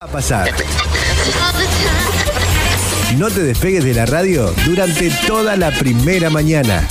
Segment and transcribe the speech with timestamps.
[0.00, 0.48] a pasar.
[3.16, 6.86] No te despegues de la radio durante toda la primera mañana.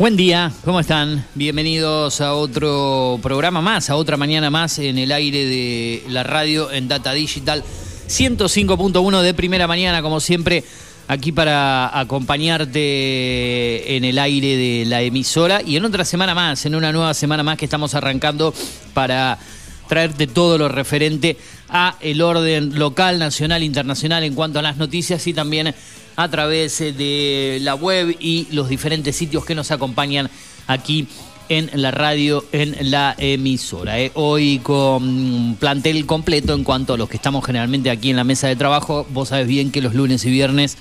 [0.00, 1.26] Buen día, ¿cómo están?
[1.34, 6.72] Bienvenidos a otro programa más, a otra mañana más en el aire de la radio
[6.72, 7.62] en Data Digital
[8.08, 10.64] 105.1 de primera mañana, como siempre,
[11.06, 16.76] aquí para acompañarte en el aire de la emisora y en otra semana más, en
[16.76, 18.54] una nueva semana más que estamos arrancando
[18.94, 19.38] para
[19.86, 21.36] traerte todo lo referente
[21.68, 25.74] a el orden local, nacional, internacional en cuanto a las noticias y también
[26.22, 30.30] a través eh, de la web y los diferentes sitios que nos acompañan
[30.66, 31.06] aquí
[31.48, 33.98] en la radio, en la emisora.
[33.98, 34.12] eh.
[34.14, 38.46] Hoy con plantel completo en cuanto a los que estamos generalmente aquí en la mesa
[38.48, 39.06] de trabajo.
[39.10, 40.76] Vos sabés bien que los lunes y viernes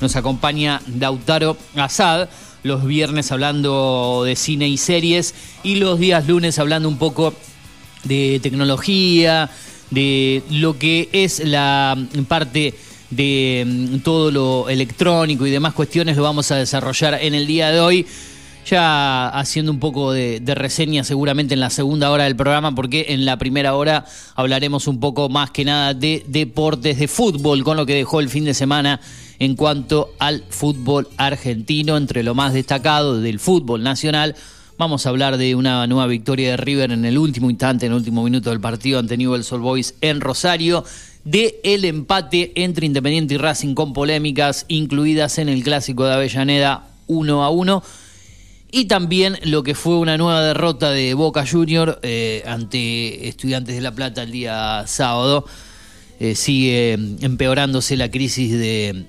[0.00, 2.28] nos acompaña Lautaro Azad,
[2.64, 7.32] los viernes hablando de cine y series y los días lunes hablando un poco
[8.04, 9.50] de tecnología,
[9.90, 11.96] de lo que es la
[12.28, 12.74] parte
[13.10, 17.70] de mm, todo lo electrónico y demás cuestiones lo vamos a desarrollar en el día
[17.70, 18.06] de hoy.
[18.66, 23.06] Ya haciendo un poco de, de reseña seguramente en la segunda hora del programa, porque
[23.08, 24.04] en la primera hora
[24.34, 28.28] hablaremos un poco más que nada de deportes, de fútbol, con lo que dejó el
[28.28, 29.00] fin de semana
[29.40, 34.36] en cuanto al fútbol argentino, entre lo más destacado del fútbol nacional.
[34.76, 37.98] Vamos a hablar de una nueva victoria de River en el último instante, en el
[37.98, 40.84] último minuto del partido ante Newell's Old Boys en Rosario,
[41.24, 46.88] de el empate entre Independiente y Racing con polémicas incluidas en el clásico de Avellaneda
[47.08, 47.82] 1 a 1
[48.72, 53.80] y también lo que fue una nueva derrota de Boca Junior eh, ante Estudiantes de
[53.80, 55.44] La Plata el día sábado.
[56.20, 59.06] Eh, sigue empeorándose la crisis de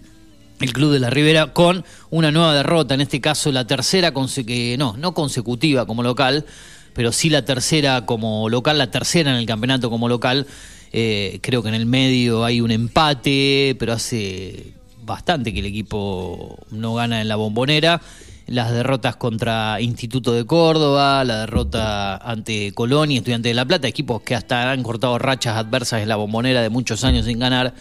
[0.61, 4.13] el Club de la Ribera con una nueva derrota, en este caso la tercera,
[4.45, 6.45] que- no, no consecutiva como local,
[6.93, 10.47] pero sí la tercera como local, la tercera en el campeonato como local.
[10.93, 14.73] Eh, creo que en el medio hay un empate, pero hace
[15.03, 18.01] bastante que el equipo no gana en la bombonera.
[18.47, 23.87] Las derrotas contra Instituto de Córdoba, la derrota ante Colón y Estudiante de La Plata,
[23.87, 27.73] equipos que hasta han cortado rachas adversas en la bombonera de muchos años sin ganar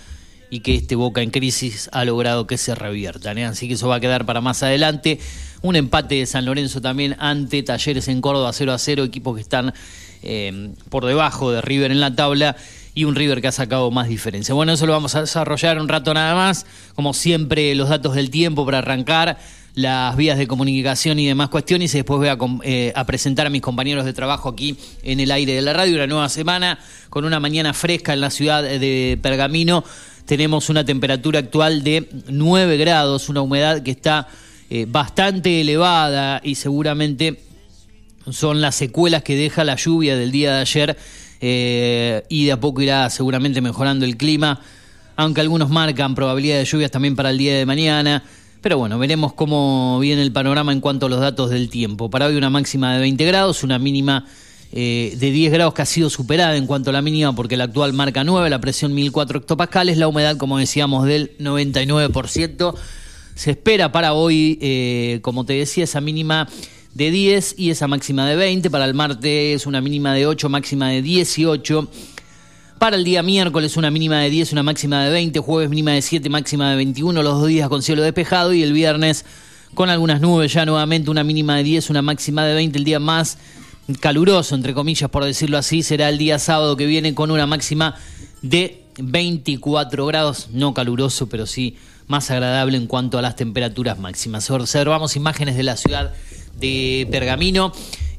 [0.49, 3.39] y que este Boca en crisis ha logrado que se reviertan.
[3.39, 3.47] ¿eh?
[3.47, 5.19] Así que eso va a quedar para más adelante.
[5.62, 9.43] Un empate de San Lorenzo también ante Talleres en Córdoba 0 a 0, equipos que
[9.43, 9.73] están
[10.23, 12.57] eh, por debajo de River en la tabla
[12.94, 14.54] y un River que ha sacado más diferencia.
[14.54, 16.66] Bueno, eso lo vamos a desarrollar un rato nada más.
[16.94, 19.38] Como siempre, los datos del tiempo para arrancar,
[19.75, 21.94] las vías de comunicación y demás cuestiones.
[21.94, 25.54] Y después voy a, eh, presentar a mis compañeros de trabajo aquí en el aire
[25.54, 25.94] de la radio.
[25.94, 26.78] Una nueva semana
[27.08, 29.84] con una mañana fresca en la ciudad de Pergamino.
[30.26, 34.28] Tenemos una temperatura actual de 9 grados, una humedad que está
[34.69, 37.40] eh, bastante elevada y seguramente
[38.31, 40.96] son las secuelas que deja la lluvia del día de ayer
[41.40, 44.60] eh, y de a poco irá seguramente mejorando el clima,
[45.16, 48.22] aunque algunos marcan probabilidad de lluvias también para el día de mañana.
[48.60, 52.10] Pero bueno, veremos cómo viene el panorama en cuanto a los datos del tiempo.
[52.10, 54.26] Para hoy una máxima de 20 grados, una mínima
[54.72, 57.64] eh, de 10 grados que ha sido superada en cuanto a la mínima porque la
[57.64, 62.75] actual marca 9, la presión 1004 hectopascales, la humedad como decíamos del 99%.
[63.34, 66.46] Se espera para hoy, eh, como te decía, esa mínima
[66.94, 68.70] de 10 y esa máxima de 20.
[68.70, 71.88] Para el martes una mínima de 8, máxima de 18.
[72.78, 75.40] Para el día miércoles una mínima de 10, una máxima de 20.
[75.40, 77.22] Jueves mínima de 7, máxima de 21.
[77.22, 78.52] Los dos días con cielo despejado.
[78.52, 79.25] Y el viernes
[79.75, 82.78] con algunas nubes ya nuevamente una mínima de 10, una máxima de 20.
[82.78, 83.38] El día más
[84.00, 87.96] caluroso, entre comillas, por decirlo así, será el día sábado que viene con una máxima
[88.42, 90.48] de 24 grados.
[90.52, 91.76] No caluroso, pero sí
[92.10, 94.50] más agradable en cuanto a las temperaturas máximas.
[94.50, 96.12] Observamos imágenes de la ciudad
[96.61, 97.73] de Pergamino.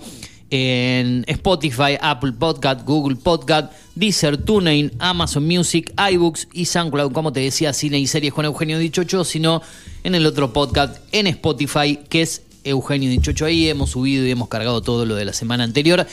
[0.51, 7.41] en Spotify, Apple Podcast, Google Podcast, Deezer, TuneIn, Amazon Music, iBooks y SoundCloud, como te
[7.41, 9.63] decía, cine y series con Eugenio Dichocho, sino
[10.05, 13.47] en el otro podcast en Spotify, que es Eugenio Dichocho.
[13.47, 16.07] Ahí hemos subido y hemos cargado todo lo de la semana anterior.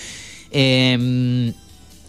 [0.51, 1.54] Eh,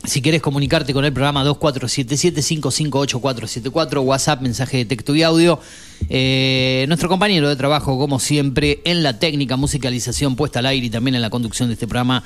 [0.05, 5.61] si quieres comunicarte con el programa 2477-558474, WhatsApp, mensaje de texto y audio.
[6.09, 10.91] Eh, nuestro compañero de trabajo, como siempre, en la técnica, musicalización puesta al aire y
[10.91, 12.25] también en la conducción de este programa,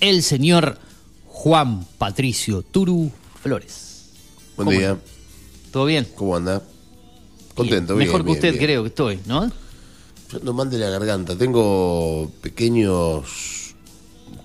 [0.00, 0.78] el señor
[1.26, 3.10] Juan Patricio Turu
[3.42, 4.10] Flores.
[4.56, 4.96] Buen día.
[5.72, 6.06] ¿Todo bien?
[6.14, 6.62] ¿Cómo anda?
[7.54, 8.06] Contento, bien.
[8.06, 8.08] bien.
[8.08, 8.64] Mejor que usted bien.
[8.64, 9.50] creo que estoy, ¿no?
[10.32, 11.36] Yo no mande la garganta.
[11.36, 13.67] Tengo pequeños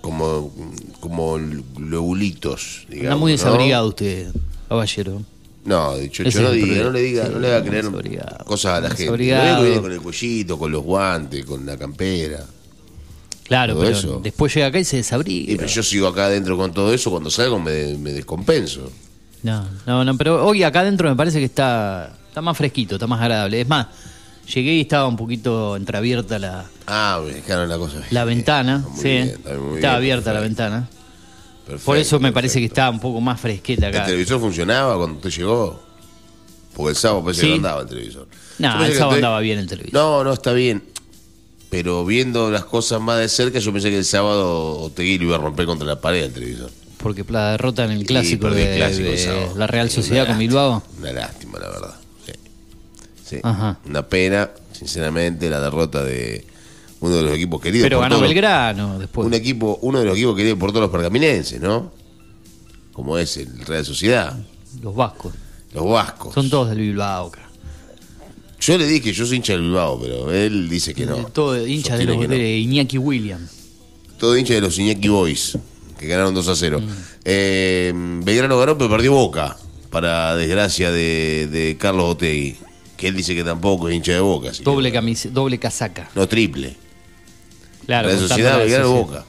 [0.04, 0.52] como,
[1.00, 1.38] como
[1.78, 3.04] lobulitos, digamos.
[3.04, 3.38] Está muy ¿no?
[3.38, 4.34] desabrigado usted,
[4.68, 5.22] caballero.
[5.64, 8.72] No, dicho, Ese no diga, no le diga, Sí, no le haga muy creer cosas
[8.74, 9.80] a la gente.
[9.80, 12.44] Con el cuellito, con los guantes, con la campera.
[13.44, 14.20] Claro, pero eso.
[14.22, 15.52] después llega acá y se desabriga.
[15.52, 18.92] Y pero yo sigo acá adentro con todo eso, cuando salgo me, me descompenso.
[19.42, 23.06] No, no, no, pero hoy acá adentro me parece que está, está más fresquito, está
[23.06, 23.62] más agradable.
[23.62, 23.86] Es más,
[24.52, 27.98] llegué y estaba un poquito entreabierta la, Ah, me dejaron la cosa.
[28.10, 28.38] la bien.
[28.38, 28.84] ventana.
[28.86, 30.88] Está sí, bien, está muy estaba bien, abierta la ventana.
[31.66, 34.06] perfecto, Por eso me parece que estaba un poco más fresqueta ¿El acá.
[34.06, 35.82] televisor funcionaba cuando usted llegó?
[36.74, 37.46] Porque el sábado parece Sí.
[37.46, 38.28] que no andaba el televisor.
[38.58, 39.94] No, el sábado andaba bien el televisor.
[39.94, 40.82] No, no, está bien.
[41.70, 45.36] Pero viendo las cosas más de cerca, yo pensé que el sábado Otegui lo iba
[45.36, 46.70] a romper contra la pared del televisor.
[46.98, 49.94] Porque la derrota en el clásico, perdí el de, clásico el de la Real Una
[49.94, 50.82] Sociedad con Bilbao.
[51.00, 51.94] Una lástima, la verdad.
[53.34, 53.40] Sí.
[53.42, 53.48] Sí.
[53.48, 53.78] Ajá.
[53.86, 56.44] Una pena, sinceramente, la derrota de
[57.00, 57.84] uno de los equipos queridos.
[57.84, 59.26] Pero por ganó todos los- Belgrano después.
[59.26, 61.92] un equipo, uno de los equipos queridos por todos los pergaminenses, ¿no?
[62.92, 64.38] Como es el Real Sociedad,
[64.82, 65.32] Los vascos.
[65.72, 66.32] los vascos.
[66.34, 67.40] Son todos del Bilbao acá.
[68.60, 71.16] Yo le dije, yo soy hincha del Bilbao, pero él dice que no.
[71.26, 72.28] Todo hincha de, los, no.
[72.28, 73.50] de Iñaki Williams.
[74.18, 75.58] Todo hincha de los Iñaki Boys,
[75.98, 76.80] que ganaron 2 a 0.
[76.80, 76.88] Mm.
[77.26, 77.92] Eh,
[78.24, 79.56] Belgrano ganó, pero perdió Boca,
[79.90, 82.56] para desgracia de, de Carlos Otegui,
[83.04, 84.48] que él dice que tampoco es hincha de Boca.
[84.50, 86.08] así que- Doble, camis, doble casaca.
[86.14, 86.74] No, triple.
[87.86, 88.90] Claro, la sociedad Belgrano.
[88.92, 89.24] Boca.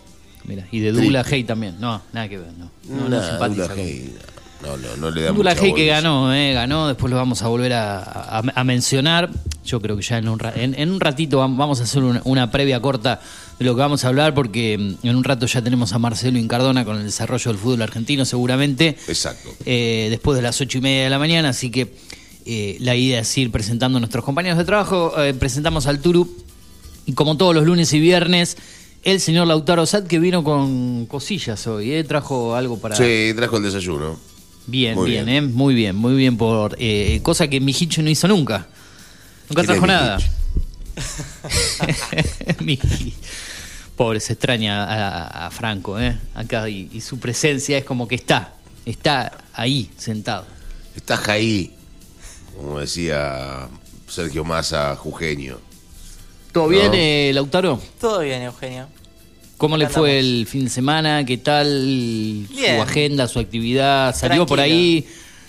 [0.45, 1.75] Mira, y de Douglas Hay también.
[1.79, 2.71] No, nada que ver, no.
[2.87, 4.15] No, no con- Hay,
[4.61, 7.47] no, no, no le da mucha Hay que ganó, eh, ganó, después lo vamos a
[7.47, 9.29] volver a, a- a mencionar.
[9.65, 12.21] Yo creo que ya en un, en, en un ratito vam- vamos a hacer una,
[12.25, 13.19] una previa corta
[13.57, 16.37] de lo que vamos a hablar, porque mm, en un rato ya tenemos a Marcelo
[16.37, 18.95] Incardona con el desarrollo del fútbol argentino, seguramente.
[19.07, 19.49] Exacto.
[19.65, 21.93] eh, después de las ocho y media de la mañana, así que
[22.45, 25.13] eh, la idea es ir presentando a nuestros compañeros de trabajo.
[25.21, 26.35] Eh, presentamos al Turu
[27.05, 28.57] y como todos los lunes y viernes,
[29.03, 32.95] el señor Lautaro Sat que vino con cosillas hoy, eh, trajo algo para...
[32.95, 34.19] Sí, trajo el desayuno.
[34.67, 35.43] Bien, Muy bien, bien.
[35.43, 35.47] ¿eh?
[35.47, 36.75] Muy bien, muy bien por...
[36.79, 38.67] eh, cosa que Mijicho no hizo nunca.
[39.49, 40.17] Nunca ¿Quién trajo nada.
[43.95, 46.17] Pobre, se extraña a, a Franco, ¿eh?
[46.33, 50.45] Acá y, y su presencia es como que está, está ahí, sentado.
[50.95, 51.71] Estás ahí,
[52.55, 53.67] como decía
[54.07, 55.57] Sergio Massa, jujeño.
[56.51, 57.81] ¿Todo bien, eh, Lautaro?
[57.99, 58.87] Todo bien, Eugenio.
[59.57, 61.23] ¿Cómo le fue el fin de semana?
[61.25, 62.75] ¿Qué tal Bien.
[62.77, 64.15] su agenda, su actividad?
[64.15, 65.05] ¿Salió por ahí?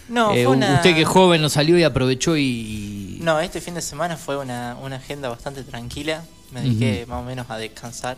[0.08, 3.18] No, Eh, fue una- Usted que es joven no salió y aprovechó y...
[3.20, 6.24] No, este fin de semana fue una, una agenda bastante tranquila.
[6.52, 8.16] Me dediqué más o menos a descansar.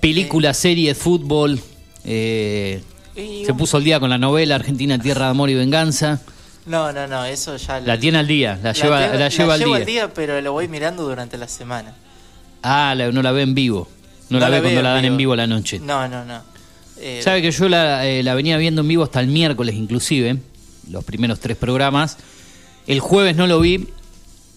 [0.00, 1.60] Película, serie, fútbol.
[2.04, 2.82] eh,
[3.14, 6.20] Y se puso al día con la novela Argentina, Tierra de Amor y Venganza.
[6.66, 7.80] No, no, no, eso ya...
[7.80, 10.12] La tiene al día, la lleva, tengo- la lleva al llevo día.
[10.14, 11.94] pero lo voy mirando durante la semana.
[12.62, 13.88] Ah, la- no la ve en vivo.
[14.28, 15.32] No, la ve cuando la dan en vivo.
[15.32, 15.80] a la noche.
[15.80, 16.42] No, no, no.
[16.98, 20.36] Eh, Sabe que yo la, eh, la venía viendo en vivo hasta el miércoles inclusive,
[20.90, 22.18] los primeros tres programas.
[22.86, 23.88] El jueves no lo vi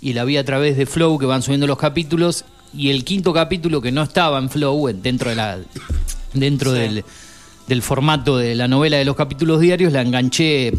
[0.01, 2.43] y la vi a través de Flow que van subiendo los capítulos
[2.73, 5.57] y el quinto capítulo que no estaba en Flow dentro de la
[6.33, 6.79] dentro Sí.
[6.79, 7.05] del,
[7.67, 10.73] del formato de la novela de los capítulos diarios la enganché.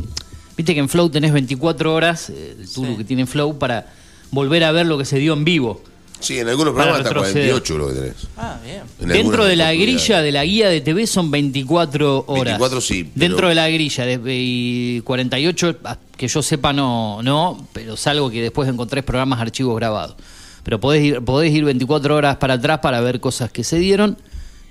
[0.56, 2.96] Viste que en Flow tenés 24 horas, eh, el Turu Sí.
[2.99, 3.87] que tiene Flow para
[4.30, 5.82] volver a ver lo que se dio en vivo.
[6.20, 7.50] Sí, en algunos programas hasta retroceder.
[7.50, 8.14] 48 lo que tenés.
[8.37, 8.82] Ah, bien.
[9.00, 12.44] En Dentro de la grilla de la guía de TV son 24 horas.
[12.58, 17.20] 24 sí, pero- Dentro de la grilla de y 48, ah, que yo sepa no,
[17.23, 20.16] no, pero salvo que después encontrés programas archivos grabados.
[20.62, 24.16] Pero podés ir, podés ir 24 horas para atrás para ver cosas que se dieron.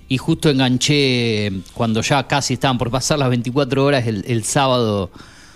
[0.09, 5.11] Y justo enganché cuando ya casi estaban por pasar las 24 horas el, el sábado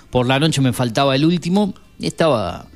[0.10, 1.74] por la noche me faltaba el último.
[2.00, 2.68] Estaba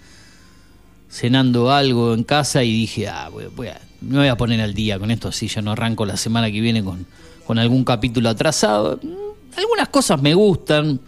[1.09, 4.73] cenando algo en casa y dije, ah, voy, voy a, me voy a poner al
[4.73, 7.05] día con esto, así ya no arranco la semana que viene con,
[7.45, 8.99] con algún capítulo atrasado.
[9.01, 10.99] Mm, Algunas cosas me gustan,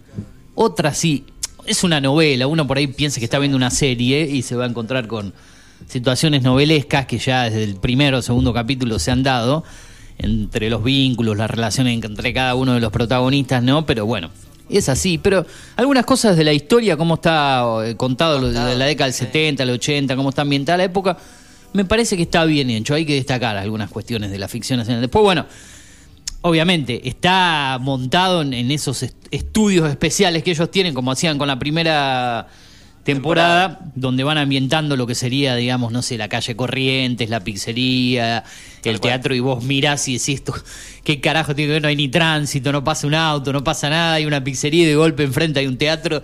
[0.54, 1.24] otras sí.
[1.66, 4.64] Es una novela, uno por ahí piensa que está viendo una serie y se va
[4.64, 5.32] a encontrar con
[5.88, 9.64] situaciones novelescas que ya desde el primero o segundo capítulo se han dado
[10.18, 13.86] entre los vínculos, las relaciones entre cada uno de los protagonistas, ¿no?
[13.86, 14.30] Pero bueno,
[14.68, 15.18] es así.
[15.18, 15.44] Pero
[15.76, 19.24] algunas cosas de la historia, cómo está eh, contado Contado, la década del sí.
[19.26, 21.16] 70, el 80, cómo está ambientada la época,
[21.72, 22.94] me parece que está bien hecho.
[22.94, 25.00] Hay que destacar algunas cuestiones de la ficción nacional.
[25.00, 25.46] Después, bueno,
[26.42, 31.48] obviamente está montado en, en esos est- estudios especiales que ellos tienen, como hacían con
[31.48, 32.46] la primera
[33.04, 38.44] temporada, donde van ambientando lo que sería, digamos, no sé, la calle Corrientes, la pizzería,
[38.82, 40.54] el teatro, y vos mirás y decís, esto,
[41.04, 41.82] ¿qué carajo tiene que ver?
[41.82, 44.86] No hay ni tránsito, no pasa un auto, no pasa nada, hay una pizzería y
[44.86, 46.22] de golpe enfrente hay un teatro,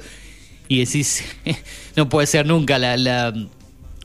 [0.69, 1.25] y decís,
[1.97, 3.35] no puede ser nunca la, la,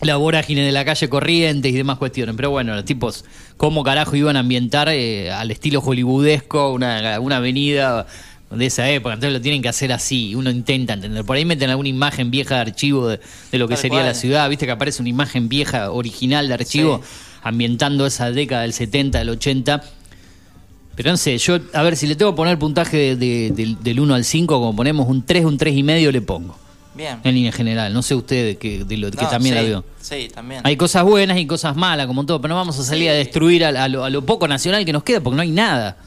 [0.02, 2.36] la vorágine de la calle Corrientes y demás cuestiones.
[2.36, 3.24] Pero bueno, los tipos,
[3.56, 8.08] ¿cómo carajo iban a ambientar eh, al estilo hollywoodesco una, una avenida
[8.52, 9.14] de esa época?
[9.16, 11.24] Entonces lo tienen que hacer así, uno intenta entender.
[11.26, 13.20] Por ahí meten alguna imagen vieja de archivo de,
[13.52, 14.06] de lo que Tal sería cual.
[14.08, 17.10] la ciudad, viste que aparece una imagen vieja, original de archivo, Sí.
[17.44, 19.84] ambientando esa década del 70, del 80.
[20.96, 23.84] Pero no sé, yo, a ver, si le tengo que poner puntaje de- de- del,
[23.84, 26.58] del 1 al 5, como ponemos un 3, un 3 y medio le pongo.
[26.96, 27.18] Bien.
[27.26, 29.86] En línea general, no sé usted que, de lo que No, también sí, la vio.
[30.00, 30.62] Sí, también.
[30.64, 33.08] Hay cosas buenas y cosas malas, como todo, pero no vamos a salir Sí.
[33.10, 35.52] a destruir a, a lo, a lo poco nacional que nos queda, porque no hay
[35.52, 35.98] nada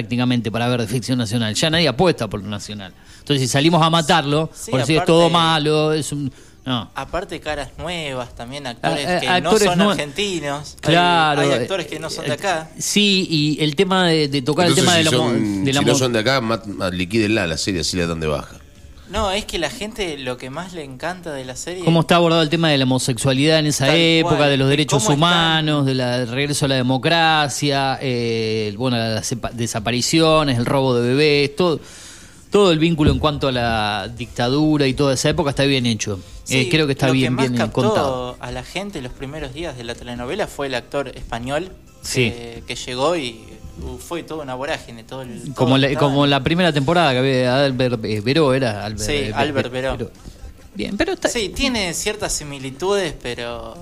[0.00, 1.54] prácticamente para ver de ficción nacional.
[1.54, 2.92] Ya nadie apuesta por lo nacional.
[3.20, 6.30] Entonces, si salimos a matarlo, Sí, por decir es todo malo, es un.
[6.66, 6.90] No.
[6.94, 10.74] Aparte caras nuevas, también actores Ah, eh, que actores no son argentinos.
[10.74, 11.40] Hay- Claro.
[11.40, 12.68] Hay, actores que no son de acá.
[12.76, 15.72] eh, Sí, y el tema de, de tocar Entonces, el tema de la, son, de
[15.72, 16.42] la si no son de acá,
[16.92, 18.55] liquídenla la serie, así la dan de baja.
[19.08, 22.16] No, es que la gente lo que más le encanta de la serie ¿Cómo está
[22.16, 25.86] abordado el tema de la homosexualidad en esa época, cual, de los de derechos humanos,
[25.86, 31.78] del regreso a la democracia, eh, bueno, las desapariciones, el robo de bebés, todo,
[32.50, 36.14] todo el vínculo en cuanto a la dictadura y toda esa época está bien hecho.
[36.48, 38.36] Eh, Sí, creo que está lo bien, que más bien captó contado.
[38.40, 41.70] a la gente los primeros días de la telenovela fue el actor español
[42.02, 42.30] Sí.
[42.30, 43.40] que, que llegó y
[43.98, 45.04] fue toda una vorágine.
[45.04, 48.54] Todo el, todo Como la, estaba- como la primera temporada que había Albert eh, Veró,
[48.54, 50.10] era Albert, Sí, Albert Ver- Veró.
[50.74, 53.76] Bien, pero está, Sí, tiene ciertas similitudes, pero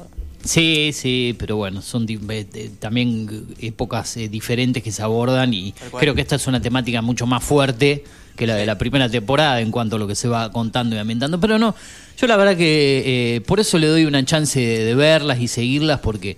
[0.45, 2.19] Sí, sí, pero bueno, son eh,
[2.55, 7.01] eh, también épocas eh, diferentes que se abordan y creo que esta es una temática
[7.03, 8.05] mucho más fuerte
[8.37, 10.99] que la de la primera temporada en cuanto a lo que se va contando y
[10.99, 11.41] ambientando.
[11.41, 11.75] Pero no,
[12.19, 15.49] yo la verdad que eh, por eso le doy una chance de, de verlas y
[15.49, 16.37] seguirlas porque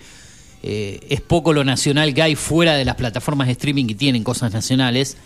[0.69, 4.25] eh, es poco lo nacional que hay fuera de las plataformas de streaming que tienen
[4.25, 5.17] cosas nacionales.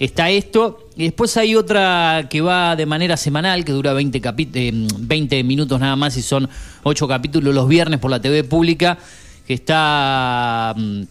[0.00, 4.48] Está esto, y después hay otra que va de manera semanal, que dura 20, capi-
[4.54, 6.48] eh, 20 minutos nada más y son
[6.82, 8.98] 8 capítulos los viernes por la TV pública,
[9.46, 11.02] que está mm,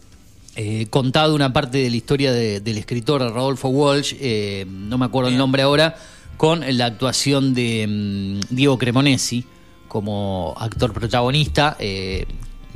[0.55, 5.05] eh, contado una parte de la historia de- del escritor Rodolfo Walsh, eh, no me
[5.05, 5.95] acuerdo el nombre ahora,
[6.37, 9.43] con la actuación de mm, Diego Cremonesi
[9.89, 12.25] como actor protagonista, eh,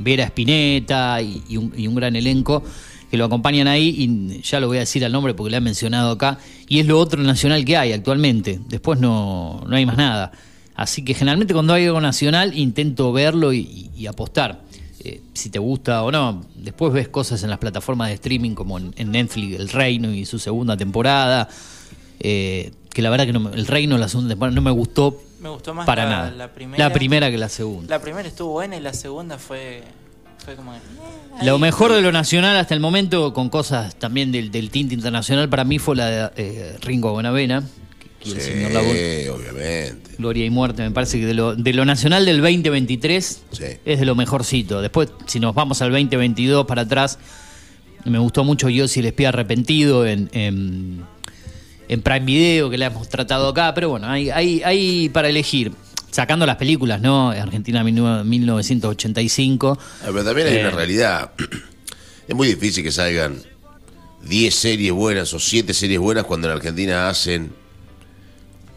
[0.02, 2.62] Vera Spinetta y, un, gran elenco
[3.10, 5.60] que lo acompañan ahí y ya lo voy a decir al nombre porque lo he
[5.60, 6.38] mencionado acá.
[6.68, 8.58] Y es lo otro nacional que hay actualmente.
[8.68, 10.32] Después no, no hay más nada.
[10.74, 14.62] Así que generalmente cuando hay algo nacional intento verlo y, apostar.
[15.04, 18.78] Eh, si te gusta o no después ves cosas en las plataformas de streaming como
[18.78, 21.48] en, Netflix El Reino y su segunda temporada.
[22.20, 25.48] Eh, que la verdad que no El Reino la segunda temporada no me gustó Me
[25.48, 26.88] gustó más para la, nada la primera.
[26.88, 29.82] la primera que la segunda La primera estuvo buena y la segunda fue,
[30.44, 30.72] fue como...
[30.74, 30.78] eh,
[31.42, 31.60] Lo ahí.
[31.60, 35.64] mejor de lo nacional hasta el momento, con cosas también del, del tinte internacional, para
[35.64, 37.62] mí fue la de eh, Ringo Bonavena,
[38.20, 40.10] que- que el señor Labor- Sí, obviamente.
[40.16, 43.64] Gloria y Muerte, me parece que de lo, de lo nacional del 2023 Sí.
[43.84, 44.80] es de lo mejorcito.
[44.80, 47.18] Después, si nos vamos al 2022 para atrás,
[48.04, 51.02] me gustó mucho Yo si el espía arrepentido en, en,
[51.92, 55.72] en Prime Video, que la hemos tratado acá, pero bueno, hay, hay, hay para elegir.
[56.10, 57.30] Sacando las películas, ¿no?
[57.30, 59.78] Argentina 1985.
[59.80, 60.60] Ah, Pero también hay Eh.
[60.60, 61.32] una realidad.
[62.28, 63.36] Es muy difícil que salgan
[64.22, 67.52] 10 series buenas o 7 series buenas cuando en Argentina hacen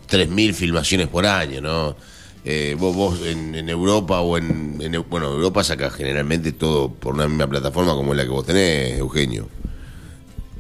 [0.10, 1.96] 3.000 filmaciones por año, ¿no?
[2.44, 7.14] Eh, vos, vos en, en Europa o en, en- Bueno, Europa saca generalmente todo por
[7.16, 9.48] una misma plataforma como la que vos tenés, Eugenio.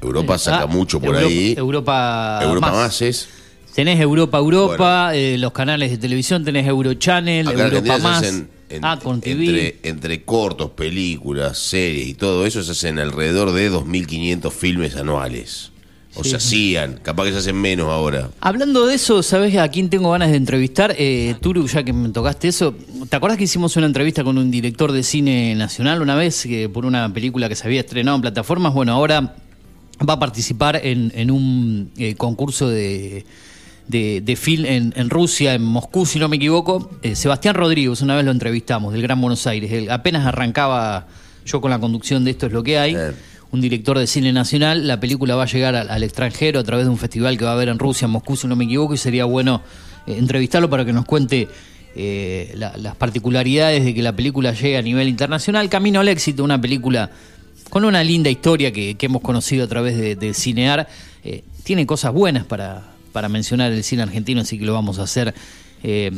[0.05, 1.53] Europa saca Ah, mucho por Europa- ahí.
[1.57, 2.75] Europa, Europa más.
[2.77, 3.27] más es.
[3.74, 8.19] Tenés Europa Europa, eh, los canales de televisión, tenés Eurochannel, Acá Europa Más.
[8.24, 9.46] hacen en- ah, con TV.
[9.46, 15.72] entre, entre cortos, películas, series y todo eso se hacen alrededor de 2.500 filmes anuales.
[16.18, 16.29] O Sí.
[16.29, 18.29] se hacían, capaz que se hacen menos ahora.
[18.39, 20.96] Hablando de eso, ¿sabés a quién tengo ganas de entrevistar?
[20.98, 22.74] Eh, Turu, ya que me tocaste eso,
[23.09, 26.70] ¿te acordás que hicimos una entrevista con un director de cine nacional una vez que
[26.70, 28.74] por una película que se había estrenado en plataformas?
[28.74, 29.35] Bueno, ahora
[30.08, 33.25] va a participar en, en un eh, concurso de,
[33.88, 36.90] de, de film en, en Rusia, en Moscú, si no me equivoco.
[37.01, 39.72] Eh, Sebastián Rodríguez, una vez lo entrevistamos, del Gran Buenos Aires.
[39.72, 41.08] Él apenas arrancaba
[41.46, 42.96] yo con la conducción de Esto es lo que hay.
[43.51, 44.86] Un director de cine nacional.
[44.88, 47.51] La película va a llegar al, al extranjero a través de un festival que va
[47.51, 49.62] a haber en Rusia, en Moscú, si no me equivoco, y sería bueno
[50.08, 51.48] eh, entrevistarlo para que nos cuente
[51.96, 55.70] eh, la- las particularidades de que la película llegue a nivel internacional.
[55.70, 57.12] Camino al éxito, una película
[57.75, 60.88] con una linda historia que, que hemos conocido a través de, de Cinear.
[61.25, 65.03] Eh, tiene cosas buenas para, para mencionar el cine argentino, así que lo vamos a
[65.03, 65.35] hacer
[65.83, 66.09] eh,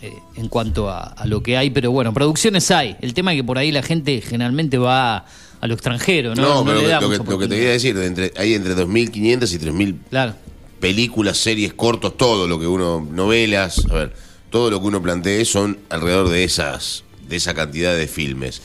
[0.00, 1.70] eh, en cuanto a, a lo que hay.
[1.70, 2.94] Pero bueno, producciones hay.
[3.00, 5.26] El tema es que por ahí la gente generalmente va
[5.60, 6.42] a lo extranjero, ¿no?
[6.42, 8.76] No, No pero le lo, que- lo que te quería decir, de entre, hay entre
[8.76, 10.34] 2.500 y 3.000 Claro.
[10.78, 14.12] películas, series, cortos, todo lo que uno, novelas, a ver,
[14.50, 18.62] todo lo que uno plantee son alrededor de esas, de esa cantidad de filmes.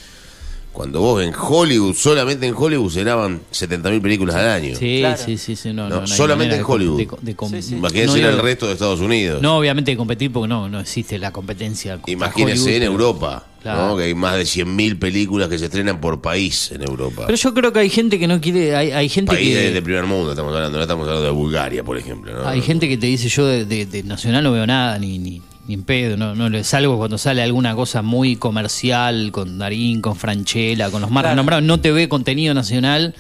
[0.78, 4.76] Cuando vos en Hollywood, solamente en Hollywood se graban 70.000 películas al año.
[4.78, 5.18] Sí, Claro.
[5.26, 6.98] sí, sí, sí, no, No, no, no hay solamente en Hollywood.
[7.00, 7.76] de com- de com- Sí, sí.
[7.76, 9.42] Imagínense no en el resto de Estados Unidos.
[9.42, 12.00] No, obviamente de competir porque no, no existe la competencia.
[12.06, 13.88] Imagínense Hollywood, en Europa, Claro.
[13.88, 13.98] ¿no?
[13.98, 17.24] que hay más de 100.000 películas que se estrenan por país en Europa.
[17.26, 19.56] Pero yo creo que hay gente que no quiere, hay, hay gente país que...
[19.64, 22.32] de, de primer mundo, estamos hablando, no estamos hablando de Bulgaria, por ejemplo.
[22.34, 22.48] ¿no?
[22.48, 25.42] Hay gente que te dice yo de, de- de Nacional no veo nada, ni, ni,
[25.68, 30.02] ni en pedo, no, no le salgo cuando sale alguna cosa muy comercial, con Darín,
[30.02, 31.34] con Franchella, con los más Claro.
[31.36, 33.14] renombrados, no te ve contenido nacional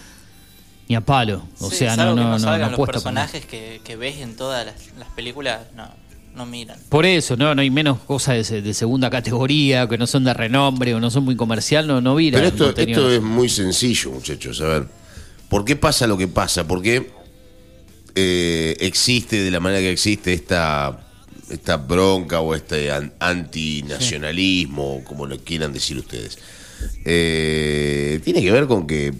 [0.87, 1.43] ni a palo.
[1.59, 4.35] O Sí, sea, salvo no, no, no, salgan no los personajes que, que ves en
[4.37, 5.89] todas las, las películas, no,
[6.35, 6.79] no miran.
[6.87, 10.23] Por eso, no, no hay menos cosas de, se- de segunda categoría, que no son
[10.23, 12.37] de renombre o no son muy comercial, no, no vira.
[12.37, 14.61] Pero esto, esto es muy sencillo, muchachos.
[14.61, 14.87] A ver,
[15.49, 16.65] ¿por qué pasa lo que pasa?
[16.65, 17.11] ¿Por qué
[18.15, 21.06] eh, existe de la manera que existe esta,
[21.49, 26.37] esta bronca o este an- antinacionalismo, como lo quieran decir ustedes?
[27.05, 29.13] Eh, tiene que ver con que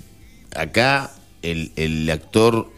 [0.55, 1.11] acá
[1.41, 2.69] el, el actor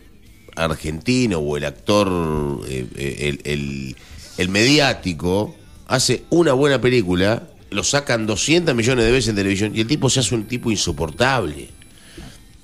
[0.55, 3.95] argentino o el actor, eh, eh, el, el-
[4.37, 5.55] el mediático,
[5.87, 10.09] hace una buena película, lo sacan 200 millones de veces en televisión y el tipo
[10.09, 11.69] se hace un tipo insoportable.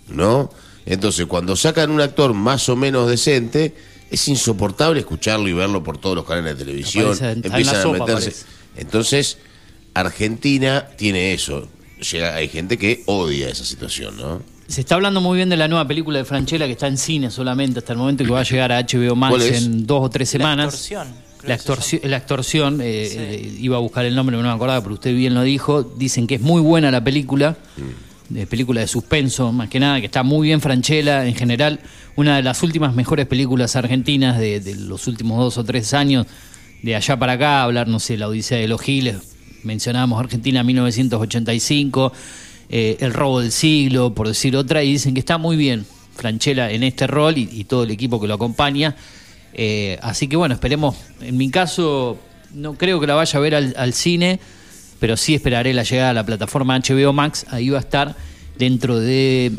[0.09, 0.51] ¿No?
[0.85, 3.73] Entonces, cuando sacan un actor más o menos decente,
[4.11, 7.05] es insoportable escucharlo y verlo por todos los canales de televisión.
[7.13, 8.29] Aparece la Empiezan a sopa, meterse.
[8.29, 8.45] aparece.
[8.77, 9.37] Entonces,
[9.93, 11.67] Argentina tiene eso.
[12.11, 14.41] llega, hay gente que odia esa situación, ¿no?
[14.67, 17.29] Se está hablando muy bien de la nueva película de Franchella que está en cine
[17.31, 20.03] solamente hasta el momento y que va a llegar a HBO ¿Cuál Max en dos
[20.03, 20.65] o tres La semanas.
[20.73, 23.17] extorsión, La que se extorsión, la extorsión eh, Sí.
[23.19, 25.83] eh, iba a buscar el nombre, no me acordaba, pero usted bien lo dijo.
[25.83, 27.55] Dicen que es muy buena la película,
[28.29, 31.79] de película de suspenso, más que nada, que está muy bien Franchella en general.
[32.15, 36.25] Una de las últimas mejores películas argentinas de, los últimos dos o tres años,
[36.81, 39.17] de allá para acá, hablar, no sé, La Odisea de los Giles,
[39.63, 42.13] mencionábamos Argentina 1985,
[42.69, 45.85] eh, El robo del siglo, por decir otra, y dicen que está muy bien
[46.15, 48.95] Franchella en este rol y, y todo el equipo que lo acompaña.
[49.57, 50.95] Eh, así que bueno, esperemos.
[51.21, 52.19] En mi caso,
[52.53, 54.39] no creo que la vaya a ver al, al cine,
[54.99, 57.45] pero sí esperaré la llegada a la plataforma HBO Max.
[57.49, 58.15] Ahí va a estar
[58.57, 59.51] dentro de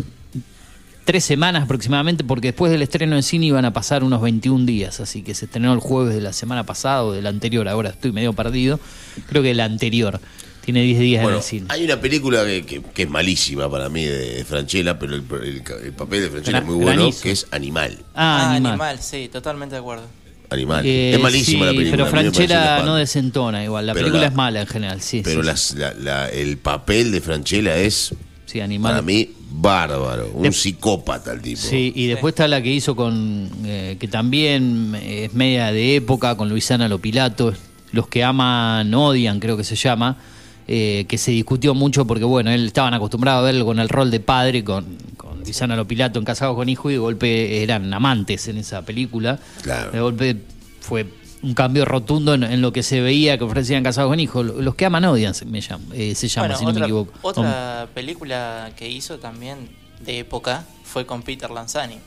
[1.05, 4.99] tres semanas aproximadamente, porque después del estreno en cine iban a pasar unos 21 días,
[5.01, 8.11] así que se estrenó el jueves de la semana pasada o del anterior, ahora estoy
[8.11, 8.81] medio perdido,
[9.29, 10.21] creo que el anterior,
[10.65, 11.67] tiene 10 días en Bueno, el cine.
[11.69, 15.63] hay una película que, que- que es malísima para mí de, Franchella, pero el, el-
[15.85, 17.23] el papel de Franchella Gra- es muy bueno, Granizo.
[17.23, 17.99] que es Animal.
[18.13, 18.73] Ah, Ah, animal.
[18.73, 18.99] animal.
[19.01, 20.07] sí, totalmente de acuerdo.
[20.51, 20.85] Animal.
[20.87, 21.97] Eh, es malísima sí, la película.
[22.05, 25.23] Pero Franchella no desentona igual, la Pero película la- es mala en general, sí.
[25.25, 28.15] Pero sí, las- la- la- el papel de Franchella es,
[28.47, 28.93] sí, animal.
[28.93, 30.31] para mí, bárbaro.
[30.35, 31.61] Un De- psicópata el tipo.
[31.61, 36.37] Sí, y después está la que hizo con, eh, que también es media de época,
[36.37, 37.53] con Luisana Lopilato,
[37.93, 40.17] Los que aman odian, creo que se llama,
[40.69, 44.11] eh, que se discutió mucho porque, bueno, él estaban acostumbrados a verlo con el rol
[44.11, 44.85] de padre, con,
[45.47, 49.39] Luisana Lopilato en Casados con Hijo, y de golpe eran amantes en esa película.
[49.63, 49.91] Claro.
[49.91, 50.37] De golpe
[50.81, 51.07] fue
[51.43, 54.43] un cambio rotundo en, en lo que se veía que ofrecían Casados con Hijo.
[54.43, 56.87] Los que aman odian se, me llama, eh, se llama, bueno, si no otra, me
[56.87, 57.13] equivoco.
[57.23, 59.69] otra película que hizo también
[60.05, 61.99] de época fue con Peter Lanzani.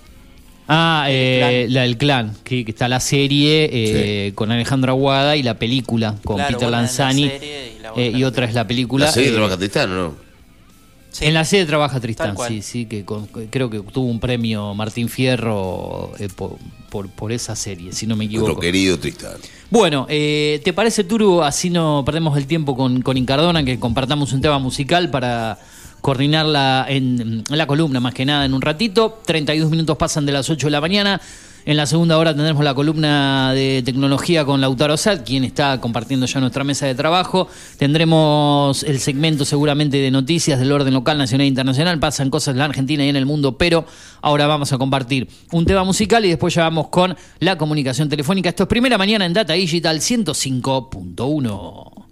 [0.72, 5.42] Ah, eh, la del clan, que, que está la serie eh, con Alejandro Aguada y
[5.42, 8.46] la película con Claro, Peter la Lanzani serie y la eh, otra y la otra
[8.46, 9.06] es la película.
[9.06, 10.29] La serie eh, trabaja Tristán, ¿no?
[11.12, 11.26] Sí.
[11.26, 15.10] En la serie trabaja Tristán, sí, sí, que con- creo que tuvo un premio Martín
[15.10, 16.58] Fierro eh, por,
[16.90, 18.62] por, por esa serie, si no me Nuestro equivoco.
[18.62, 19.34] querido Tristán.
[19.72, 21.42] Bueno, eh, ¿te parece, Turu?
[21.42, 25.58] Así no perdemos el tiempo con, con Incardona, que compartamos un tema musical para
[26.02, 29.20] coordinarla en, en la columna, más que nada, en un ratito.
[29.26, 31.20] 32 minutos pasan de las 8 de la mañana.
[31.66, 36.26] En la segunda hora tendremos la columna de tecnología con Lautaro Sat, quien está compartiendo
[36.26, 37.50] ya nuestra mesa de trabajo.
[37.78, 42.00] Tendremos el segmento seguramente de noticias del orden local, nacional e internacional.
[42.00, 43.86] Pasan cosas en la Argentina y en el mundo, pero
[44.22, 48.50] ahora vamos a compartir un tema musical y después ya vamos con la comunicación telefónica.
[48.50, 52.09] Esto es primera mañana en Data Digital 105.1.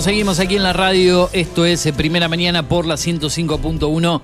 [0.00, 1.30] Seguimos, aquí en la radio.
[1.32, 4.20] Esto es eh, Primera Mañana por la 105.1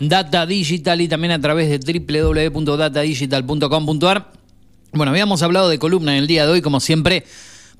[0.00, 4.32] Data Digital y también a través de www.datadigital.com.ar.
[4.92, 7.24] Bueno, habíamos hablado de columna en el día de hoy, como siempre,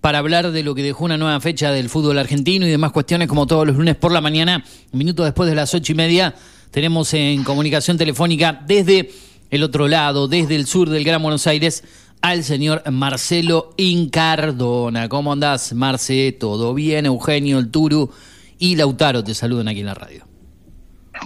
[0.01, 3.27] para hablar de lo que dejó una nueva fecha del fútbol argentino y demás cuestiones,
[3.27, 6.37] como todos los lunes por la mañana, minutos después de las ocho y media.
[6.71, 9.11] Tenemos en comunicación telefónica desde
[9.51, 11.83] el otro lado, desde el sur del Gran Buenos Aires,
[12.23, 15.09] al señor Marcelo Incardona.
[15.09, 16.33] ¿Cómo andás, Marce?
[16.33, 17.07] ¿Todo bien?
[17.07, 18.11] Eugenio, el Turu
[18.59, 20.27] y Lautaro te saludan aquí en la radio.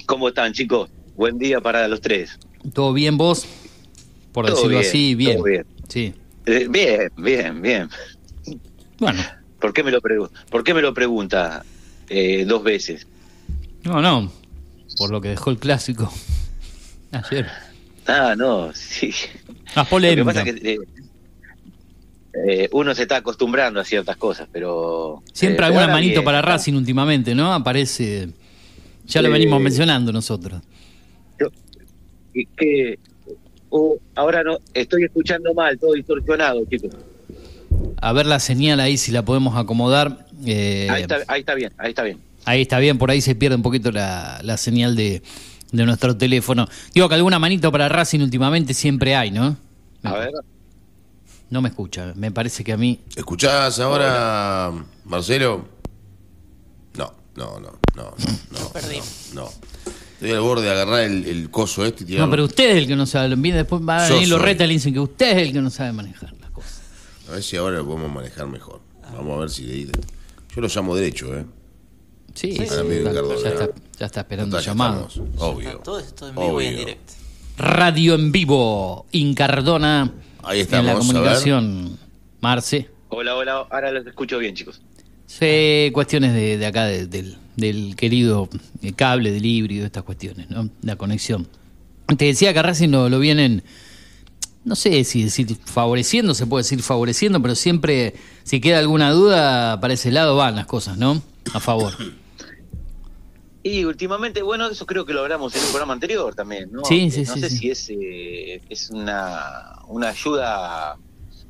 [0.06, 0.90] ¿Cómo están, chicos?
[1.14, 2.38] Buen día para los tres.
[2.72, 3.46] ¿Todo bien vos?
[4.32, 5.36] Por Todo decirlo bien, así, bien.
[5.36, 5.66] todo bien.
[5.88, 6.14] Sí.
[6.46, 7.88] Eh, bien, bien, bien.
[8.98, 9.22] Bueno,
[9.60, 10.00] ¿Por qué me lo,
[10.50, 11.64] ¿por qué me lo pregunta
[12.08, 13.06] eh, dos veces?
[13.84, 14.32] no, no.
[14.96, 16.10] Por lo que dejó el clásico
[17.12, 17.46] ayer.
[18.06, 19.12] Ah, no, sí.
[19.74, 20.78] Más Lo que pasa es que eh,
[22.46, 25.22] eh, uno se está acostumbrando a ciertas cosas, pero...
[25.32, 26.48] Siempre eh, alguna manito bien, para ¿no?
[26.48, 27.52] Racing últimamente, ¿no?
[27.52, 28.28] Aparece.
[29.06, 30.60] Ya lo venimos mencionando nosotros.
[32.34, 32.98] Y que,
[33.70, 36.90] oh, ahora no, estoy escuchando mal, todo distorsionado, chicos.
[37.98, 40.26] A ver la señal ahí si la podemos acomodar.
[40.44, 42.18] Eh, Ahí está, ahí está bien, ahí está bien.
[42.44, 45.22] Ahí está bien, por ahí se pierde un poquito la, la señal de,
[45.72, 46.68] de nuestro teléfono.
[46.94, 49.56] Digo que alguna manito para Racing últimamente siempre hay, ¿no?
[50.02, 50.32] A ver.
[51.48, 53.00] No me escucha, me parece que a mí.
[53.14, 54.72] ¿Escuchás ahora,
[55.04, 55.68] Marcelo?
[56.96, 58.14] No, no, no, no, no,
[58.50, 58.68] no.
[58.72, 59.30] perdimos.
[59.34, 59.50] No, no.
[60.14, 62.26] Estoy al borde de agarrar el, el coso este y tirarlo.
[62.26, 63.36] No, pero usted es el que no sabe.
[63.36, 64.46] Después va a venir los soy.
[64.48, 66.80] retas y le dicen que usted es el que no sabe manejar las cosas.
[67.28, 68.80] A ver si ahora lo podemos manejar mejor.
[69.12, 69.92] Vamos a ver si de
[70.54, 71.44] Yo lo llamo derecho, ¿eh?
[72.36, 73.60] Sí, Sí, ya, Amigo Ricardo, ya ¿no?
[73.60, 75.06] está, ya está esperando Total, el ya llamado.
[75.08, 75.78] estamos, Obvio.
[75.78, 77.12] Todo esto en vivo y en directo.
[77.58, 80.12] Radio en vivo, Incardona.
[80.42, 80.98] Ahí En la estamos, a ver.
[81.06, 81.98] comunicación,
[82.40, 82.90] Marce.
[83.08, 84.80] Hola, hola, ahora los escucho bien, chicos.
[85.26, 88.48] Sí, cuestiones de, de acá, de- del, del querido
[88.82, 90.68] eh, cable, del híbrido, estas cuestiones, ¿no?
[90.82, 91.48] La conexión.
[92.18, 93.64] Te decía que a Racing lo, lo vienen,
[94.64, 99.80] no sé si decir favoreciendo, se puede decir favoreciendo, pero siempre, si queda alguna duda,
[99.80, 101.22] para ese lado van las cosas, ¿no?
[101.54, 101.94] A favor.
[103.66, 106.84] Y últimamente, bueno, eso creo que lo hablamos en un programa anterior también, ¿no?
[106.84, 110.96] Sí, sí, no sí, sé si es, eh, es una, una ayuda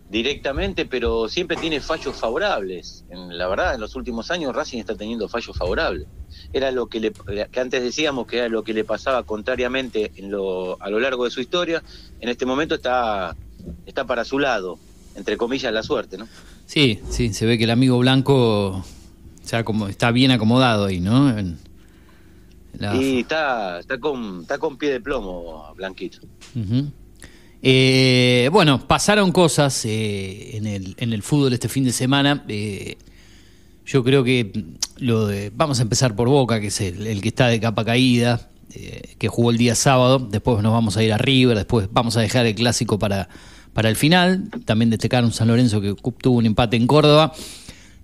[0.09, 3.05] directamente, pero siempre tiene fallos favorables.
[3.11, 6.07] En, la verdad, en los últimos años Racing está teniendo fallos favorables.
[6.55, 10.31] Era lo que, le, que antes decíamos que era lo que le pasaba contrariamente en
[10.31, 11.83] lo, a lo largo de su historia.
[12.21, 13.37] En este momento está,
[13.85, 14.79] está para su lado,
[15.17, 16.27] entre comillas, la suerte, ¿no?
[16.65, 18.83] Sí, sí, se ve que el amigo blanco
[19.47, 21.37] ya como está bien acomodado ahí, ¿no?
[21.37, 21.66] En
[22.79, 26.19] la- Y está, está, con, está con pie de plomo, Blanquito.
[27.63, 32.45] Eh, bueno, pasaron cosas eh, en, el, en el fútbol este fin de semana.
[32.49, 32.97] Eh,
[33.85, 34.53] yo creo que
[34.99, 37.85] lo de, vamos a empezar por Boca, que es el, el que está de capa
[37.85, 38.49] caída,
[39.19, 40.19] que jugó el día sábado.
[40.19, 43.29] Después nos vamos a ir a River, después vamos a dejar el clásico para,
[43.73, 44.51] para el final.
[44.67, 47.33] También destacar un San Lorenzo que tuvo un empate en Córdoba.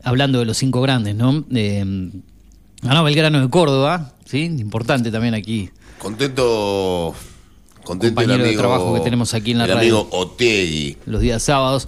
[0.02, 1.44] Hablando de los cinco grandes, ¿no?
[1.50, 4.44] Ganó Belgrano de Córdoba, ¿sí?
[4.44, 5.68] Importante también aquí.
[5.98, 7.14] Contento,
[7.84, 9.98] contento el Compañero de amigo, trabajo que tenemos aquí en la el radio.
[10.00, 10.96] amigo Otegui.
[11.06, 11.86] los días sábados.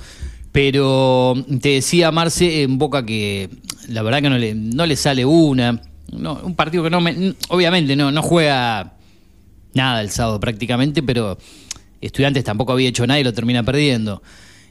[0.53, 3.49] Pero te decía Marce en Boca que
[3.89, 5.81] la verdad que no le, no le sale una.
[6.13, 8.93] No, un partido que no me, obviamente no, no juega
[9.73, 11.37] nada el sábado prácticamente, pero
[12.01, 14.23] Estudiantes tampoco había hecho nada y lo termina perdiendo.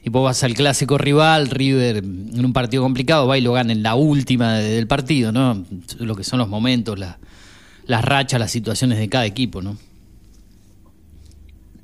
[0.04, 3.72] Y vos vas al clásico rival, River, en un partido complicado, va y lo gana
[3.72, 5.64] en la última de- del partido, ¿no?
[5.98, 7.18] Lo que son los momentos, la-
[7.86, 9.76] las rachas, las situaciones de cada equipo, ¿no?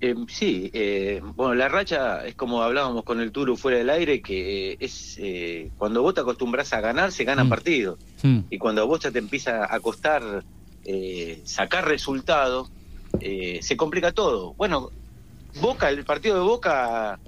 [0.02, 4.22] Eh, sí, eh, bueno, la racha es como hablábamos con el Turo fuera del aire,
[4.22, 7.50] que eh, es eh, cuando vos te acostumbras a ganar, se ganan Mm.
[7.50, 7.98] partidos.
[8.22, 8.40] Hmm.
[8.48, 10.42] Y cuando vos ya te empieza a costar
[10.86, 12.70] eh, sacar resultados,
[13.20, 14.54] se complica todo.
[14.54, 14.90] Bueno,
[15.60, 17.18] Boca, el partido de Boca,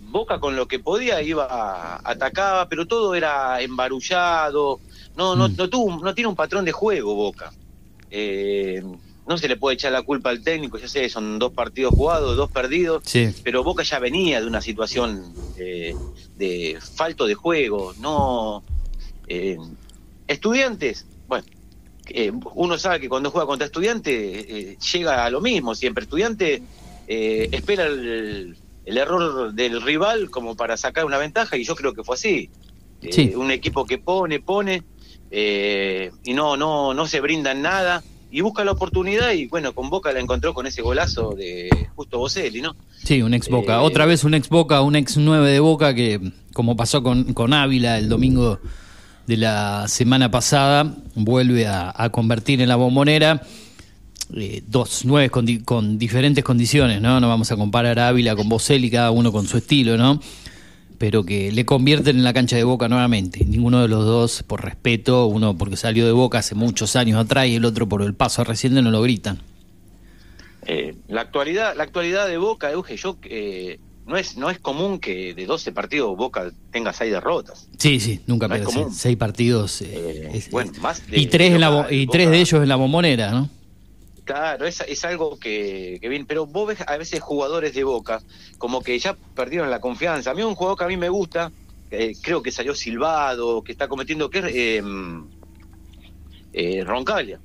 [0.00, 4.80] Boca con lo que podía iba, atacaba, pero todo era embarullado.
[5.16, 5.56] No, no, Mm.
[5.56, 7.52] no, tuvo, no tiene un patrón de juego Boca.
[8.16, 8.80] Eh,
[9.26, 12.36] no se le puede echar la culpa al técnico, ya sé, son dos partidos jugados,
[12.36, 13.28] dos perdidos, Sí.
[13.42, 15.94] pero Boca ya venía de una situación eh,
[16.36, 18.62] de falto de juego, no
[19.26, 19.56] eh,
[20.28, 21.44] estudiantes, bueno,
[22.08, 26.62] eh, uno sabe que cuando juega contra estudiantes llega a lo mismo siempre, estudiante
[27.08, 32.04] espera el, el error del rival como para sacar una ventaja y yo creo que
[32.04, 32.48] fue así,
[33.10, 33.32] Sí.
[33.34, 34.82] un equipo que pone, pone
[35.36, 39.72] eh, y no, no, no se brinda en nada y busca la oportunidad y bueno,
[39.74, 42.76] con Boca la encontró con ese golazo de Justo Boselli, ¿no?
[43.02, 43.74] Sí, un ex Boca.
[43.74, 46.20] Eh, Otra vez un ex Boca, un ex 9 de Boca que,
[46.52, 48.60] como pasó con, con Ávila el domingo
[49.26, 53.42] de la semana pasada, vuelve a, a convertir en la bombonera
[54.36, 57.20] eh, dos nueve con, di- con diferentes condiciones, ¿no?
[57.20, 60.20] No vamos a comparar a Ávila con Boselli, cada uno con su estilo, ¿no?
[60.98, 63.44] Pero que le convierten en la cancha de Boca nuevamente.
[63.44, 67.46] Ninguno de los dos, por respeto, uno porque salió de Boca hace muchos años atrás
[67.48, 69.40] y el otro por el paso reciente, no lo gritan.
[70.66, 74.98] Eh, la actualidad, la actualidad de Boca, Euge, yo eh, no es no es común
[74.98, 77.68] que de 12 partidos Boca tenga 6 derrotas.
[77.78, 78.92] Sí, sí, nunca No común.
[78.94, 79.82] Seis partidos.
[79.82, 82.12] eh, Eh, es- bueno, más de- y tres, de en la bo- local, y Boca-
[82.18, 83.50] tres de ellos en la bombonera, ¿no?
[84.24, 88.22] Claro, es, es algo que, que bien, pero vos ves a veces jugadores de Boca
[88.58, 90.30] como que ya perdieron la confianza.
[90.30, 91.52] A mí un jugador que a mí me gusta,
[91.90, 94.82] eh, creo que salió silbado, que está cometiendo que es eh,
[96.52, 97.38] eh, Roncaglia.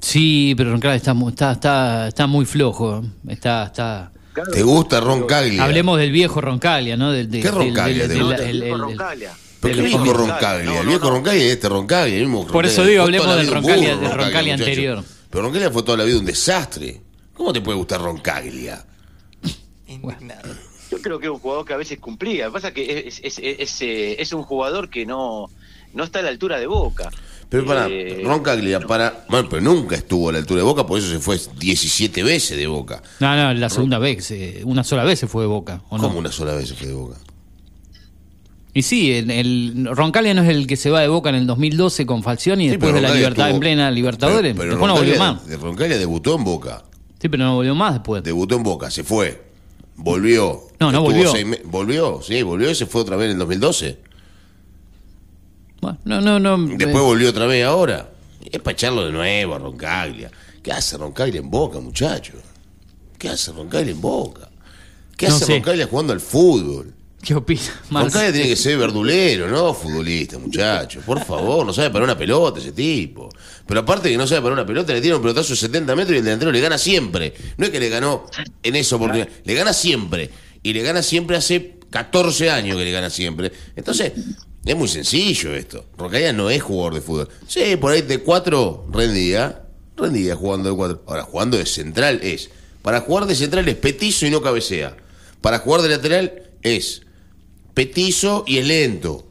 [0.00, 2.98] Sí, pero Roncaglia está, está, está, está muy flojo.
[3.02, 3.32] ¿eh?
[3.32, 4.12] Está, está.
[4.32, 5.64] Claro, ¿Te gusta Roncaglia?
[5.64, 7.12] Hablemos del viejo Roncaglia, ¿no?
[7.12, 8.42] Del, de- ¿Qué del- Roncaglia del- te del- gusta?
[8.48, 9.32] el- el- el- Roncaglia.
[9.60, 10.64] ¿Pero qué del- viejo del- Roncaglia?
[10.64, 11.10] No, el no, viejo no.
[11.10, 12.90] Roncaglia es este Roncaglia, el mismo Por eso Roncaglia.
[12.90, 15.04] digo, hablemos del Roncaglia- del Roncaglia muchacho.
[15.30, 17.00] Pero Roncaglia fue toda la vida un desastre.
[17.34, 18.84] ¿Cómo te puede gustar Roncaglia?
[19.86, 20.54] Indignado.
[20.90, 22.46] Yo creo que es un jugador que a veces cumplía.
[22.46, 25.48] Lo que pasa es que es, es, es, es, eh, es un jugador que no,
[25.94, 27.10] no está a la altura de Boca.
[27.48, 29.24] Pero para, Eh, Roncaglia, para.
[29.28, 32.56] Bueno, pero nunca estuvo a la altura de Boca, por eso se fue 17 veces
[32.56, 33.02] de Boca.
[33.20, 36.04] No, no, la segunda vez, eh, una sola vez se fue de Boca, ¿o no?
[36.04, 37.16] ¿Cómo una sola vez se fue de Boca?
[38.72, 41.46] Y sí, el, el- Roncaglia no es el que se va de Boca en el
[41.46, 44.52] 2012 con Falcioni y Sí, después de la libertad estuvo- en plena Libertadores.
[44.52, 45.46] Pero, pero después no volvió más.
[45.46, 46.84] de Roncaglia debutó en Boca.
[47.20, 48.22] Sí, pero no volvió más después.
[48.22, 49.42] Debutó en Boca, se fue.
[49.96, 50.62] Volvió.
[50.78, 51.32] No, no volvió.
[51.64, 53.98] volvió, sí, volvió y se fue otra vez en el 2012.
[55.80, 56.58] Bueno, no, no, no.
[56.76, 58.10] Después eh, volvió otra vez ahora.
[58.50, 60.30] Es para echarlo de nuevo a Roncaglia.
[60.62, 62.34] ¿Qué hace Roncaglia en Boca, muchacho?
[63.18, 64.48] ¿Qué hace Roncaglia en Boca?
[65.16, 65.52] ¿Qué No hace sé.
[65.54, 66.94] Roncaglia jugando al fútbol?
[67.22, 67.60] ¿Qué opina?
[67.90, 71.00] Roncaglia tiene que ser verdulero, no futbolista, muchacho.
[71.00, 73.28] Por favor, no sabe parar una pelota ese tipo.
[73.66, 76.14] Pero aparte que no sabe parar una pelota, le tiene un pelotazo de 70 metros
[76.14, 77.34] y el delantero le gana siempre.
[77.58, 78.24] No es que le ganó
[78.62, 80.30] en esa oportunidad, le gana siempre.
[80.62, 83.52] Y le gana siempre hace 14 años que le gana siempre.
[83.76, 84.12] Entonces,
[84.64, 85.86] es muy sencillo esto.
[85.98, 87.28] Roncaglia no es jugador de fútbol.
[87.46, 89.62] Sí, por ahí de cuatro rendía,
[89.96, 91.02] rendía jugando de cuatro.
[91.06, 92.48] Ahora, jugando de central es.
[92.80, 94.96] Para jugar de central es petizo y no cabecea.
[95.42, 97.02] Para jugar de lateral es
[97.80, 99.24] petizo y es lento.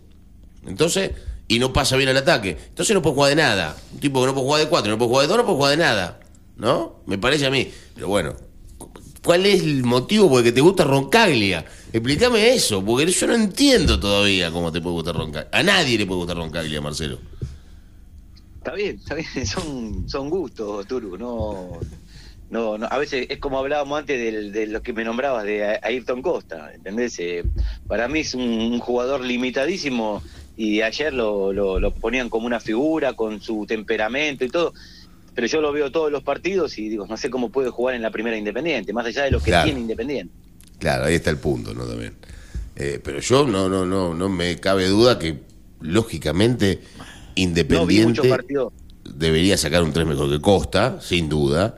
[0.65, 1.11] Entonces,
[1.47, 2.57] y no pasa bien al ataque.
[2.69, 3.77] Entonces no puede jugar de nada.
[3.93, 5.57] Un tipo que no puede jugar de cuatro, no puede jugar de dos, no puede
[5.57, 6.19] jugar de nada.
[6.57, 6.95] ¿No?
[7.05, 7.69] Me parece a mí.
[7.93, 8.33] Pero bueno,
[9.23, 11.63] ¿cuál es el motivo por el que te gusta Roncaglia?
[11.93, 15.49] Explícame eso, porque yo no entiendo todavía cómo te puede gustar Roncaglia.
[15.51, 17.19] A nadie le puede gustar Roncaglia, Marcelo.
[18.57, 21.79] Está bien, está bien, son, son gustos, Turu, no,
[22.49, 25.79] no, no, a veces es como hablábamos antes del- de, lo que me nombrabas de
[25.83, 27.17] Ayrton Costa, ¿entendés?
[27.19, 27.43] Eh,
[27.87, 30.23] para mí es un, un jugador limitadísimo
[30.57, 34.73] y ayer lo, lo, lo ponían como una figura con su temperamento y todo,
[35.35, 38.01] pero yo lo veo todos los partidos y digo, no sé cómo puede jugar en
[38.01, 39.65] la primera Independiente, más allá de lo que Claro.
[39.65, 40.33] tiene Independiente.
[40.79, 41.85] Claro, ahí está el punto, ¿no?
[41.85, 42.13] También.
[42.75, 45.39] Eh, pero yo no, no, no, no me cabe duda que,
[45.81, 46.79] lógicamente,
[47.35, 48.29] Independiente.
[49.03, 51.77] debería sacar un 3 mejor que Costa, sin duda.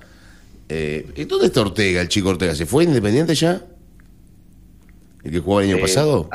[0.74, 2.56] Eh, ¿y ¿Dónde está Ortega, el chico Ortega?
[2.56, 3.62] ¿Se fue Independiente ya?
[5.22, 6.30] ¿El que jugaba el año Eh, pasado?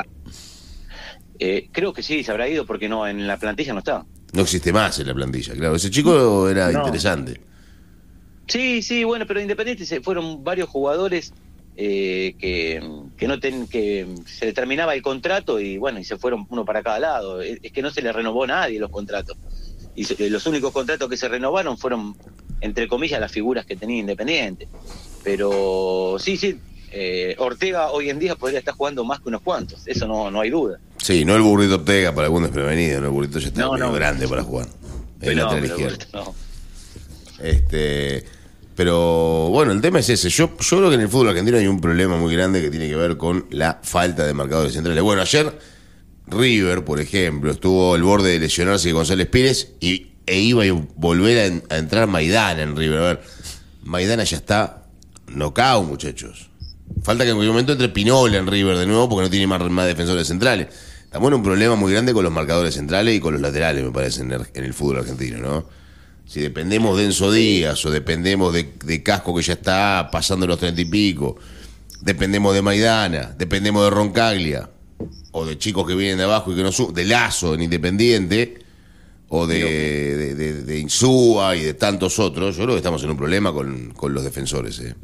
[1.39, 4.05] Eh, creo que sí, se habrá ido porque no, en la plantilla no está.
[4.33, 5.75] No existe más en la plantilla, claro.
[5.75, 6.79] Ese chico era No.
[6.81, 7.41] interesante.
[8.47, 11.33] Sí, sí, bueno, pero Independiente se fueron varios jugadores
[11.75, 12.79] eh, que,
[13.17, 16.63] que no ten- que se le terminaba el contrato y bueno, y se fueron uno
[16.63, 17.41] para cada lado.
[17.41, 19.35] Es, es que no se le renovó a nadie los contratos.
[19.95, 22.15] Y se- los únicos contratos que se renovaron fueron,
[22.61, 24.67] entre comillas, las figuras que tenía Independiente.
[25.23, 26.59] Pero sí, sí,
[26.91, 30.39] eh, Ortega hoy en día podría estar jugando más que unos cuantos, eso no, no
[30.41, 30.79] hay duda.
[30.97, 34.27] Sí, no el burrito Ortega para algún desprevenido, no el burrito ya está No, grande
[34.27, 34.67] para jugar.
[35.21, 36.33] El lateral pero- izquierdo.
[37.39, 38.23] Este,
[38.75, 40.29] pero bueno, el tema es ese.
[40.29, 42.87] Yo, yo creo que en el fútbol argentino hay un problema muy grande que tiene
[42.87, 45.03] que ver con la falta de marcadores centrales.
[45.03, 45.57] Bueno, ayer
[46.27, 51.37] River, por ejemplo, estuvo al borde de lesionarse González Pérez y, e iba a volver
[51.39, 52.99] a, en- a entrar Maidana en River.
[52.99, 53.21] A ver,
[53.83, 54.83] Maidana ya está
[55.27, 56.49] knockout, muchachos.
[57.03, 59.61] Falta que en cualquier momento entre Pinola en River de nuevo porque no tiene más,
[59.69, 60.67] más defensores centrales.
[61.03, 63.91] Estamos en un problema muy grande con los marcadores centrales y con los laterales, me
[63.91, 65.65] parece, en el, en el fútbol argentino, ¿no?
[66.25, 70.59] Si dependemos de Enzo Díaz o dependemos de, de Casco que ya está pasando los
[70.59, 71.37] treinta y pico,
[72.01, 74.69] dependemos de Maidana, dependemos de Roncaglia,
[75.31, 78.59] o de chicos que vienen de abajo y que no suben, de Lazo en Independiente,
[79.29, 83.09] o de, de, de- de Insúa y de tantos otros, yo creo que estamos en
[83.09, 84.79] un problema con, con los defensores.
[84.79, 84.95] ¿eh?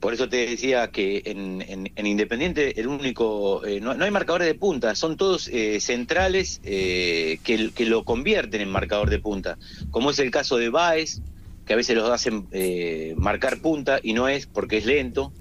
[0.00, 4.10] Por eso te decía que en, en- en Independiente el único, eh, no, no hay
[4.10, 9.18] marcadores de punta, son todos eh, centrales eh, que, que lo convierten en marcador de
[9.18, 9.56] punta,
[9.90, 11.20] como es el caso de Baez,
[11.66, 15.32] que a veces los hacen eh, marcar punta y no es porque es lento,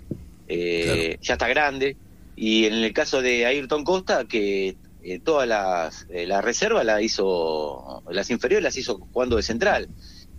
[0.47, 1.97] eh, ya está grande,
[2.38, 7.01] y en el caso de Ayrton Costa, que eh, todas las eh, la reserva la
[7.01, 9.89] hizo, las inferiores las hizo jugando de central,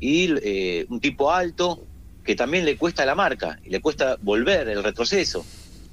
[0.01, 1.87] y eh, un tipo alto,
[2.25, 5.45] que también le cuesta la marca y le cuesta volver el retroceso.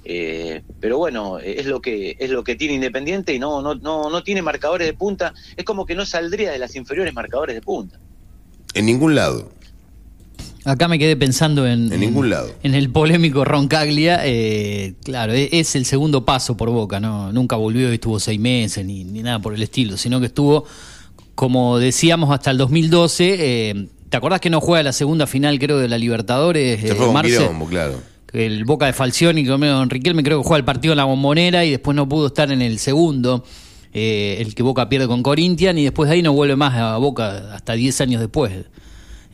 [0.04, 4.10] Eh, pero bueno, es lo que es lo que tiene Independiente y no, no no
[4.10, 5.32] no tiene marcadores de punta.
[5.56, 8.00] Es como que no saldría de las inferiores marcadores de punta.
[8.74, 9.52] En ningún lado.
[10.64, 12.50] Acá me quedé pensando en, En ningún lado.
[12.62, 14.20] en el polémico Roncaglia.
[14.24, 17.32] eh, claro, e- es el segundo paso por Boca, ¿no?
[17.32, 20.64] Nunca volvió y estuvo seis meses ni, ni nada por el estilo, sino que estuvo,
[21.34, 23.36] como decíamos, hasta el 2012.
[23.38, 26.80] eh, ¿Te acordás que no juega la segunda final, creo, de la Libertadores?
[26.80, 27.48] Se eh, fue Marce?
[27.68, 27.94] claro.
[28.32, 31.70] el Boca de Falcioni, con Riquelme creo que juega el partido en la bombonera y
[31.70, 33.42] después no pudo estar en el segundo,
[33.94, 36.96] eh, el que Boca pierde con Corinthians y después de ahí no vuelve más a
[36.98, 38.52] Boca hasta 10 años después,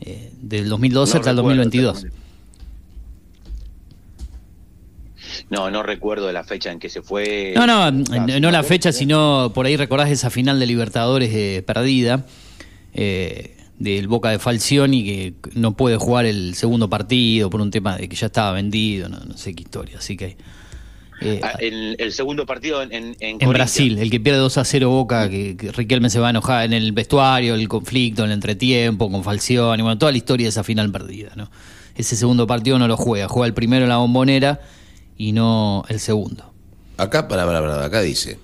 [0.01, 1.95] eh, del 2012 No hasta el recuerdo 2022.
[1.97, 2.29] exactamente.
[5.49, 7.53] No, no recuerdo la fecha en que se fue.
[7.55, 11.63] No, no, Ah, no la fecha, sino por ahí recordás esa final de Libertadores eh,
[11.65, 12.25] perdida
[12.93, 17.97] eh, del Boca de Falcioni que no puede jugar el segundo partido por un tema
[17.97, 20.37] de que ya estaba vendido, no, no sé qué historia, así que...
[21.21, 23.49] eh, Ah, el, el segundo partido en, en, en En Corinthians.
[23.53, 26.65] Brasil, el que pierde 2 a 0 Boca, que, que Riquelme se va a enojar
[26.65, 30.63] en el vestuario, el conflicto, el entretiempo con Falcioni, bueno, toda la historia de esa
[30.63, 31.49] final perdida, ¿no?
[31.95, 34.61] Ese segundo partido no lo juega, juega el primero en la bombonera
[35.17, 36.53] y no el segundo.
[36.97, 38.39] Acá, para, para, para, acá dice.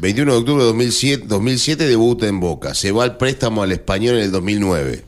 [0.00, 2.74] 21 de octubre de 2007, 2007 debuta en Boca.
[2.74, 5.04] Se va al préstamo al español en el 2009.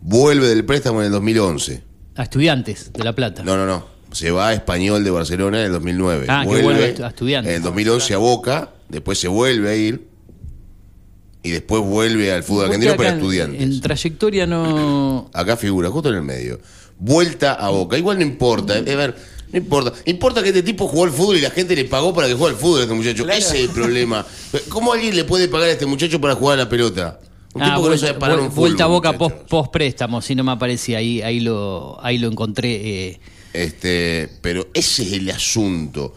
[0.00, 1.82] Vuelve del préstamo en el 2011.
[2.16, 3.42] A estudiantes de La Plata.
[3.44, 3.86] No, no, no.
[4.12, 6.26] Se va a Español de Barcelona en el 2009.
[6.28, 7.50] Ah, vuelve bueno, a Estudiantes.
[7.50, 8.70] En el 2011 a Boca.
[8.88, 10.06] Después se vuelve a ir.
[11.42, 13.60] Y después vuelve al fútbol argentino que para estudiantes.
[13.60, 15.28] En trayectoria no.
[15.34, 16.60] Acá figura, justo en el medio.
[16.98, 17.98] Vuelta a Boca.
[17.98, 18.78] Igual no importa.
[18.78, 19.16] eh, a ver,
[19.50, 19.92] no importa.
[20.04, 22.54] Importa que este tipo jugó al fútbol y la gente le pagó para que juegue
[22.54, 23.28] al fútbol a este muchacho.
[23.28, 24.24] Ese es el problema.
[24.68, 27.18] ¿Cómo alguien le puede pagar a este muchacho para jugar a la pelota?
[27.54, 28.60] Un Ah, tipo que no vuelta, sabe parar un fútbol.
[28.68, 29.32] vuelta a Boca muchachos.
[29.32, 33.08] post, post préstamo, si no me aparecía ahí, ahí lo, ahí lo encontré.
[33.08, 33.20] eh,
[33.52, 36.14] Este, pero ese es el asunto.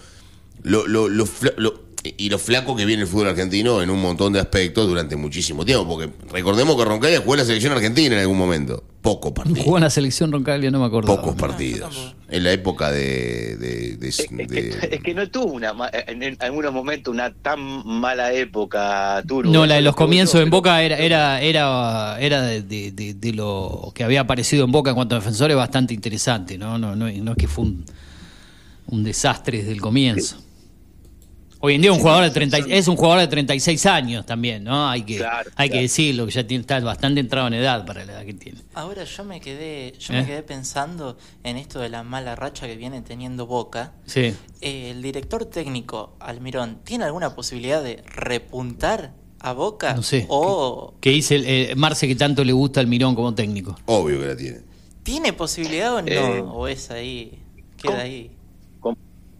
[0.64, 1.28] Lo, lo, lo
[1.58, 1.85] lo-
[2.18, 5.66] y lo flaco que viene el fútbol argentino en un montón de aspectos durante muchísimo
[5.66, 5.88] tiempo.
[5.88, 8.84] Porque recordemos que Roncaglia jugó en la selección argentina en algún momento.
[9.02, 9.60] Pocos partidos.
[9.64, 11.16] jugó en la selección Roncaglia, no me acuerdo.
[11.16, 12.16] Pocos partidos.
[12.28, 13.56] En la época de.
[13.58, 16.74] de- de- Es, es que, de- es que no tuvo una ma- en, en algunos
[16.74, 19.52] momentos una tan mala época Turbo.
[19.52, 23.34] No, la de los comienzos en Boca era era era era de, de- de- de
[23.34, 26.80] lo que había aparecido en Boca en cuanto a defensores bastante interesante, ¿no?
[26.80, 27.86] No, no, no es que fue un,
[28.88, 30.38] un desastre desde el comienzo.
[31.66, 34.64] Hoy en día un jugador de 30, y- es un jugador de 36 años también,
[34.64, 34.88] ¿no?
[34.88, 38.06] Hay que Claro, hay que decirlo, que ya tiene, está bastante entrado en edad para
[38.06, 38.60] la edad que tiene.
[38.76, 40.18] Ahora yo me quedé, yo ¿Eh?
[40.22, 43.94] me quedé pensando en esto de la mala racha que viene teniendo Boca.
[44.06, 44.36] Sí.
[44.62, 50.28] Eh, el director técnico Almirón tiene alguna posibilidad de repuntar a Boca No sé.
[50.30, 53.76] o Que dice el, eh, Marce que tanto le gusta al Mirón como técnico.
[53.86, 54.60] Obvio que la tiene.
[55.02, 57.40] tiene posibilidad o no Eh, o es ahí
[57.82, 58.04] queda ¿cómo?
[58.04, 58.32] ahí.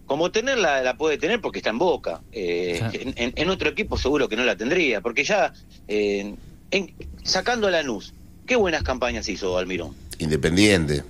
[0.06, 2.20] Como, tenerla la puede tener porque está en Boca.
[2.32, 5.52] Eh, en, en- en otro equipo seguro que no la tendría, porque ya
[5.88, 6.34] eh,
[6.70, 6.94] en-
[7.24, 8.12] sacando a Lanús,
[8.46, 9.94] qué buenas campañas hizo Almirón.
[10.18, 11.02] Independiente.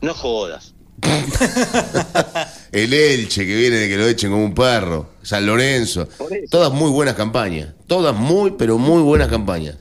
[0.00, 0.74] No jodas.
[2.72, 5.10] El Elche que viene de que lo echen como un perro.
[5.22, 6.08] San Lorenzo.
[6.50, 7.74] Todas muy buenas campañas.
[7.86, 9.76] Todas muy, pero muy buenas campañas.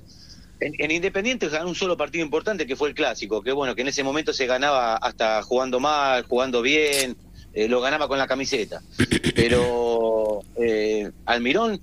[0.60, 3.82] En, en Independiente ganó un solo partido importante que fue el clásico, que bueno, que
[3.82, 7.16] en ese momento se ganaba hasta jugando mal, jugando bien,
[7.64, 8.82] eh, lo ganaba con la camiseta.
[9.36, 11.80] Pero eh, Almirón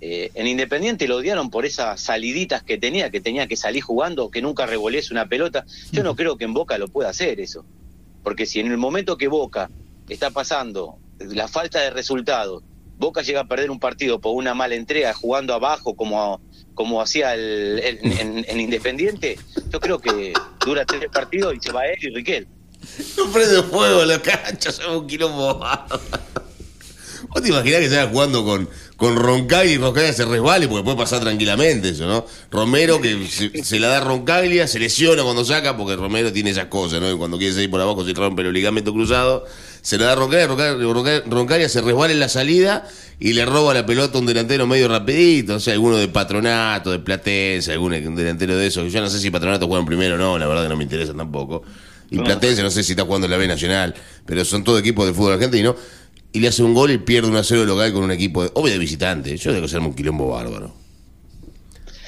[0.00, 4.30] eh, en Independiente lo odiaron por esas saliditas que tenía, que tenía que salir jugando,
[4.30, 5.64] que nunca revolviese una pelota.
[5.92, 7.64] Yo no creo que en Boca lo pueda hacer eso.
[8.22, 9.70] Porque si en el momento que Boca
[10.08, 12.62] está pasando la falta de resultados,
[12.98, 16.40] Boca llega a perder un partido por una mala entrega jugando abajo como,
[16.74, 19.38] como hacía el, el- en, en Independiente,
[19.72, 20.32] yo creo que
[20.66, 22.46] dura tres partidos y se va él y Riquel.
[23.16, 25.60] No prende fuego la cancha, se un quilombo.
[27.28, 30.66] ¿Vos te imaginás que se vaya jugando con, con Roncaglia y Roncaglia se resbale?
[30.66, 32.26] Porque puede pasar tranquilamente eso, ¿no?
[32.50, 33.28] Romero que
[33.62, 37.10] se, la da a Roncaglia, se lesiona cuando saca, porque Romero tiene esas cosas, ¿no?
[37.12, 39.44] Y cuando quiere salir por abajo se rompe el ligamento cruzado.
[39.82, 42.88] Se la da a Roncaglia, Roncaglia, Roncaglia- se resbala en la salida
[43.20, 45.54] y le roba la pelota a un delantero medio rapidito.
[45.56, 48.90] O sea, alguno de Patronato, de Platense, algún delantero de esos.
[48.90, 50.84] Yo no sé si Patronato juega en primero o no, la verdad que no me
[50.84, 51.62] interesa tampoco.
[52.10, 53.94] Y Platense, no sé si está jugando en la B Nacional,
[54.26, 55.76] pero son todos equipos de fútbol argentino,
[56.32, 58.42] y le hace un gol y pierde un a 0 de local con un equipo,
[58.44, 59.36] de, obvio de visitante.
[59.36, 60.74] Yo tengo que ser un quilombo bárbaro.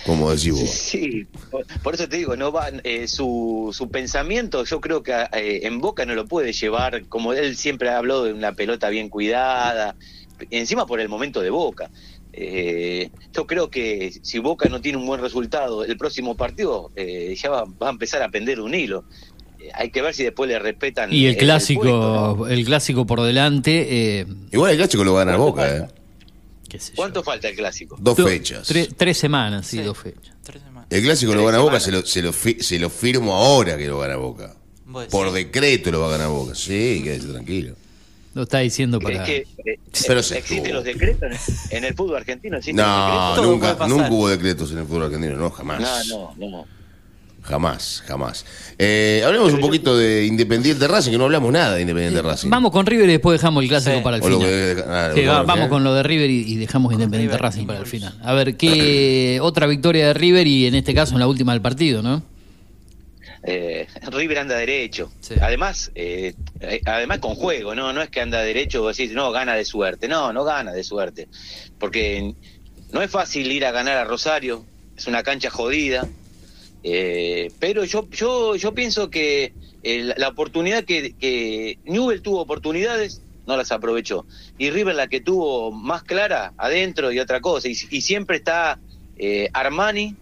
[0.07, 0.69] Como decís vos.
[0.69, 5.13] Sí, por- por eso te digo, no va eh, su, su pensamiento, yo creo que
[5.33, 8.89] eh, en Boca no lo puede llevar, como él siempre ha hablado de una pelota
[8.89, 9.95] bien cuidada,
[10.51, 11.91] encima por el momento de Boca.
[12.33, 17.37] Eh, yo creo que si Boca no tiene un buen resultado el próximo partido, eh,
[17.41, 19.05] ya va, va a empezar a pender un hilo.
[19.63, 21.13] Eh, hay que ver si después le respetan.
[21.13, 21.85] Y el clásico,
[22.39, 22.47] ¿no?
[22.49, 25.89] el clásico por delante, eh, Igual el clásico lo va a ganar Boca, ¿eh?
[26.69, 26.97] qué sé yo.
[26.97, 27.97] ¿Cuánto falta el clásico?
[28.01, 28.69] Dos Do- fechas.
[28.69, 29.83] tre- tres semanas, sí, Sí.
[29.85, 30.35] dos fechas.
[30.43, 30.87] Tres semanas.
[30.91, 33.77] El clásico lo Tres gana Boca, se lo, se, lo fi- se lo firmo ahora
[33.77, 34.55] que lo gana Boca.
[35.11, 36.55] Por decreto lo va a ganar Boca.
[36.55, 37.75] Sí, quédese tranquilo.
[38.35, 39.23] Lo está diciendo para...
[39.23, 39.37] Es que
[39.73, 40.73] eh, Pero existen estuvo.
[40.75, 41.31] los decretos
[41.71, 42.57] en, el fútbol argentino.
[42.57, 46.07] ¿existen los No, nunca, nunca hubo decretos en el fútbol argentino, no, jamás.
[46.09, 46.67] No, no, no.
[47.43, 48.45] Jamás, jamás.
[48.79, 52.49] Eh, hablemos un poquito de Independiente Racing, que no hablamos nada de Independiente Racing.
[52.51, 54.03] Vamos con River y después dejamos el clásico Sí.
[54.03, 54.41] para el O final.
[54.41, 55.69] que- ah, Sí, va- vamos final.
[55.69, 58.17] con lo de River y, y dejamos Independiente River Racing para el final.
[58.23, 61.61] A ver, ¿qué otra victoria de River y en este caso en la última del
[61.63, 62.23] partido, no?
[63.45, 65.11] Eh, River anda derecho.
[65.21, 65.35] Sí.
[65.41, 66.35] Además, eh,
[66.87, 67.93] además con juego, ¿no?
[67.93, 70.07] No es que anda derecho vos decís, no, gana de suerte.
[70.07, 71.27] No, no gana de suerte.
[71.81, 72.35] Porque
[72.93, 74.65] no es fácil ir a ganar a Rosario,
[74.97, 76.07] es una cancha jodida.
[76.85, 79.53] Eh, pero yo, yo, yo pienso que
[79.83, 84.25] eh, la oportunidad que, que Newell tuvo oportunidades, no las aprovechó.
[84.59, 87.69] Y River la que tuvo más clara, adentro y otra cosa.
[87.69, 88.79] Y, y siempre está
[89.17, 90.17] eh, Armani,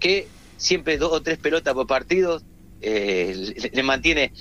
[0.00, 0.26] que
[0.56, 2.40] siempre dos o tres pelotas por partido,
[2.80, 4.32] eh, le, le mantiene.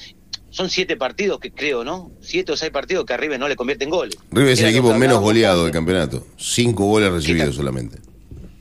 [0.49, 2.09] Son siete partidos que creo, ¿no?
[2.21, 4.17] Siete o seis partidos que a River no le convierten goles.
[4.31, 6.25] River es el equipo menos goleado del campeonato.
[6.37, 7.99] Cinco goles recibidos solamente.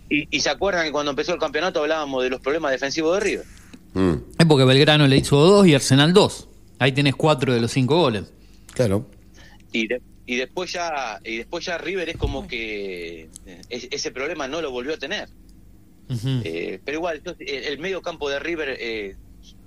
[0.09, 3.20] Y, y se acuerdan que cuando empezó el campeonato hablábamos de los problemas defensivos de
[3.20, 3.46] River.
[3.94, 6.48] Mm, Es porque Belgrano le hizo dos y Arsenal dos.
[6.78, 8.24] Ahí tenés cuatro de los cinco goles.
[8.72, 9.07] claro.
[9.72, 14.11] Y, de- y después ya y después ya River es como que eh, es- ese
[14.11, 15.28] problema no lo volvió a tener.
[16.44, 19.16] Eh, pero igual, entonces, el, el medio campo de River, eh,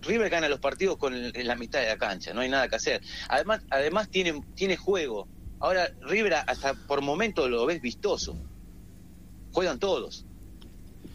[0.02, 2.68] River gana los partidos con el- en la mitad de la cancha, no hay nada
[2.70, 3.02] que hacer.
[3.28, 5.28] Además, además tiene, tiene juego.
[5.60, 8.38] Ahora, River hasta por momento lo ves vistoso.
[9.52, 10.26] Juegan todos.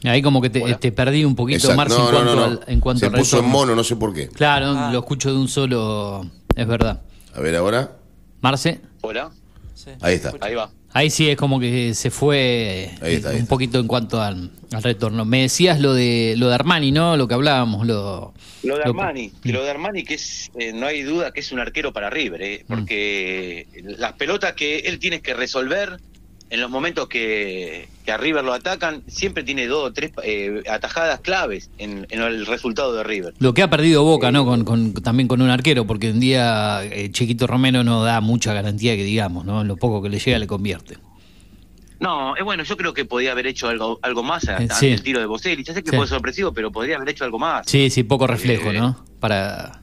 [0.05, 0.79] Ahí como que te, Hola.
[0.79, 1.97] te perdí un poquito, Exacto.
[1.99, 2.45] No, en no, cuanto, no, no.
[2.45, 4.29] al, en cuanto Se al puso en mono, no sé por qué.
[4.29, 4.91] Claro, Ah.
[4.93, 6.27] lo escucho de un solo...
[6.55, 7.03] Es verdad.
[7.35, 7.93] A ver ahora.
[8.41, 9.31] Marce, Hola,
[9.75, 9.91] Sí.
[10.01, 10.33] Ahí está.
[10.41, 10.71] ahí va.
[10.93, 13.49] ahí sí es como que se fue Ahí está, ahí un está.
[13.51, 15.25] poquito en cuanto al, al retorno.
[15.25, 17.17] Me decías lo de lo de Armani, ¿no?
[17.17, 18.33] Lo que hablábamos, lo...
[18.63, 21.41] Lo de lo- Armani, que lo de Armani que es, eh, no hay duda que
[21.41, 23.67] es un arquero para River, eh, porque
[23.99, 25.99] las pelotas que él tiene que resolver
[26.55, 30.63] en los momentos que, que a River lo atacan, siempre tiene dos o tres eh,
[30.71, 33.35] atajadas claves en, en el resultado de River.
[33.41, 34.45] Lo que ha perdido Boca, ¿no?
[34.45, 38.55] Con, con- también con un arquero, porque un día eh, Chiquito Romero no da mucha
[38.55, 39.65] garantía que digamos, ¿no?
[39.65, 40.97] Lo poco que le llega le convierte.
[42.01, 44.75] No, eh, bueno, yo creo que podía haber hecho algo algo más a- Eh, ante
[44.75, 44.87] sí.
[44.89, 45.65] el tiro de Boselli.
[45.65, 45.97] Ya sé que Sí.
[45.97, 47.67] fue sorpresivo, pero podría haber hecho algo más.
[47.67, 49.05] Sí, sí, poco reflejo, Eh, ¿no?
[49.21, 49.81] Para...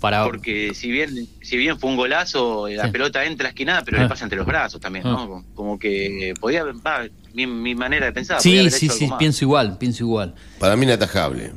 [0.00, 0.24] Para...
[0.24, 2.90] Porque si bien si bien fue un golazo, la Sí.
[2.90, 4.02] pelota entra esquinada, pero Ah.
[4.02, 5.44] le pasa entre los brazos también, ¿no?
[5.54, 8.36] Como que podía haber, va, mi, mi manera de pensar.
[8.38, 9.18] podía Sí, haber sí, hecho sí, algo más.
[9.18, 10.34] pienso igual, pienso igual.
[10.58, 11.52] Para mí inatajable.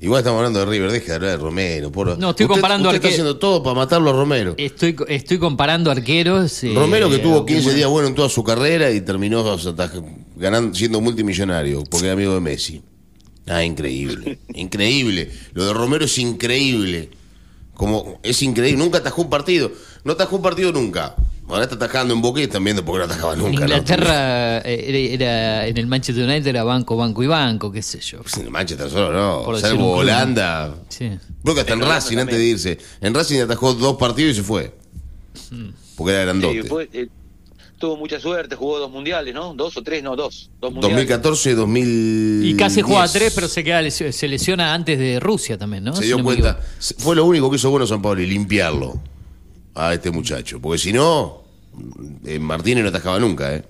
[0.00, 1.90] Igual estamos hablando de River, deje de hablar de Romero.
[1.90, 4.54] por- No, estoy Usted- comparando usted arque- está haciendo todo para matarlo a Romero.
[4.56, 6.62] Estoy, estoy comparando arqueros.
[6.62, 9.44] eh, Romero que tuvo 15 bueno, días bueno en toda su carrera y terminó
[10.36, 12.80] ganando, siendo multimillonario porque era amigo de Messi.
[13.48, 15.32] Ah, increíble, increíble.
[15.54, 17.10] Lo de Romero es increíble.
[17.78, 19.70] Como es increíble, nunca atajó un partido.
[20.02, 21.14] No atajó un partido nunca.
[21.48, 23.52] Ahora está atajando en Boca y están viendo no atajaba En nunca.
[23.52, 23.60] ¿no?
[23.66, 28.00] Inglaterra eh, era, era- en el Manchester United era banco, banco y banco, qué sé
[28.00, 28.18] yo.
[28.20, 29.44] Pues en el Manchester solo no.
[29.44, 29.92] Por Salvo.
[29.92, 30.74] Holanda.
[30.88, 31.08] Sí.
[31.44, 32.78] Creo que hasta en En Racing antes de irse.
[33.00, 34.74] En Racing atajó dos partidos y se fue.
[35.96, 36.62] Porque era grandote.
[36.62, 37.08] Sí, fue, eh,
[37.78, 39.54] tuvo mucha suerte, jugó dos mundiales, ¿no?
[39.54, 40.50] Dos o tres, no, dos.
[40.60, 40.96] Dos mundiales.
[41.08, 42.40] 2014, 2000.
[42.44, 45.94] Y casi juega tres, pero se queda se lesiona antes de Rusia también, ¿no?
[45.94, 46.60] Se Si dio no me cuenta.
[46.98, 49.00] Fue lo único que hizo bueno San Pablo, y limpiarlo
[49.74, 50.60] a este muchacho.
[50.60, 51.42] Porque si no,
[52.26, 53.64] eh, Martínez no atajaba nunca, ¿eh?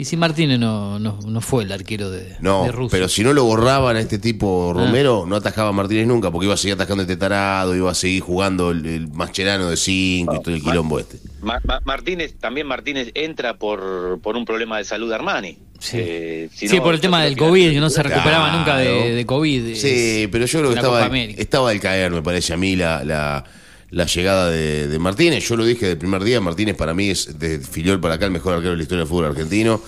[0.00, 2.86] Y si Martínez no, no, no fue el arquero de, No, de Rusia.
[2.86, 2.90] Ah.
[2.92, 6.46] pero si no lo borraban a este tipo Romero, no atajaba a Martínez nunca, porque
[6.46, 10.34] iba a seguir atajando este tarado, iba a seguir jugando el, el Mascherano de 5
[10.36, 11.18] y todo el quilombo este.
[11.42, 15.58] Ma- Ma- Martínez, también Martínez entra por, por un problema de salud de Armani.
[15.80, 15.96] Sí.
[16.00, 18.58] Eh, si sí, no, por el tema del COVID, que no se recuperaba Claro.
[18.58, 19.74] nunca de, de COVID.
[19.74, 23.44] Sí, pero yo creo que estaba, estaba al caer, me parece a mí, la, la,
[23.90, 25.48] la llegada de, de Martínez.
[25.48, 28.32] Yo lo dije del primer día, Martínez para mí es de Filiol para acá el
[28.32, 29.80] mejor arquero de la historia del fútbol argentino.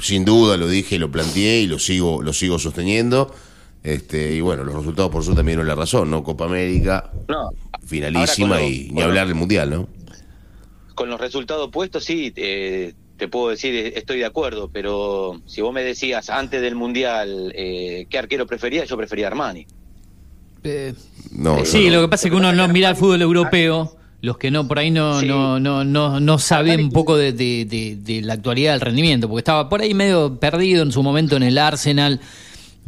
[0.00, 3.34] Sin duda lo dije, lo planteé y lo sigo, lo sigo sosteniendo.
[3.82, 6.22] Este, y bueno, los resultados por eso también dieron la razón, ¿no?
[6.22, 7.50] Copa América, No,
[7.86, 9.88] finalísima y ni hablar del Mundial, ¿no?
[10.98, 15.60] con los resultados puestos, sí, eh, te puedo decir, eh, estoy de acuerdo, pero si
[15.60, 19.64] vos me decías antes del Mundial eh, qué arquero prefería, yo prefería Armani.
[20.64, 20.94] Eh,
[21.32, 24.38] No, sí, no, lo que pasa es que uno no mira el fútbol europeo, los
[24.38, 25.26] que no por ahí no, Sí.
[25.26, 29.28] no, no, no, no saben un poco de, de- de- de la actualidad del rendimiento,
[29.28, 32.20] porque estaba por ahí medio perdido en su momento en el Arsenal,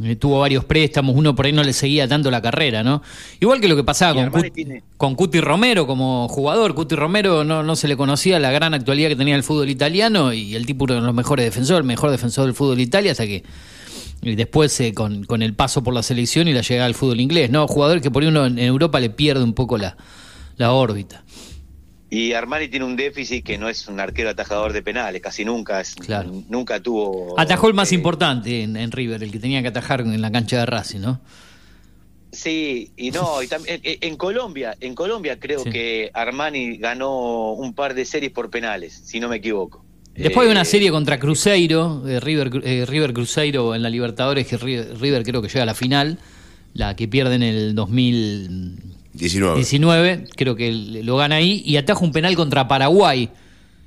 [0.03, 3.03] eh, tuvo varios préstamos, uno por ahí no le seguía tanto la carrera, ¿no?
[3.39, 6.95] Igual que lo que pasaba con, Armani Cut- tiene- con Cuti Romero como jugador, Cuti
[6.95, 10.55] Romero no, no se le conocía la gran actualidad que tenía el fútbol italiano y
[10.55, 13.43] el tipo uno de los mejores defensores, el mejor defensor del fútbol Italia, hasta que
[14.21, 17.19] y después eh, con, con el paso por la selección y la llegada al fútbol
[17.19, 17.67] inglés, ¿no?
[17.67, 19.97] Jugador que por ahí uno en Europa le pierde un poco la,
[20.57, 21.23] la órbita.
[22.09, 25.79] Y Armani tiene un déficit que no es un arquero atajador de penales, casi nunca,
[25.79, 26.29] es, Claro.
[26.49, 27.39] nunca tuvo...
[27.39, 30.29] Atajó el más eh, importante en, en River, el que tenía que atajar en la
[30.29, 31.21] cancha de Racing, ¿no?
[32.33, 35.69] Sí, y no, y también en, en Colombia, en Colombia creo Sí.
[35.69, 39.83] que Armani ganó un par de series por penales, si no me equivoco.
[40.21, 44.47] Después de una Eh, serie contra Cruzeiro, eh, River, eh, River Cruzeiro en la Libertadores,
[44.47, 46.17] que River, River creo que llega a la final,
[46.73, 50.27] la que pierde en el 2019, 19.
[50.35, 53.29] creo que lo gana ahí, y ataja un penal contra Paraguay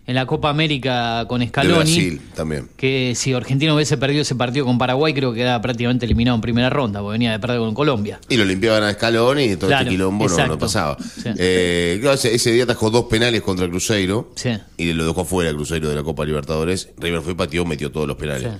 [0.07, 1.76] en la Copa América con De Scaloni.
[1.76, 2.68] Brasil también.
[2.76, 6.40] que si Argentino hubiese perdido ese partido con Paraguay, creo que quedaba prácticamente eliminado en
[6.42, 8.20] primera ronda, porque venía de perder con Colombia.
[8.28, 10.96] Y lo limpiaban a Scaloni y todo Claro, este quilombo no, no pasaba.
[11.00, 11.30] Sí.
[11.38, 14.50] Eh, claro, ese, ese día atajó dos penales contra Cruzeiro Sí.
[14.76, 16.88] y lo dejó fuera el Cruzeiro de la Copa Libertadores.
[16.98, 18.42] River fue, pateó, metió todos los penales.
[18.42, 18.59] Sí.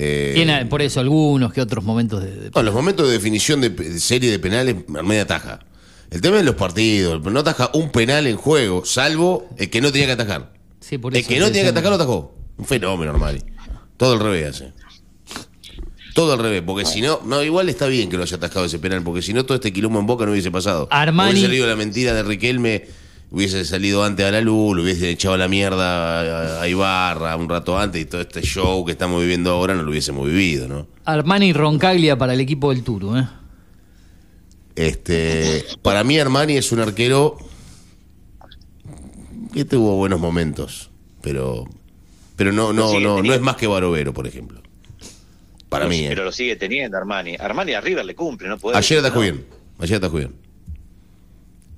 [0.00, 2.30] Eh, Tiene por eso algunos que otros momentos de...
[2.34, 5.60] de- no, los momentos de definición de, de serie de penales, Armenia ataja.
[6.10, 9.90] El tema es los partidos, no ataja un penal en juego, salvo el que no
[9.92, 10.52] tenía que atajar.
[10.88, 12.34] Sí, por El eso que no te tenía que atajar lo atajó.
[12.56, 13.40] Un fenómeno, Armani.
[13.96, 14.72] Todo al revés hace.
[16.14, 18.78] Todo al revés, porque si no, no, igual está bien que lo haya atajado ese
[18.80, 20.88] penal, porque si no, todo este quilombo en boca no hubiese pasado.
[20.90, 22.86] Armani- Hubiese salido la mentira de Riquelme,
[23.30, 27.48] hubiese salido antes a la luz, lo hubiese echado a la mierda a, Ibarra un
[27.48, 30.88] rato antes y todo este show que estamos viviendo ahora no lo hubiésemos vivido, ¿no?
[31.04, 33.28] Armani y Roncaglia para el equipo del Turu, ¿eh?
[34.74, 37.36] Este, para mí Armani es un arquero
[39.52, 40.90] que tuvo buenos momentos,
[41.22, 41.68] pero
[42.36, 44.60] pero no no no no es más que Barovero, por ejemplo.
[45.68, 46.08] Para Pero- mí, ¿eh?
[46.08, 47.36] Pero lo sigue teniendo Armani.
[47.38, 48.78] Armani a River le cumple, no puede.
[48.78, 49.20] Ayer atajó no.
[49.22, 49.44] bien.
[49.78, 50.34] Ayer atajó bien.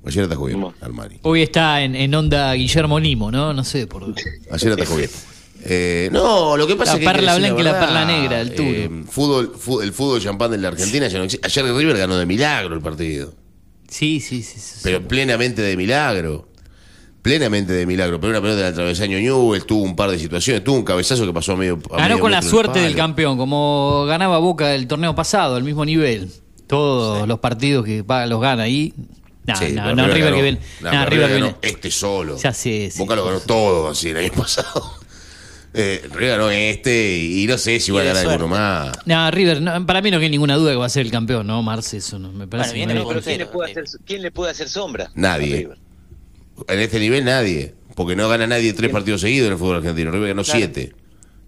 [0.07, 0.65] Ayer atajó bien.
[0.81, 1.17] Armani.
[1.23, 3.53] Hoy está en, en onda Guillermo Limo, ¿no?
[3.53, 4.05] No sé por...
[4.51, 5.11] Ayer atajó bien.
[5.65, 7.13] Eh, no, lo que pasa La es que.
[7.13, 8.55] perla blanca y la perla negra, el.
[8.57, 9.53] Eh, fútbol,
[9.83, 11.47] el fútbol champán de la Argentina ya no existe.
[11.47, 13.35] Ayer el River ganó de milagro el partido.
[13.89, 14.59] Sí, sí, sí.
[14.59, 14.81] sí.
[14.85, 16.49] Pero plenamente de milagro.
[17.23, 18.19] Plenamente de milagro.
[18.21, 20.65] Pero una pelota del travesaño Newell tuvo un par de situaciones.
[20.65, 21.75] Tuvo un cabezazo que pasó a medio.
[21.91, 25.63] a Ganó medio con la suerte del campeón, como ganaba Boca el torneo pasado, al
[25.65, 26.31] mismo nivel.
[26.67, 28.95] Todos los partidos que va- los gana ahí.
[29.47, 30.59] No, Sí, no, pero no, River que viene.
[30.81, 32.37] No, no, pero River este solo.
[32.39, 32.99] Ya sé, sí.
[32.99, 34.95] Boca lo ganó todo así el año pasado.
[35.73, 38.93] Eh, River ganó este y no sé si va a ganar alguno más.
[39.07, 41.47] No, River, no, para mí no hay ninguna duda que va a ser el campeón,
[41.47, 41.63] ¿no?
[41.63, 42.71] Marce, eso no me parece.
[42.71, 43.85] Bueno, viene que- No, pero ¿quién le, Puntero, puede River.
[43.85, 45.11] hacer, ¿quién le puede hacer sombra?
[45.15, 45.69] Nadie.
[46.69, 47.75] En este nivel nadie.
[47.95, 50.11] Porque no gana nadie tres partidos seguidos en el fútbol argentino.
[50.11, 50.59] River ganó Claro.
[50.59, 50.93] siete.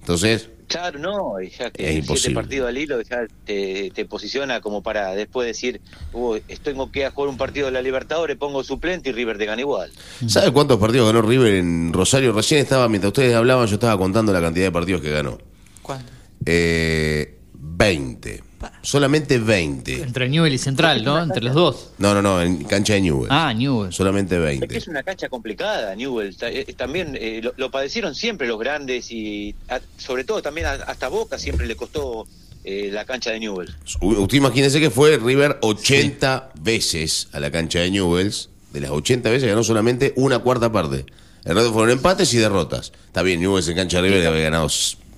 [0.01, 2.35] Entonces, Claro, no, y ya Es que siete imposible.
[2.35, 5.83] partidos al hilo ya te, te posiciona como para después decir,
[6.15, 9.61] "Uh, tengo que jugar un partido de la Libertadores, pongo suplente y River te gana
[9.61, 9.91] igual.
[10.27, 12.33] ¿sabe cuántos partidos ganó River en Rosario?
[12.33, 15.37] Recién estaba, mientras ustedes hablaban, yo estaba contando la cantidad de partidos que ganó.
[15.83, 16.11] ¿Cuánto?
[16.47, 18.43] Eh, 20.
[18.83, 20.03] Solamente 20.
[20.03, 21.23] Entre Newell y Central, ¿no?
[21.23, 21.91] Entre los dos.
[21.99, 23.29] No, no, no, en cancha de Newell.
[23.31, 23.93] Ah, Newell.
[23.93, 24.79] Solamente Es que 20.
[24.79, 26.37] es una cancha complicada, Newell.
[26.37, 30.67] Ta- eh, También eh, lo, lo padecieron siempre los grandes y a- sobre todo también
[30.67, 32.27] a- hasta Boca siempre le costó
[32.65, 33.75] eh, la cancha de Newell.
[34.01, 38.49] Usted imagínese que fue River 80 veces a la cancha de Newells.
[38.73, 41.05] De las 80 veces ganó solamente una cuarta parte.
[41.45, 42.93] El resto fueron empates y derrotas.
[43.07, 44.69] Está bien, Newells en cancha de River había ganado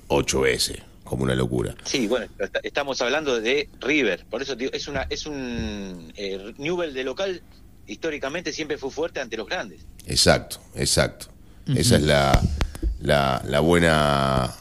[0.08, 0.78] 8 veces.
[1.14, 1.76] Como una locura.
[1.84, 6.52] Sí, bueno, está- estamos hablando de River, por eso digo, es una es un eh,
[6.58, 7.40] Newell de local
[7.86, 9.82] históricamente siempre fue fuerte ante los grandes.
[10.08, 11.26] Exacto, exacto.
[11.72, 12.42] Esa es la,
[13.00, 14.52] la, la buena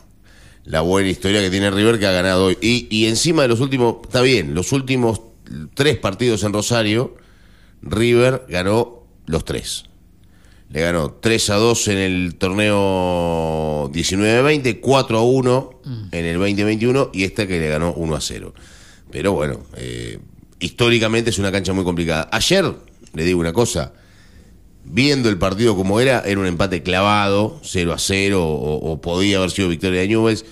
[0.66, 2.58] la buena historia que tiene River que ha ganado hoy.
[2.62, 5.22] Y, y encima de los últimos, está bien, los últimos
[5.74, 7.18] tres partidos en Rosario,
[7.82, 9.86] River ganó los tres.
[10.74, 17.12] Le ganó 3 a 2 en el torneo 19-20, 4 a 1 en el 2021
[17.14, 18.54] y esta que le ganó 1 a 0.
[19.12, 20.18] Pero bueno, eh,
[20.60, 22.28] históricamente es una cancha muy complicada.
[22.32, 22.74] Ayer,
[23.14, 23.94] le digo una cosa,
[24.84, 29.38] viendo el partido como era, era un empate clavado, 0 a 0, o, o podía
[29.38, 30.44] haber sido victoria de Newells.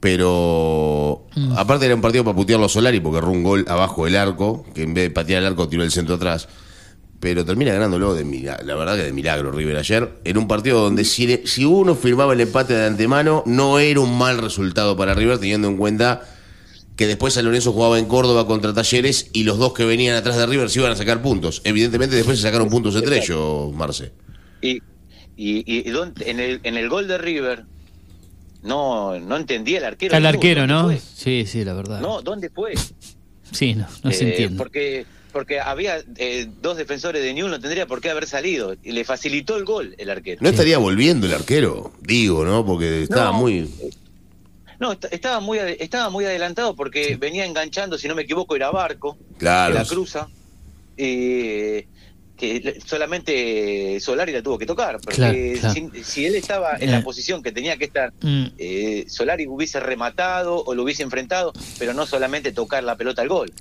[0.00, 1.26] Pero
[1.56, 4.64] aparte era un partido para putearlo a Solari porque erró un gol abajo del arco,
[4.74, 6.48] que en vez de patear el arco tiró el centro atrás.
[7.24, 10.82] Pero termina ganándolo de milagro, la verdad que de milagro River ayer, en un partido
[10.82, 14.94] donde si, le- si uno firmaba el empate de antemano, no era un mal resultado
[14.94, 16.20] para River, teniendo en cuenta
[16.96, 20.36] que después San Lorenzo jugaba en Córdoba contra Talleres y los dos que venían atrás
[20.36, 21.62] de River se iban a sacar puntos.
[21.64, 24.12] Evidentemente después se sacaron puntos entre ellos, Marce.
[24.60, 24.72] Y,
[25.34, 27.64] y, y dónde- en, el, en el gol de River,
[28.62, 30.08] no, no entendía el arquero.
[30.14, 30.90] Está el arquero, ¿no?
[31.14, 32.00] Sí, sí, la verdad.
[32.02, 32.74] No, ¿dónde fue?
[33.50, 34.58] Sí, no, no se Eh, entiende.
[34.58, 38.74] Porque, porque había eh, dos defensores de Newell, no tendría por qué haber salido.
[38.82, 40.38] Y le facilitó el gol el arquero.
[40.40, 41.92] ¿No estaría volviendo el arquero?
[42.00, 42.64] Digo, ¿no?
[42.64, 43.34] Porque estaba No.
[43.34, 43.68] muy...
[44.80, 48.70] No, est- estaba muy, estaba muy adelantado porque venía enganchando, si no me equivoco, era
[48.70, 49.74] Barco, Claro.
[49.74, 50.28] la cruza.
[50.96, 51.86] eh,
[52.36, 55.00] que solamente Solari la tuvo que tocar.
[55.00, 55.74] Porque Claro, claro.
[55.94, 56.92] Si, si él estaba en Eh.
[56.92, 58.44] la posición que tenía que estar, Mm.
[58.58, 63.28] eh, Solari hubiese rematado o lo hubiese enfrentado, pero no solamente tocar la pelota al
[63.28, 63.52] gol.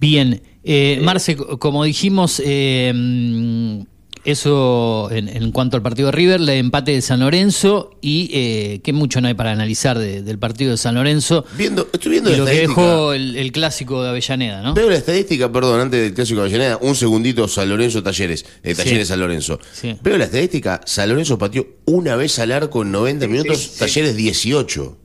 [0.00, 3.80] Bien, eh, Marce, co- como dijimos, eh, mm,
[4.24, 8.80] eso en, en cuanto al partido de River, el empate de San Lorenzo y eh,
[8.84, 12.30] que mucho no hay para analizar de- del partido de San Lorenzo Viendo, estoy viendo
[12.30, 14.74] y la lo que dejó el, el clásico de Avellaneda, ¿no?
[14.74, 18.74] Veo la estadística, perdón, antes del clásico de Avellaneda, un segundito San Lorenzo Talleres, eh,
[18.76, 19.10] Talleres Sí.
[19.12, 19.58] San Lorenzo.
[19.72, 19.96] Sí.
[20.02, 23.78] Veo la estadística, San Lorenzo pateó una vez al arco en 90 minutos, sí.
[23.80, 24.98] Talleres 18.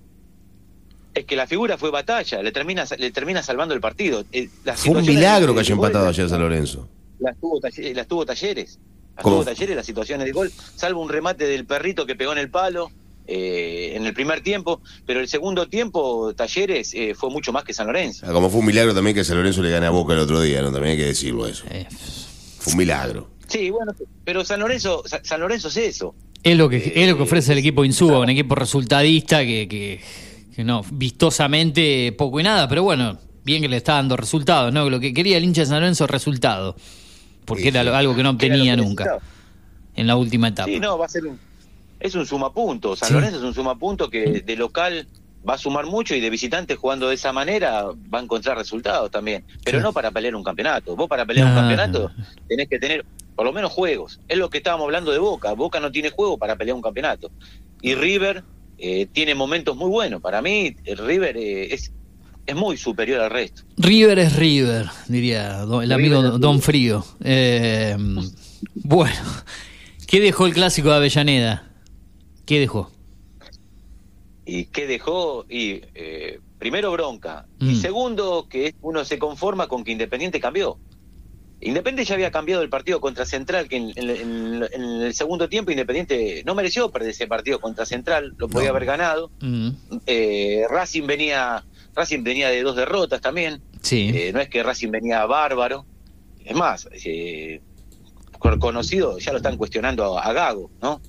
[1.17, 4.23] Es que la figura fue batalla, le termina, le termina salvando el partido.
[4.31, 6.87] Eh, Fue un milagro de- que haya empatado ayer San Lorenzo.
[7.19, 8.77] Las tuvo, Talle- las tuvo talleres.
[9.15, 9.37] Las ¿Cómo?
[9.37, 12.49] tuvo talleres las situaciones de gol, salvo un remate del perrito que pegó en el
[12.51, 12.91] palo
[13.29, 17.73] eh, en el primer tiempo, pero el segundo tiempo Talleres eh, fue mucho más que
[17.73, 18.25] San Lorenzo.
[18.25, 20.39] Ah, Como fue un milagro también que San Lorenzo le gane a Boca el otro
[20.39, 20.71] día, ¿no?
[20.71, 21.65] También hay que decirlo eso.
[21.69, 21.87] Eh,
[22.59, 23.29] Fue un milagro.
[23.47, 23.93] Sí, bueno,
[24.23, 26.15] pero San Lorenzo, Sa- San Lorenzo es eso.
[26.43, 29.99] es, lo que, es lo que ofrece el equipo Insúa, un equipo resultadista que, que,
[30.57, 34.89] que no, vistosamente poco y nada, pero bueno, bien que le está dando resultados, ¿no?
[34.89, 36.75] Lo que quería el hincha de San Lorenzo es resultado,
[37.45, 37.89] porque Sí, era sí.
[37.89, 39.31] algo que no obtenía nunca necesitaba.
[39.95, 40.67] en la última etapa.
[40.67, 41.39] Sí, no, va a ser un,
[41.99, 42.95] es un sumapunto.
[42.95, 43.13] San Sí.
[43.13, 45.07] Lorenzo es un sumapunto que de local
[45.47, 49.11] va a sumar mucho y de visitante jugando de esa manera va a encontrar resultados
[49.11, 49.45] también.
[49.63, 50.95] Pero no para pelear un campeonato.
[50.95, 52.11] Vos para pelear un campeonato
[52.49, 53.05] tenés que tener
[53.35, 54.19] por lo menos juegos.
[54.27, 55.53] Es lo que estábamos hablando de Boca.
[55.53, 57.29] Boca no tiene juego para pelear un campeonato.
[57.83, 58.43] Y River
[58.77, 60.21] eh, tiene momentos muy buenos.
[60.21, 61.91] Para mí, el River eh, es,
[62.45, 63.63] es muy superior al resto.
[63.77, 66.61] River es River, diría do- el amigo River Don.
[66.61, 67.05] Frío.
[67.23, 67.95] Eh,
[68.75, 69.15] bueno,
[70.07, 71.71] ¿qué dejó el clásico de Avellaneda?
[72.45, 72.91] ¿Qué dejó?
[74.45, 75.45] ¿Y qué dejó?
[75.49, 77.45] Y eh, primero bronca.
[77.59, 77.69] Mm.
[77.71, 80.77] Y segundo, que uno se conforma con que Independiente cambió.
[81.59, 85.49] Independiente ya había cambiado el partido contra Central, que en, en- en- en el segundo
[85.49, 88.75] tiempo Independiente no mereció perder ese partido contra Central, lo podía No.
[88.75, 89.31] haber ganado.
[89.41, 89.69] Mm,
[90.05, 91.63] Eh, Racing venía
[91.95, 93.61] Racing venía de dos derrotas también.
[93.81, 95.85] sí, Eh, no es que Racing venía bárbaro.
[96.45, 97.59] Es más, eh,
[98.37, 101.01] con- conocido, ya lo están cuestionando a, a Gago, ¿no?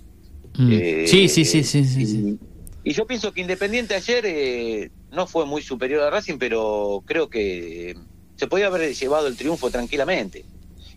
[0.57, 0.73] Mm.
[0.73, 2.39] Eh, sí, sí, sí, sí, sí, y, sí.
[2.85, 7.29] y yo pienso que Independiente ayer eh, no fue muy superior a Racing, pero creo
[7.29, 7.95] que
[8.39, 10.45] se podía haber llevado el triunfo tranquilamente.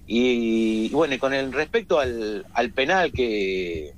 [0.08, 3.94] Y, y bueno, y con el respecto al, al penal que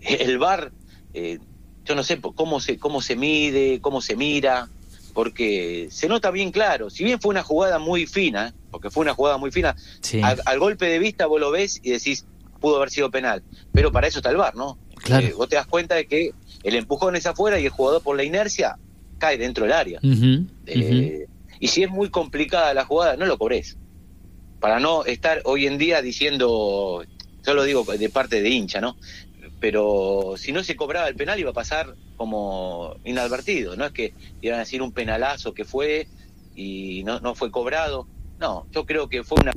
[0.00, 0.70] el VAR,
[1.14, 1.38] eh,
[1.84, 4.68] yo no sé cómo se, cómo se mide, cómo se mira,
[5.14, 6.90] porque se nota bien claro.
[6.90, 10.20] Si bien fue una jugada muy fina, porque fue una jugada muy fina, Sí.
[10.22, 12.24] al, al golpe de vista vos lo ves y decís,
[12.60, 13.42] pudo haber sido penal.
[13.72, 14.78] Pero para eso está el VAR, ¿no?
[15.02, 15.26] Claro.
[15.26, 16.32] Eh, vos te das cuenta de que
[16.62, 18.76] el empujón es afuera y el jugador por la inercia
[19.18, 20.00] cae dentro del área.
[20.66, 21.26] Eh,
[21.60, 23.76] Y si es muy complicada la jugada, no lo cobrés.
[24.60, 27.04] Para no estar hoy en día diciendo,
[27.44, 28.96] yo lo digo de parte de hincha, ¿no?
[29.60, 33.76] Pero si no se cobraba el penal iba a pasar como inadvertido.
[33.76, 36.06] No es que iban a decir un penalazo que fue
[36.54, 38.06] y no, no fue cobrado.
[38.38, 39.52] No, yo creo que fue una...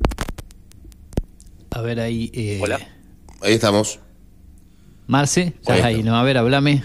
[1.72, 2.32] A ver ahí.
[2.34, 2.80] eh, Hola.
[3.42, 4.00] Ahí estamos.
[5.08, 6.04] Marce, estás Ahí ahí.
[6.04, 6.16] ¿no?
[6.16, 6.84] A ver, hablame.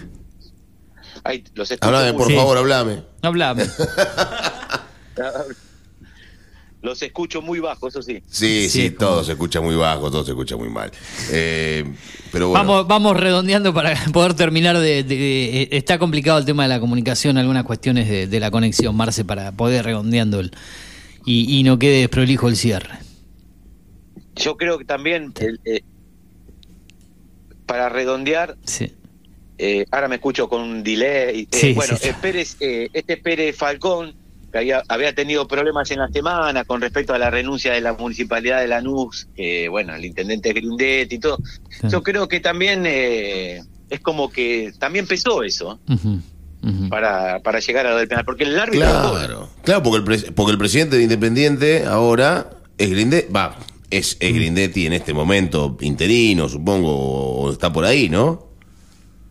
[1.23, 2.35] Ay, los escucho Hablame, por Sí.
[2.35, 3.03] favor, hablame.
[3.21, 3.63] Hablame.
[6.81, 8.21] Los escucho muy bajo, eso sí.
[8.29, 10.91] Sí, sí, Sí, como- todo se escucha muy bajo, todo se escucha muy mal.
[11.31, 11.83] Eh,
[12.31, 12.63] pero bueno.
[12.65, 16.79] Vamos, vamos redondeando para poder terminar de, de- eh, Está complicado el tema de la
[16.79, 20.51] comunicación, algunas cuestiones de, de la conexión, Marce, para poder redondeando el,
[21.25, 22.99] y, y no quede desprolijo el cierre.
[24.35, 25.81] Yo creo que también, el, eh,
[27.65, 28.93] para redondear, Sí.
[29.57, 31.41] eh, ahora me escucho con un delay.
[31.41, 32.09] eh, Sí, bueno, sí.
[32.09, 34.13] eh, Pérez, eh, este Pérez Falcón,
[34.57, 37.93] que había, había tenido problemas en la semana con respecto a la renuncia de la
[37.93, 41.37] municipalidad de Lanús, que bueno, el intendente Grindetti y todo.
[41.69, 41.87] Sí.
[41.89, 45.79] Yo creo que también eh, es como que también pesó eso.
[45.87, 46.89] Ujú.
[46.89, 48.25] para, para llegar a lo del penal.
[48.25, 48.81] Porque el árbitro.
[48.81, 53.57] Claro, claro, porque el, porque el presidente de Independiente ahora es Grindetti, va,
[53.89, 58.46] es, es Grindetti en este momento interino, supongo, o está por ahí, ¿no?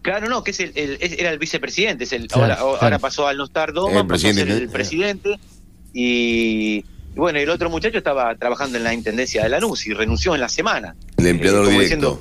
[0.06, 2.78] Claro, no, que es el, el- es- era el vicepresidente, es el, Claro, ahora, claro.
[2.80, 4.72] ahora pasó al no estar Doma, El pasó a presidente, ser el eh.
[4.72, 5.30] presidente
[5.92, 6.84] y, y
[7.16, 10.48] bueno, el otro muchacho estaba trabajando en la intendencia de Lanús y renunció en la
[10.48, 10.94] semana.
[11.16, 12.20] El empleador como directo.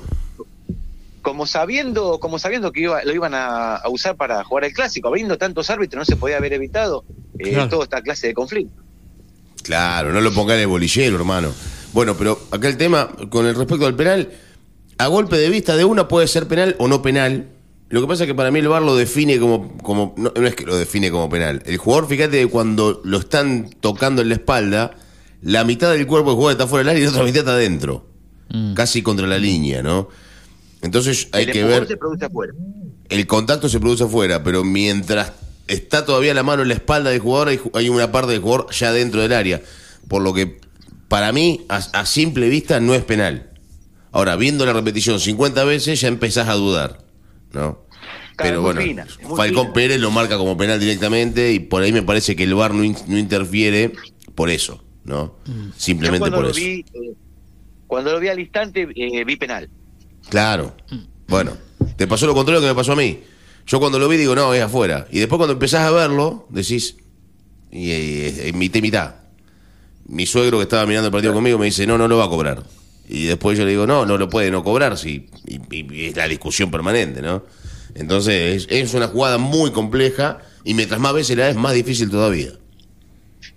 [1.22, 5.08] como sabiendo, como sabiendo que iba- lo iban a, a usar para jugar el clásico,
[5.08, 7.04] habiendo tantos árbitros no se podía haber evitado
[7.38, 7.68] eh, Claro.
[7.68, 8.82] toda esta clase de conflicto.
[9.62, 11.52] Claro, no lo pongan en el bolillero, hermano.
[11.92, 14.30] Bueno, pero acá el tema, con el respecto al penal,
[14.98, 17.48] a golpe de vista de una puede ser penal o no penal.
[17.88, 20.46] Lo que pasa es que para mí el VAR lo define como, como no, no
[20.46, 21.62] es que lo define como penal.
[21.66, 24.96] El jugador, fíjate que cuando lo están tocando en la espalda,
[25.42, 27.52] la mitad del cuerpo del jugador está fuera del área y la otra mitad está
[27.52, 28.06] adentro.
[28.48, 28.74] Mm.
[28.74, 30.08] Casi contra la línea, ¿no?
[30.82, 32.52] Entonces hay el que ver se produce afuera.
[33.08, 35.32] el contacto se produce afuera, pero mientras
[35.68, 38.70] está todavía la mano en la espalda del jugador, hay, hay una parte del jugador
[38.72, 39.62] ya dentro del área.
[40.08, 40.60] Por lo que,
[41.08, 43.50] para mí, a, a simple vista, no es penal.
[44.12, 46.98] Ahora, viendo la repetición 50 veces, ya empezás a dudar,
[47.56, 47.86] ¿no?
[48.36, 49.72] Pero bueno, fina, Falcón fina.
[49.72, 52.84] Pérez lo marca como penal directamente y por ahí me parece que el VAR no,
[52.84, 53.92] in- no interfiere
[54.34, 55.36] por eso, ¿no?
[55.46, 56.60] Yo Simplemente cuando por lo eso.
[56.60, 57.12] vi, eh,
[57.86, 59.70] cuando lo vi al instante, eh, vi penal.
[60.28, 60.76] Claro.
[61.28, 61.56] Bueno,
[61.96, 63.20] te pasó lo contrario que me pasó a mí.
[63.66, 65.06] Yo cuando lo vi digo, no, es afuera.
[65.10, 66.96] Y después cuando empezás a verlo, decís,
[67.72, 69.14] y, eh, mitad y mitad.
[70.08, 72.28] Mi suegro que estaba mirando el partido conmigo me dice, no, no lo va a
[72.28, 72.62] cobrar.
[73.08, 75.28] Y después yo le digo, no, no lo puede no cobrar, sí.
[75.46, 77.44] Y, y- y es la discusión permanente, ¿no?
[77.94, 82.10] Entonces, es, es una jugada muy compleja y mientras más veces la es, más difícil
[82.10, 82.50] todavía.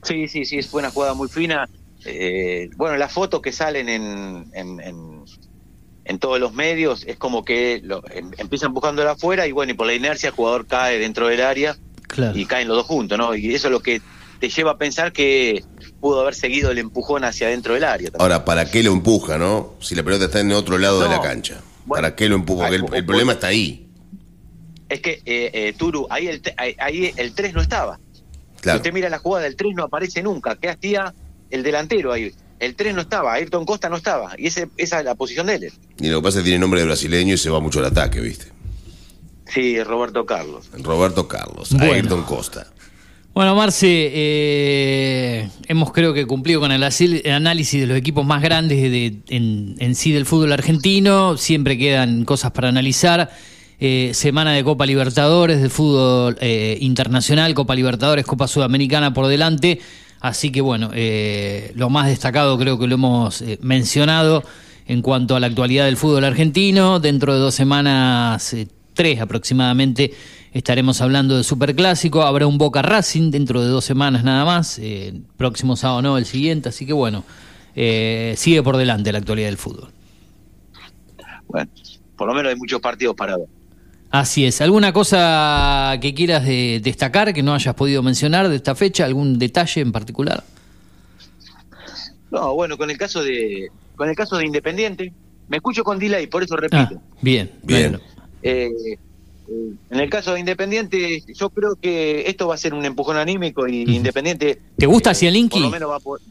[0.03, 1.67] Sí, sí, sí, fue una jugada muy fina.
[2.05, 5.23] Eh, bueno, las fotos que salen en, en, en-
[6.05, 9.75] en todos los medios es como que lo, em- empiezan buscándola afuera y bueno, y
[9.75, 11.77] por la inercia el jugador cae dentro del área
[12.07, 12.35] Claro.
[12.37, 13.35] y caen los dos juntos, ¿no?
[13.35, 14.01] Y eso es lo que
[14.39, 15.63] te lleva a pensar que
[15.99, 18.11] pudo haber seguido el empujón hacia adentro del área.
[18.11, 18.21] también.
[18.21, 19.73] Ahora, ¿para qué lo empuja, no?
[19.79, 21.61] Si la pelota está en otro lado de la cancha.
[21.85, 22.67] Bueno, ¿Para qué lo empuja?
[22.67, 23.87] Porque el, problema está ahí.
[24.87, 27.99] Es que, eh, eh, Turu, ahí el, ahí, el 3 no estaba.
[28.61, 30.55] Si usted mira la jugada, el 3 no aparece nunca.
[30.55, 31.13] ¿Qué hacía
[31.49, 32.33] el delantero ahí?
[32.59, 34.33] El 3 no estaba, Ayrton Costa no estaba.
[34.37, 35.73] Y ese, esa es la posición de él.
[35.99, 37.85] Y lo que pasa es que tiene nombre de brasileño y se va mucho al
[37.85, 38.47] ataque, ¿viste?
[39.47, 40.69] Sí, Roberto Carlos.
[40.73, 41.93] Roberto Carlos, Bueno.
[41.93, 42.67] Ayrton Costa.
[43.39, 48.81] Bueno, Marce, eh, hemos creo que cumplido con el análisis de los equipos más grandes
[48.81, 51.37] de, en, sí del fútbol argentino.
[51.37, 53.29] Siempre quedan cosas para analizar.
[53.79, 59.79] Eh, semana de Copa Libertadores, de fútbol eh, internacional, Copa Libertadores, Copa Sudamericana por delante.
[60.19, 64.43] Así que bueno, eh, lo más destacado creo que lo hemos eh, mencionado
[64.85, 66.99] en cuanto a la actualidad del fútbol argentino.
[66.99, 68.53] Dentro de dos semanas,
[68.93, 70.11] tres aproximadamente,
[70.53, 72.21] estaremos hablando de Superclásico.
[72.23, 74.79] Habrá un Boca Racing dentro de dos semanas nada más.
[74.79, 76.69] eh, próximo sábado no, el siguiente.
[76.69, 77.23] Así que bueno,
[77.75, 79.91] eh, sigue por delante la actualidad del fútbol.
[81.47, 81.69] Bueno,
[82.15, 83.47] por lo menos hay muchos partidos para ver.
[84.11, 84.59] Así es.
[84.61, 89.05] ¿Alguna cosa que quieras de- destacar que no hayas podido mencionar de esta fecha?
[89.05, 90.43] ¿Algún detalle en particular?
[92.31, 95.11] No, bueno, con el caso de con el caso de Independiente,
[95.49, 97.01] me escucho con delay, por eso Ah, repito.
[97.21, 97.51] bien.
[97.63, 97.91] Bien.
[97.91, 97.99] bueno.
[98.41, 98.97] Eh, eh,
[99.89, 103.67] en el caso de Independiente, yo creo que esto va a ser un empujón anímico
[103.67, 103.83] y.
[103.95, 104.59] Independiente.
[104.77, 105.59] ¿Te gusta eh, Zielinski?
[105.59, 106.23] Por lo menos va a poder-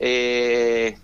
[0.00, 0.96] Eh,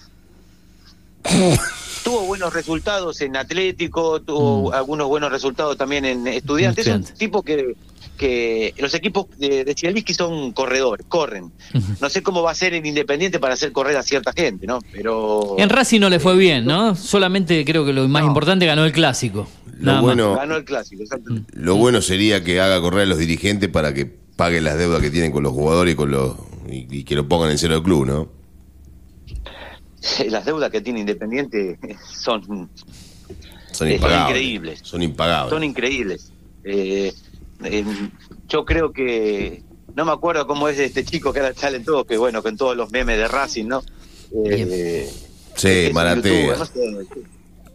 [2.05, 4.75] tuvo buenos resultados en Atlético, tuvo Mm.
[4.75, 6.87] algunos buenos resultados también en Estudiantes.
[6.87, 7.75] Es un tipo que,
[8.19, 11.51] que los equipos de, de son corredores, corren.
[12.01, 14.81] No sé cómo va a ser en Independiente para hacer correr a cierta gente, ¿no?
[14.93, 16.95] Pero En Racing no le fue bien, ¿no?
[16.95, 18.29] Solamente creo que lo más No.
[18.29, 19.49] importante ganó el clásico.
[19.85, 21.53] Lo Nada bueno, ganó el clásico, exactamente.
[21.57, 25.11] lo bueno sería que haga correr a los dirigentes para que paguen las deudas que
[25.11, 26.37] tienen con los jugadores y con los
[26.69, 28.29] y, y que lo pongan en cero del club, ¿no?
[30.29, 31.79] Las deudas que tiene Independiente
[32.13, 32.71] son Son
[33.73, 34.29] Son impagables.
[34.31, 34.81] increíbles.
[34.83, 35.51] Son impagables.
[35.51, 36.33] son increíbles.
[36.65, 37.13] Eh,
[37.63, 38.13] en-
[38.49, 39.63] yo creo que
[39.97, 42.57] no me acuerdo cómo es este chico que ahora sale en todo, que bueno, con
[42.57, 43.83] todos los memes de Racing, ¿no?
[44.47, 45.11] Eh,
[45.57, 46.33] Sí, Maratea.
[46.57, 47.07] youtuber, no sé,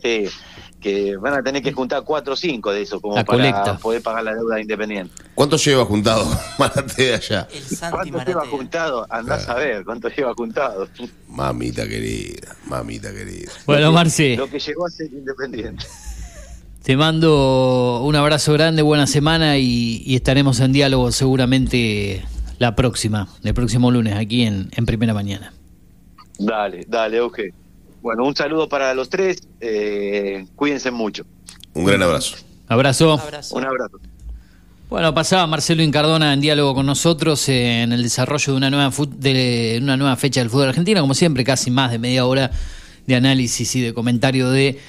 [0.01, 0.35] sí,
[0.79, 3.77] que van a tener que juntar cuatro o cinco de eso como La para colecta.
[3.77, 5.13] poder pagar la deuda de Independiente.
[5.35, 6.25] ¿Cuánto lleva juntado
[6.57, 7.47] Maratea ya?
[7.53, 8.57] El Santi ¿Cuánto lleva Maratea.
[8.57, 9.07] juntado?
[9.09, 10.87] Andás a ver cuánto lleva juntado.
[11.27, 13.51] Mamita querida, mamita querida.
[13.65, 15.85] Bueno, Marce, Lo que llegó a ser Independiente.
[16.83, 22.23] te mando un abrazo grande, buena semana y, y estaremos en diálogo seguramente
[22.57, 25.53] la próxima, el próximo lunes aquí en, en Primera Mañana.
[26.37, 27.53] Dale, dale, Euge.
[28.01, 29.41] Bueno, un saludo para los tres.
[29.59, 31.25] eh, cuídense mucho.
[31.73, 32.37] Un gran abrazo.
[32.67, 33.15] Abrazo.
[33.15, 33.55] Un abrazo.
[33.55, 33.99] Un abrazo.
[34.89, 39.79] Bueno, pasaba Marcelo Incardona en diálogo con nosotros en el desarrollo de una nueva, de
[39.81, 42.49] una nueva fecha del fútbol argentino, como siempre, casi más de media hora
[43.05, 44.79] de análisis y de comentario de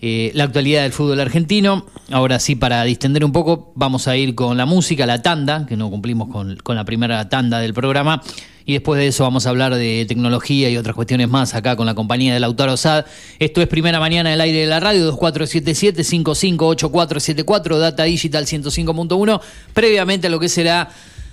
[0.00, 1.84] eh, la actualidad del fútbol argentino.
[2.10, 5.76] Ahora sí, para distender un poco, vamos a ir con la música, la tanda, que
[5.76, 8.22] no cumplimos con, con la primera tanda del programa.
[8.64, 11.86] Y después de eso vamos a hablar de tecnología y otras cuestiones más acá con
[11.86, 13.06] la compañía de Lautaro Sad.
[13.38, 19.40] Esto es Primera Mañana del Aire de la Radio, 2477-558474, Data Digital 105.1.
[19.72, 20.90] Previamente a lo que será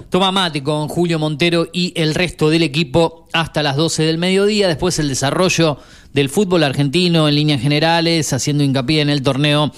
[0.10, 4.68] Toma Mate con Julio Montero y el resto del equipo hasta las 12 del mediodía.
[4.68, 5.78] Después el desarrollo
[6.14, 9.74] del fútbol argentino en líneas generales, haciendo hincapié en el torneo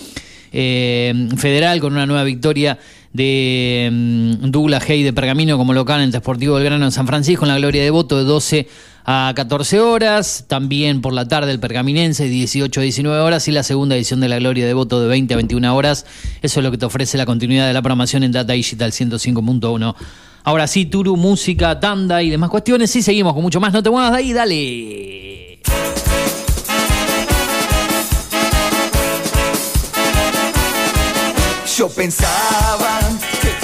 [0.52, 2.78] eh, federal con una nueva victoria
[3.14, 7.46] de mm, Douglas Hay de Pergamino como local en Deportivo del Grano en San Francisco
[7.46, 8.68] en la Gloria de Voto de 12
[9.06, 13.64] a 14 horas, también por la tarde el Pergaminense 18 a 19 horas y la
[13.64, 16.06] segunda edición de la Gloria de Voto de 20 a 21 horas.
[16.44, 19.96] Eso es lo que te ofrece la continuidad de la programación en Data Digital 105.1.
[20.44, 22.92] Ahora sí, Turu, música, tanda y demás cuestiones.
[22.92, 23.74] Sí, seguimos con mucho más.
[23.74, 25.60] No te muevas de ahí, dale.
[31.78, 32.89] Yo pensaba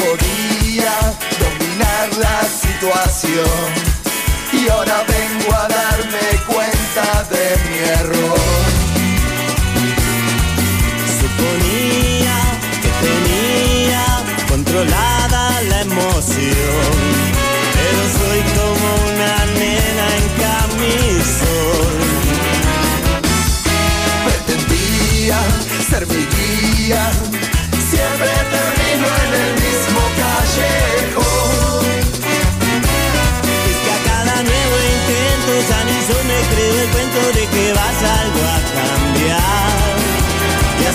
[0.05, 0.93] podía
[1.39, 3.57] dominar la situación
[4.53, 8.39] y ahora vengo a darme cuenta de mi error.
[11.19, 12.37] Suponía
[12.83, 14.03] que tenía
[14.47, 16.93] controlada la emoción,
[17.75, 21.95] pero soy como una nena en camisón.
[24.25, 25.37] Pretendía
[25.89, 27.03] ser mi guía,
[27.89, 28.74] siempre termino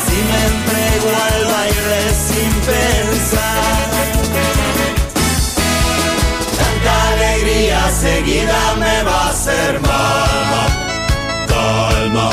[0.01, 3.89] así me entrego al baile sin pensar.
[6.59, 10.69] Tanta alegría seguida me va a hacer mal.
[11.49, 12.31] Calma,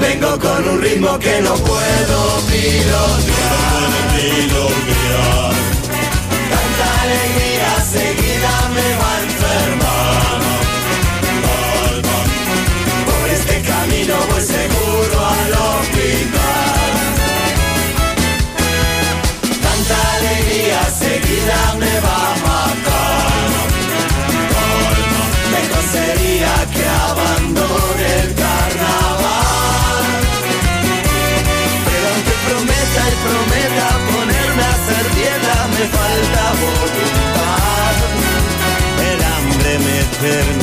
[0.00, 2.18] Vengo con un ritmo que no puedo
[2.50, 3.90] pilotear.
[6.52, 10.49] Tanta alegría seguida me va a enfermar.
[40.22, 40.59] ver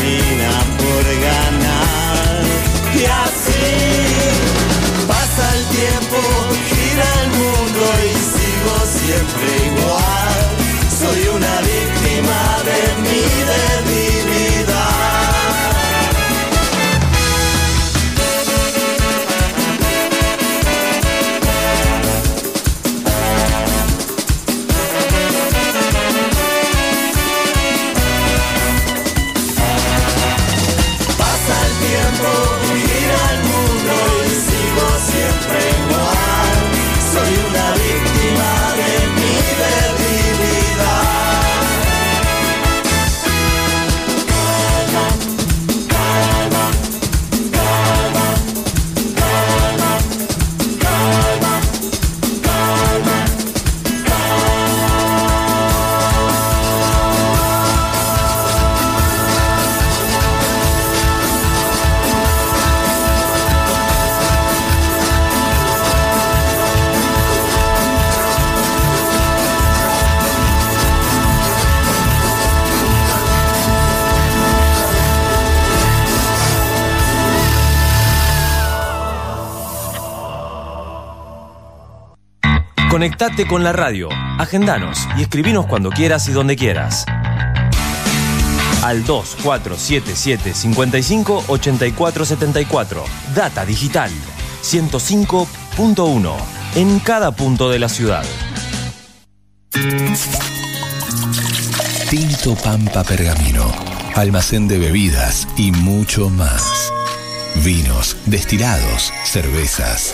[82.97, 87.05] Conectate con la radio, agendanos y escribinos cuando quieras y donde quieras.
[88.81, 93.03] Al 2477 55 84 74.
[93.35, 94.09] Data Digital
[94.63, 96.33] 105.1
[96.73, 98.25] en cada punto de la ciudad.
[102.09, 103.71] Tinto Pampa Pergamino.
[104.15, 106.91] Almacén de bebidas y mucho más.
[107.63, 110.13] Vinos, destilados, cervezas,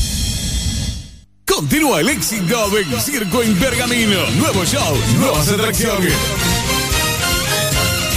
[1.61, 4.19] Continúa el éxito del Circo en Pergamino.
[4.31, 6.11] Nuevo show, nuevas atracciones.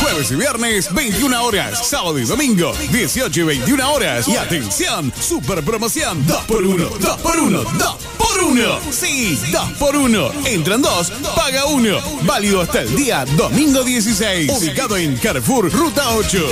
[0.01, 1.87] Jueves y viernes, 21 horas.
[1.87, 4.27] Sábado y domingo, 18 y 21 horas.
[4.29, 6.27] Y atención, super promoción.
[6.27, 11.13] 2 por 1 2 por 1 2 por 1 Sí, 2 por 1 Entran dos,
[11.37, 11.99] paga uno.
[12.23, 14.53] Válido hasta el día domingo 16.
[14.53, 16.49] Ubicado en Carrefour, Ruta 8.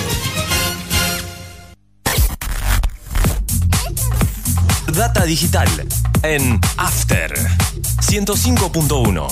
[4.92, 5.70] Data digital
[6.22, 7.32] en After
[8.00, 9.26] 105.1.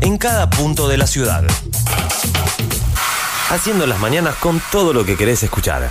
[0.00, 1.44] En cada punto de la ciudad.
[3.50, 5.90] Haciendo las mañanas con todo lo que querés escuchar.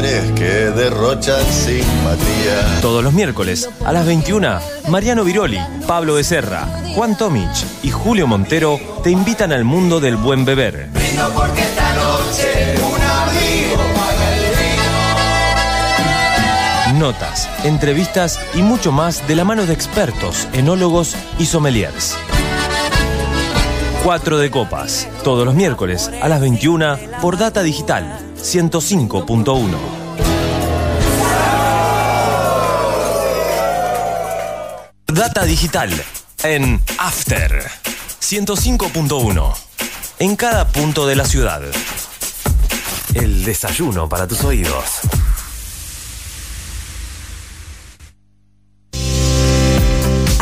[0.00, 2.80] Mujeres que derrochan simpatía.
[2.80, 8.80] Todos los miércoles a las 21, Mariano Viroli, Pablo Becerra, Juan Tomich y Julio Montero
[9.02, 10.88] te invitan al mundo del buen beber.
[10.92, 14.40] Brindo porque esta noche un amigo paga el
[16.94, 17.06] vino.
[17.06, 22.16] Notas, entrevistas y mucho más de la mano de expertos, enólogos y sommeliers.
[24.02, 29.76] Cuatro de copas, todos los miércoles a las 21 por Data Digital 105.1.
[35.06, 35.90] Data Digital
[36.44, 37.62] en After
[38.22, 39.54] 105.1.
[40.18, 41.60] En cada punto de la ciudad.
[43.12, 45.00] El desayuno para tus oídos.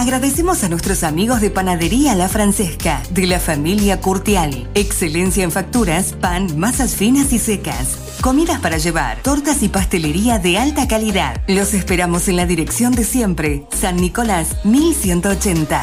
[0.09, 4.67] Agradecemos a nuestros amigos de Panadería La Francesca, de la familia Curtial.
[4.73, 7.99] Excelencia en facturas, pan, masas finas y secas.
[8.23, 11.43] Comidas para llevar, tortas y pastelería de alta calidad.
[11.47, 15.83] Los esperamos en la dirección de siempre, San Nicolás 1180.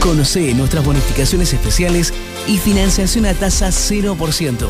[0.00, 2.12] Conoce nuestras bonificaciones especiales
[2.46, 4.68] y financiación a tasa 0%.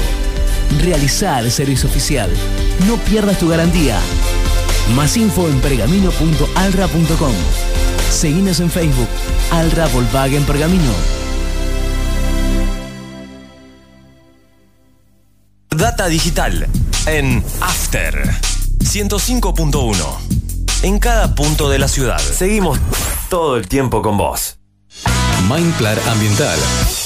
[0.82, 2.30] Realizar el servicio oficial.
[2.86, 3.98] No pierdas tu garantía.
[4.94, 7.34] Más info en pergamino.alra.com.
[8.10, 9.08] Seguinos en Facebook.
[9.50, 10.92] Alra Volkswagen Pergamino.
[15.70, 16.66] Data digital
[17.06, 18.30] en After
[18.78, 19.94] 105.1.
[20.82, 22.18] En cada punto de la ciudad.
[22.18, 22.78] Seguimos
[23.28, 24.58] todo el tiempo con vos.
[25.48, 27.05] Mindplar Ambiental.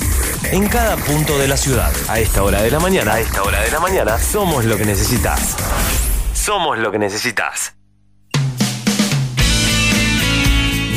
[0.45, 1.93] En cada punto de la ciudad.
[2.09, 3.13] A esta hora de la mañana.
[3.13, 4.17] A esta hora de la mañana.
[4.17, 5.55] Somos lo que necesitas.
[6.33, 7.75] Somos lo que necesitas.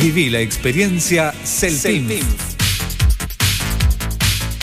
[0.00, 2.24] Viví la experiencia Celtim.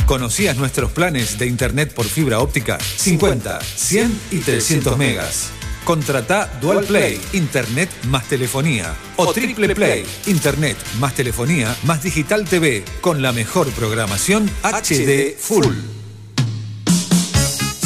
[0.05, 2.77] ¿Conocías nuestros planes de internet por fibra óptica?
[2.79, 5.51] 50, 100 y 300 megas.
[5.83, 8.93] Contrata Dual Play, Internet más telefonía.
[9.17, 15.65] O Triple Play, Internet más telefonía más Digital TV, con la mejor programación HD Full.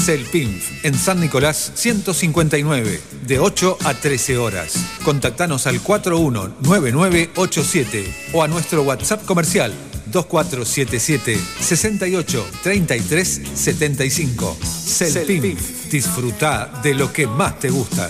[0.05, 4.75] Celpinf, en San Nicolás 159, de 8 a 13 horas.
[5.03, 9.73] Contactanos al 419987 o a nuestro WhatsApp comercial
[10.15, 14.57] 2477 68 33 75.
[14.61, 18.09] Celpinf, disfruta de lo que más te gusta.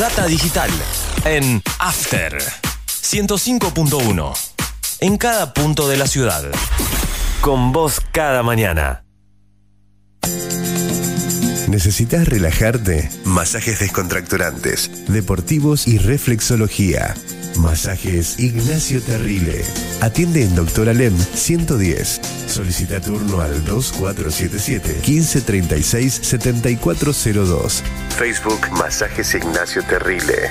[0.00, 0.70] Data digital
[1.26, 2.38] en After
[2.88, 4.32] 105.1.
[5.00, 6.42] En cada punto de la ciudad.
[7.42, 9.04] Con vos cada mañana.
[11.68, 13.10] ¿Necesitas relajarte?
[13.24, 17.14] Masajes descontracturantes, deportivos y reflexología.
[17.60, 19.62] Masajes Ignacio Terrile.
[20.00, 22.20] Atiende en Doctor Alem 110.
[22.46, 27.82] Solicita turno al 2477 1536 7402.
[28.16, 30.50] Facebook Masajes Ignacio Terrile.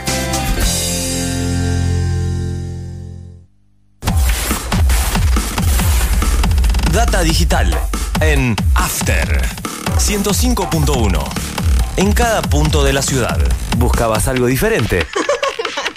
[6.94, 7.76] Data digital
[8.22, 9.41] en After
[9.98, 11.23] 105.1.
[11.98, 13.40] En cada punto de la ciudad.
[13.77, 15.07] ¿Buscabas algo diferente?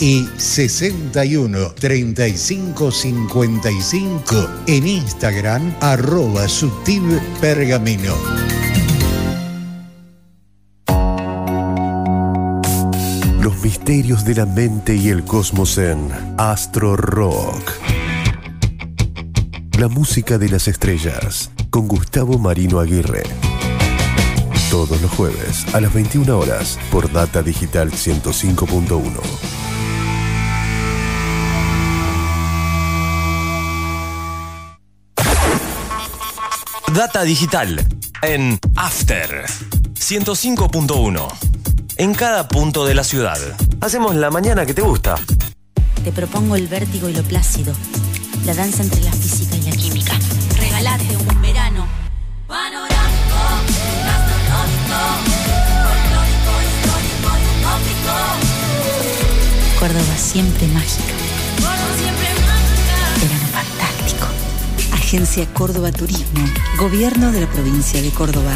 [0.00, 6.46] y 61 35 55 en Instagram arroba
[7.40, 8.14] pergamino.
[13.40, 17.72] Los misterios de la mente y el cosmos en Astro Rock.
[19.78, 23.22] La música de las estrellas con Gustavo Marino Aguirre.
[24.70, 29.67] Todos los jueves a las 21 horas por Data Digital 105.1.
[36.98, 37.78] Data digital
[38.22, 39.46] en After
[39.94, 41.28] 105.1.
[41.96, 43.38] En cada punto de la ciudad.
[43.80, 45.14] Hacemos la mañana que te gusta.
[46.02, 47.72] Te propongo el vértigo y lo plácido,
[48.44, 50.14] la danza entre la física y la química.
[50.58, 51.86] Regalate un verano
[52.48, 53.38] panorámico,
[54.04, 54.98] gastronómico,
[55.84, 57.30] folclórico, histórico
[57.78, 58.18] y.
[59.78, 61.17] Córdoba siempre mágica.
[65.08, 66.44] Agencia Córdoba Turismo,
[66.78, 68.52] Gobierno de la provincia de Córdoba.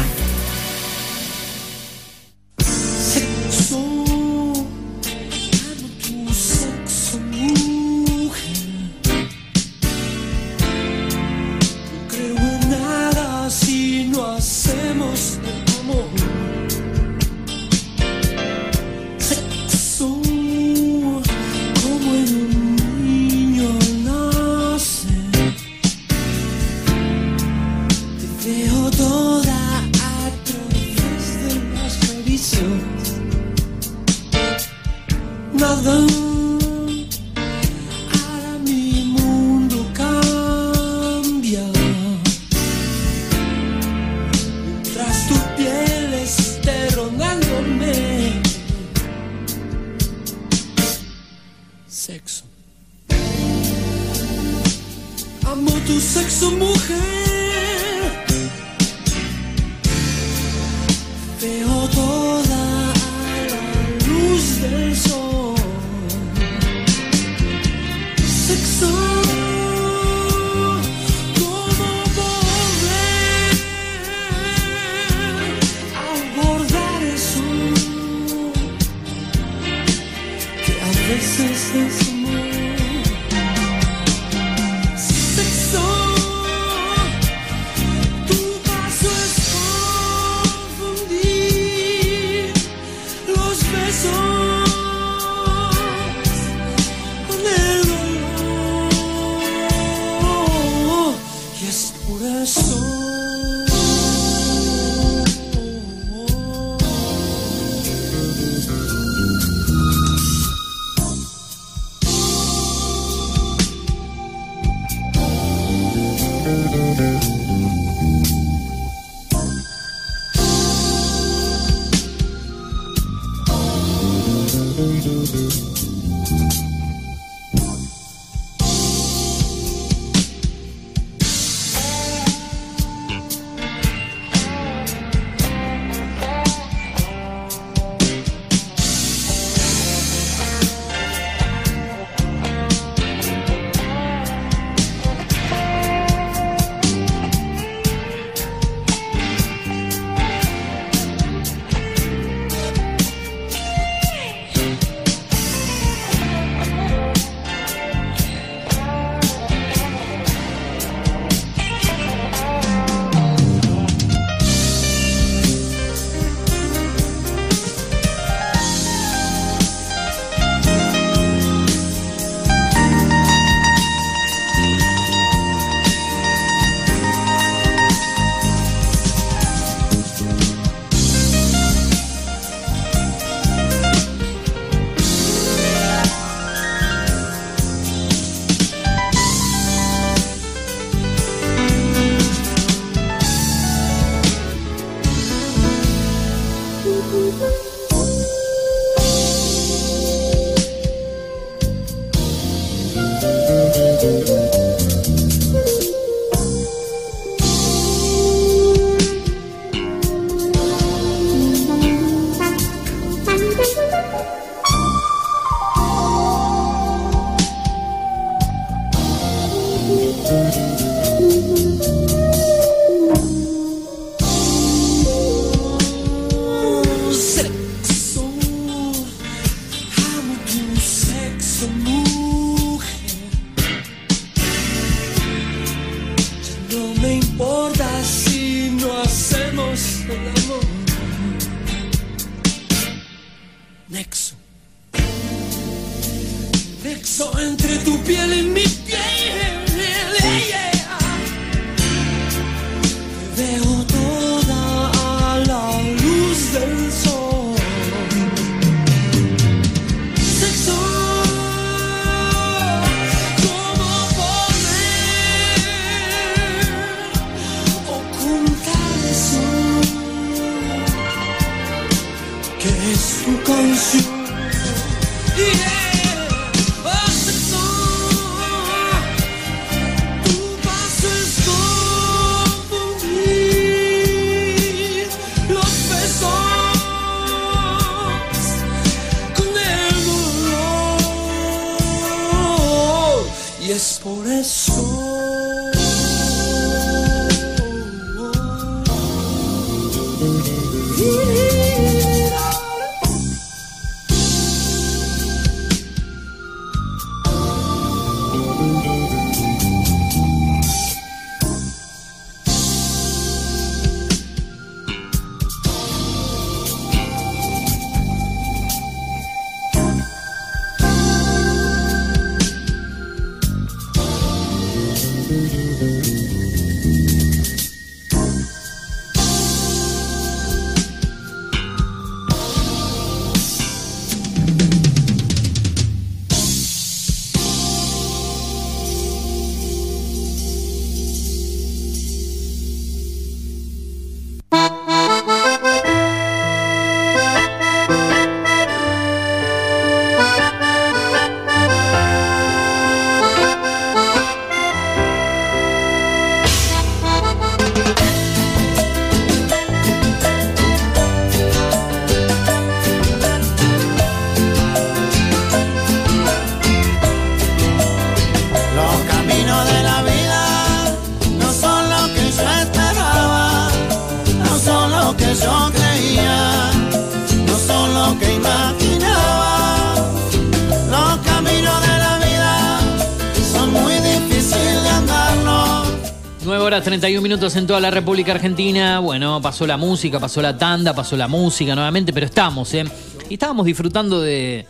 [386.61, 388.99] Horas 31 minutos en toda la República Argentina.
[388.99, 392.83] Bueno, pasó la música, pasó la tanda, pasó la música nuevamente, pero estamos, ¿eh?
[393.29, 394.65] Y estábamos disfrutando de,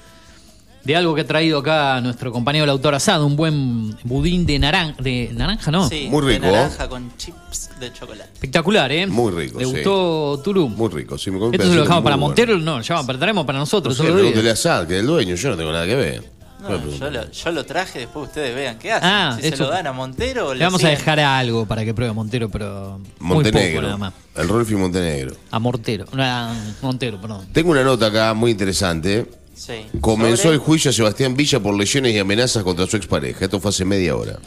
[0.84, 4.60] de algo que ha traído acá nuestro compañero el autor Asado, un buen budín de
[4.60, 5.88] naranja, de naranja, ¿no?
[5.90, 6.46] Sí, Muy de rico.
[6.46, 8.30] naranja con chips de chocolate.
[8.34, 9.08] Espectacular, ¿eh?
[9.08, 9.72] Muy rico, ¿Le sí.
[9.72, 10.76] gustó Tulum?
[10.76, 11.18] Muy rico.
[11.18, 12.28] Sí, me ¿Esto se lo dejamos para bueno.
[12.28, 12.58] Montero?
[12.60, 13.98] No, ya va, traemos para nosotros.
[13.98, 14.32] No sé, otro día.
[14.32, 16.34] pregúntele a Sad, que es el dueño, yo no tengo nada que ver.
[16.69, 19.10] No, yo, lo, yo lo traje, después ustedes vean qué hacen.
[19.10, 21.84] Ah, si se eso- lo dan a Montero o Le vamos a dejar algo para
[21.85, 23.73] que pruebe Montero, pero muy Montenegro.
[23.76, 24.14] poco nada más.
[24.35, 25.35] El Rolfi Montenegro.
[25.52, 27.45] A Mortero, no, a Montero, perdón.
[27.52, 29.26] Tengo una nota acá muy interesante.
[29.56, 29.85] Sí.
[30.02, 33.45] Comenzó Sobre- el juicio a Sebastián Villa por lesiones y amenazas contra su expareja.
[33.45, 34.40] Esto fue hace media hora.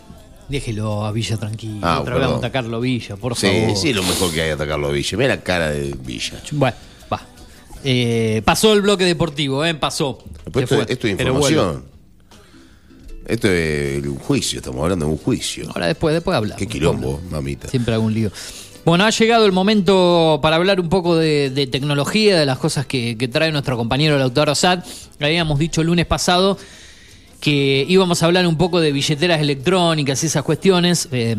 [0.48, 1.78] Déjelo a Villa tranquilo.
[1.82, 3.76] Ah, Otra vez vamos a atacarlo a Villa, por Sí, favor.
[3.76, 5.18] sí, lo mejor que hay atacarlo a Villa.
[5.18, 6.40] Mira la cara de Villa.
[6.52, 6.76] Bueno,
[7.12, 7.20] va.
[7.84, 9.74] Eh, pasó el bloque deportivo, ¿eh?
[9.74, 10.18] Pasó.
[10.44, 11.84] Después esto, es información.
[13.27, 15.69] Esto es un juicio, estamos hablando de un juicio.
[15.69, 16.59] Ahora después, después hablamos.
[16.59, 17.69] Qué quilombo, mamita.
[17.69, 18.31] Siempre algún lío.
[18.85, 22.86] Bueno, ha llegado el momento para hablar un poco de, de tecnología, de las cosas
[22.86, 24.85] que, que trae nuestro compañero el autor Osad.
[25.20, 26.57] Habíamos dicho el lunes pasado
[27.40, 31.36] que íbamos a hablar un poco de billeteras electrónicas y esas cuestiones eh,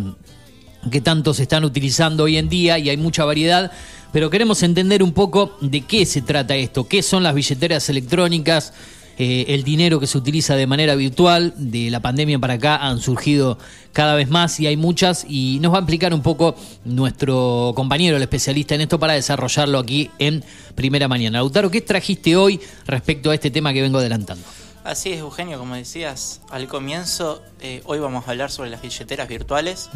[0.91, 3.71] que tanto se están utilizando hoy en día y hay mucha variedad,
[4.11, 8.73] pero queremos entender un poco de qué se trata esto, qué son las billeteras electrónicas,
[9.17, 12.99] eh, el dinero que se utiliza de manera virtual, de la pandemia para acá han
[12.99, 13.57] surgido
[13.91, 18.17] cada vez más y hay muchas y nos va a explicar un poco nuestro compañero,
[18.17, 20.43] el especialista en esto, para desarrollarlo aquí en
[20.75, 21.39] Primera Mañana.
[21.39, 24.45] Lautaro, ¿qué trajiste hoy respecto a este tema que vengo adelantando?
[24.83, 29.27] Así es, Eugenio, como decías al comienzo, eh, hoy vamos a hablar sobre las billeteras
[29.27, 29.89] virtuales.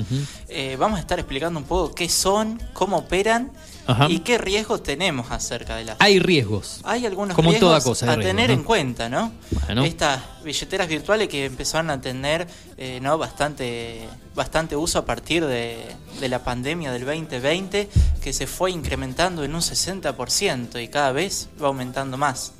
[0.50, 3.52] Eh, vamos a estar explicando un poco qué son, cómo operan
[3.88, 4.08] Ajá.
[4.10, 5.96] y qué riesgos tenemos acerca de las.
[6.00, 6.82] Hay riesgos.
[6.84, 8.54] Hay algunos Como riesgos toda cosa a riesgos, tener ¿no?
[8.56, 9.32] en cuenta, ¿no?
[9.66, 9.84] Bueno.
[9.84, 12.48] Estas billeteras virtuales que empezaron a tener
[12.78, 13.18] eh, ¿no?
[13.18, 15.84] bastante, bastante uso a partir de,
[16.20, 17.90] de la pandemia del 2020,
[18.22, 22.54] que se fue incrementando en un 60% y cada vez va aumentando más.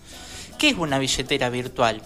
[0.58, 2.02] ¿Qué es una billetera virtual?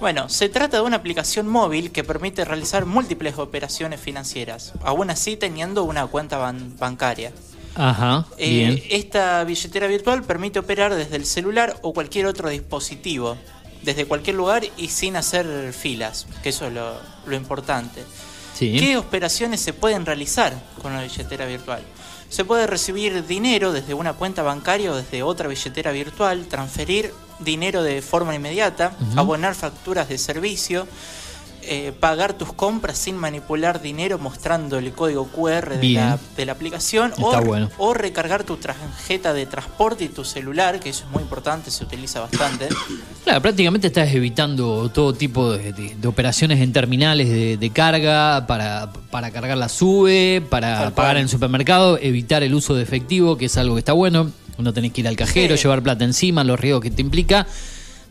[0.00, 5.36] Bueno, se trata de una aplicación móvil que permite realizar múltiples operaciones financieras, aún así
[5.36, 7.32] teniendo una cuenta ban- bancaria.
[7.78, 8.82] Ajá, Eh, bien.
[8.90, 13.36] esta billetera virtual permite operar desde el celular o cualquier otro dispositivo,
[13.82, 16.94] desde cualquier lugar y sin hacer filas, que eso es lo,
[17.26, 18.02] lo importante.
[18.54, 18.76] Sí.
[18.80, 20.52] ¿Qué operaciones se pueden realizar
[20.82, 21.80] con una billetera virtual?
[22.28, 27.84] Se puede recibir dinero desde una cuenta bancaria o desde otra billetera virtual, transferir dinero
[27.84, 30.88] de forma inmediata, abonar facturas de servicio,
[31.68, 36.52] eh, pagar tus compras sin manipular dinero mostrando el código QR de la, de la
[36.52, 37.70] aplicación o, bueno.
[37.78, 41.84] o recargar tu tarjeta de transporte y tu celular, que eso es muy importante, se
[41.84, 42.68] utiliza bastante.
[43.24, 48.46] Claro, prácticamente estás evitando todo tipo de, de- de operaciones en terminales de, de carga
[48.46, 51.16] para, para cargar la sube, para Tal pagar cual.
[51.18, 54.30] en el supermercado, evitar el uso de efectivo, que es algo que está bueno.
[54.56, 55.62] No tenés que ir al cajero, Sí.
[55.64, 57.46] llevar plata encima, los riesgos que te implica.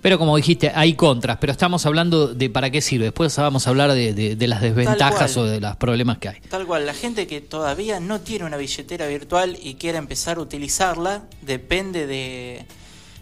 [0.08, 3.04] Pero como dijiste, hay contras, pero estamos hablando de para qué sirve.
[3.08, 5.46] Después vamos a hablar de, de- de las desventajas cual.
[5.46, 6.40] o de los problemas que hay.
[6.50, 10.40] Tal cual, la gente que todavía no tiene una billetera virtual y quiere empezar a
[10.40, 12.66] utilizarla, depende de,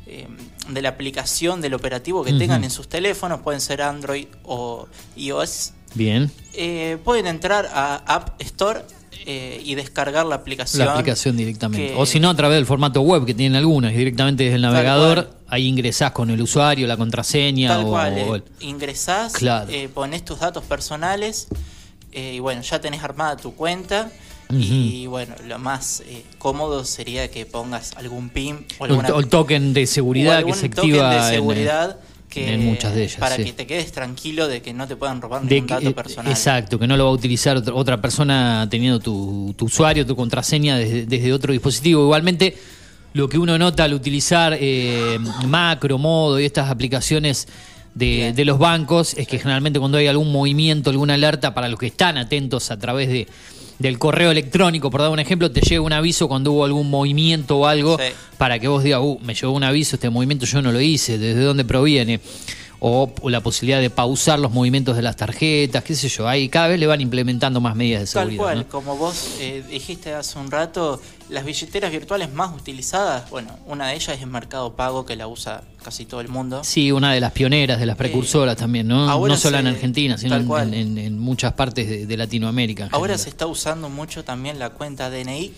[0.05, 0.27] eh,
[0.69, 5.73] de la aplicación del operativo que tengan en sus teléfonos, pueden ser Android o iOS.
[5.95, 8.81] Bien, Eh, pueden entrar a App Store
[9.25, 10.85] eh, y descargar la aplicación.
[10.85, 11.87] la aplicación directamente.
[11.89, 14.55] que- O si no, a través del formato web que tienen algunas, y directamente desde
[14.57, 18.67] el navegador, ahí ingresás con el usuario, la contraseña Tal o, cual, o eh, el-
[18.67, 19.69] ingresás, Claro.
[19.71, 21.47] eh, pones tus datos personales
[22.11, 24.11] eh, y bueno, ya tenés armada tu cuenta.
[24.51, 29.73] Y bueno, lo más eh, cómodo sería que pongas algún PIN o alguna el token
[29.73, 31.97] de o seguridad que se token activa en,
[32.35, 33.45] que, en muchas de ellas, para sí.
[33.45, 35.93] que te quedes tranquilo de que no te puedan robar de ningún que- dato eh,
[35.93, 36.31] personal.
[36.31, 40.15] Exacto, que no lo va a utilizar otra, otra persona teniendo tu, tu usuario, tu
[40.15, 42.03] contraseña desde, desde otro dispositivo.
[42.03, 42.55] Igualmente,
[43.13, 45.17] lo que uno nota al utilizar eh,
[45.47, 47.47] macro, modo y estas aplicaciones
[47.93, 51.79] de, de los bancos es que generalmente cuando hay algún movimiento, alguna alerta para los
[51.79, 53.25] que están atentos a través de
[53.79, 57.57] del correo electrónico, por dar un ejemplo, te llega un aviso cuando hubo algún movimiento
[57.57, 58.05] o algo Sí.
[58.37, 61.17] para que vos digas, uh, me llegó un aviso, este movimiento yo no lo hice,
[61.17, 62.19] ¿desde dónde proviene?
[62.79, 66.27] O la posibilidad de pausar los movimientos de las tarjetas, qué sé yo.
[66.27, 68.43] Ahí cada vez le van implementando más medidas de Tal seguridad.
[68.43, 68.67] cual, ¿no?
[68.69, 73.95] como vos eh, dijiste hace un rato, las billeteras virtuales más utilizadas, bueno, una de
[73.95, 76.63] ellas es Mercado Pago, que la usa casi todo el mundo.
[76.63, 79.07] Sí, una de las pioneras, de las precursoras también, ¿no?
[79.07, 80.73] Eh, ahora No solo en Argentina, sino en, cual.
[80.73, 82.85] en- en muchas partes de, de Latinoamérica.
[82.91, 83.19] Ahora general.
[83.19, 85.51] se está usando mucho también la cuenta DNI,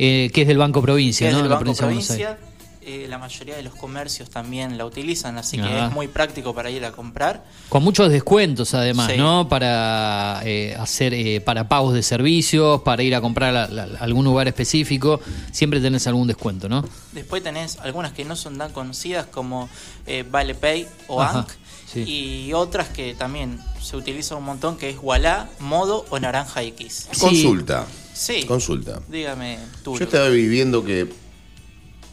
[0.00, 1.40] Eh, que es del Banco Provincia, que es ¿no?
[1.42, 2.28] del La Banco provincia de Buenos Provincia.
[2.28, 2.47] Aires.
[2.88, 6.70] Eh, la mayoría de los comercios también la utilizan, así que es muy práctico para
[6.70, 7.44] ir a comprar.
[7.68, 9.18] Con muchos descuentos además, Sí.
[9.18, 9.46] ¿no?
[9.48, 14.04] Para eh, hacer, eh, para pagos de servicios, para ir a comprar a, la- a
[14.04, 15.20] algún lugar específico,
[15.52, 16.82] siempre tenés algún descuento, ¿no?
[17.12, 19.68] Después tenés algunas que no son tan conocidas como
[20.06, 21.50] eh, ValePay o Ajá, ANC
[21.92, 22.04] sí.
[22.06, 27.08] y otras que también se utilizan un montón que es Wallah, Modo o Naranja X.
[27.18, 27.86] Consulta.
[28.14, 28.44] Sí.
[28.44, 29.00] Consulta.
[29.08, 29.96] Dígame tú.
[29.98, 31.06] Yo estaba viviendo que,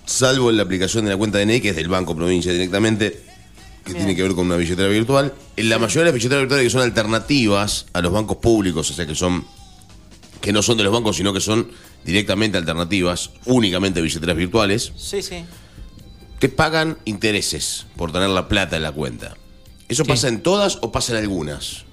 [0.05, 3.21] salvo en la aplicación de la cuenta DNI, que es del Banco Provincia directamente,
[3.83, 6.65] que tiene que ver con una billetera virtual, en la mayoría de las billeteras virtuales
[6.65, 9.45] que son alternativas a los bancos públicos, o sea que son
[10.41, 11.69] que no son de los bancos, sino que son
[12.03, 15.43] directamente alternativas, únicamente billeteras virtuales, Sí, sí.
[16.39, 19.35] te pagan intereses por tener la plata en la cuenta.
[19.87, 21.84] ¿Eso pasa en todas o pasa en algunas?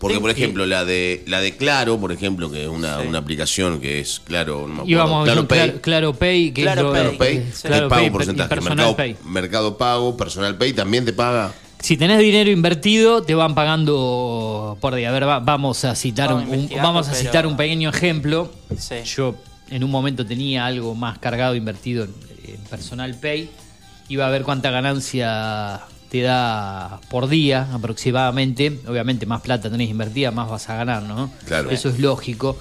[0.00, 3.80] Porque, por ejemplo, la de la de Claro, por ejemplo, que es una, una aplicación
[3.80, 5.58] que es Claro, no me acuerdo, Claro ver Pay.
[5.58, 8.60] Claro, Claro Pay, que Claro es lo- Claro Pay, que Claro paga Pay un porcentaje.
[8.60, 9.16] Mercado, Pay.
[9.26, 11.52] Mercado Pago, Personal Pay también te paga.
[11.80, 15.10] Si tenés dinero invertido, te van pagando por día.
[15.10, 18.50] A ver, va- vamos a citar Vamos un, vamos a pero- citar un pequeño ejemplo.
[18.78, 18.96] Sí.
[19.04, 19.34] Yo
[19.70, 22.14] en un momento tenía algo más cargado invertido en,
[22.44, 23.50] en Personal Pay.
[24.08, 25.80] Iba a ver cuánta ganancia
[26.10, 28.78] te da por día aproximadamente.
[28.86, 31.30] Obviamente más plata tenés invertida, más vas a ganar, ¿no?
[31.46, 31.70] Claro.
[31.70, 32.58] Eso es lógico.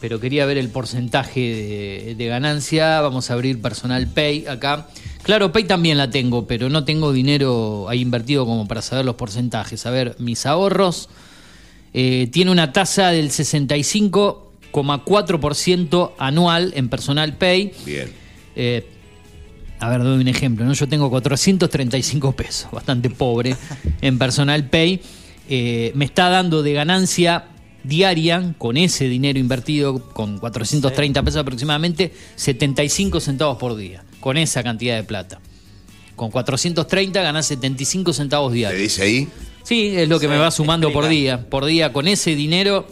[0.00, 3.00] Pero quería ver el porcentaje de, de ganancia.
[3.00, 4.88] Vamos a abrir Personal Pay acá.
[5.22, 9.14] Claro, Pay también la tengo, pero no tengo dinero ahí invertido como para saber los
[9.14, 9.86] porcentajes.
[9.86, 11.08] A ver, mis ahorros.
[11.94, 17.72] eh, tiene una tasa del 65,4% anual en Personal Pay.
[17.84, 18.10] Bien.
[18.56, 18.88] Eh,
[19.82, 20.72] a ver, doy un ejemplo, ¿no?
[20.74, 23.56] Yo tengo 435 pesos, bastante pobre,
[24.00, 25.00] en Personal Pay.
[25.48, 27.46] Eh, me está dando de ganancia
[27.82, 34.62] diaria, con ese dinero invertido, con 430 pesos aproximadamente, 75 centavos por día, con esa
[34.62, 35.40] cantidad de plata.
[36.14, 38.82] Con 430 ganás 75 centavos ¿Te diarios.
[38.82, 39.28] dice ahí?
[39.64, 41.48] Sí, es lo que Sí, me va sumando por día.
[41.50, 42.86] Por día, con ese dinero,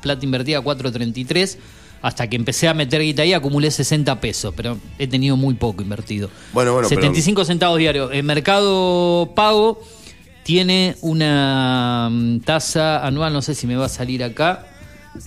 [0.00, 1.56] plata invertida 4.33,
[2.02, 5.82] hasta que empecé a meter guita ahí, acumulé 60 pesos, pero he tenido muy poco
[5.82, 6.28] invertido.
[6.52, 8.10] Bueno, bueno, pero- 75 centavos diarios.
[8.12, 9.80] El mercado pago
[10.42, 14.66] tiene una mm, tasa anual, no sé si me va a salir acá.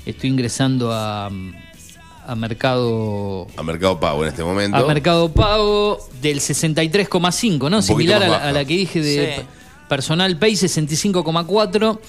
[0.05, 1.53] Estoy ingresando a, mm,
[2.27, 4.75] a mercado A Mercado Pago en este momento.
[4.75, 7.77] a Mercado Pago del 63,5, ¿no?
[7.77, 9.41] Un Similar a la, a la que dije de Sí.
[9.87, 11.99] Personal Pay 65,4,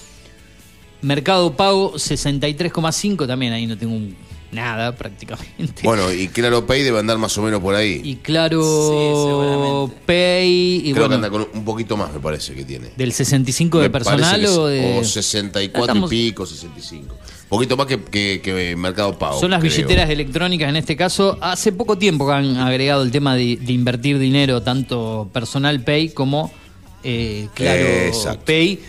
[1.03, 4.17] Mercado Pago 63,5, también ahí no tengo un-
[4.53, 5.83] nada prácticamente.
[5.83, 8.01] Bueno, y Claro Pay debe andar más o menos por ahí.
[8.05, 9.95] y claro Sí.
[10.07, 12.89] Pay y Creo bueno, que anda con un poquito más, me parece que tiene.
[12.97, 17.15] del 65 de Me personal o de 64 Estamos- y pico, 65.
[17.15, 19.39] Un poquito más que, que- que Mercado Pago.
[19.41, 19.73] Son las creo.
[19.73, 21.39] billeteras electrónicas en este caso.
[21.41, 26.09] Hace poco tiempo que han agregado el tema de, de invertir dinero, tanto personal pay
[26.09, 26.51] como
[27.05, 28.43] eh, claro Exacto.
[28.47, 28.81] pay.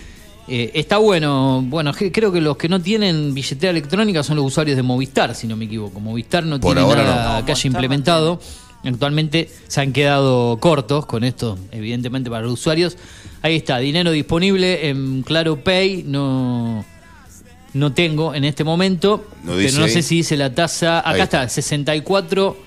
[0.47, 1.61] Eh, está bueno.
[1.65, 5.45] Bueno, creo que los que no tienen billetera electrónica son los usuarios de Movistar, si
[5.47, 5.99] no me equivoco.
[5.99, 7.45] Movistar no Por tiene ahora nada no.
[7.45, 8.39] que haya implementado.
[8.83, 12.95] Actualmente se han quedado cortos con esto, evidentemente para los usuarios.
[13.41, 16.03] Ahí está, dinero disponible en Claro Pay.
[16.07, 16.85] No,
[17.73, 19.91] no tengo en este momento, No pero dice no ahí.
[19.91, 20.99] sé si dice la tasa.
[21.05, 21.43] Ahí Acá está.
[21.43, 22.66] está, 64.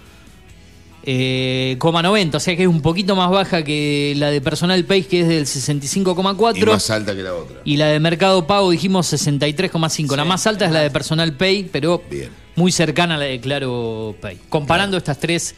[1.03, 4.85] Eh, coma 90, o sea que es un poquito más baja que la de Personal
[4.85, 6.67] Pay, que es del Y 65,4.
[6.67, 7.57] más alta que la otra.
[7.65, 10.17] Y la de Mercado Pago dijimos 63,5.
[10.17, 12.29] la Sí, más alta es la de Personal Pay, pero Bien.
[12.57, 14.39] muy cercana a la de Claro Pay.
[14.49, 15.55] Comparando estas tres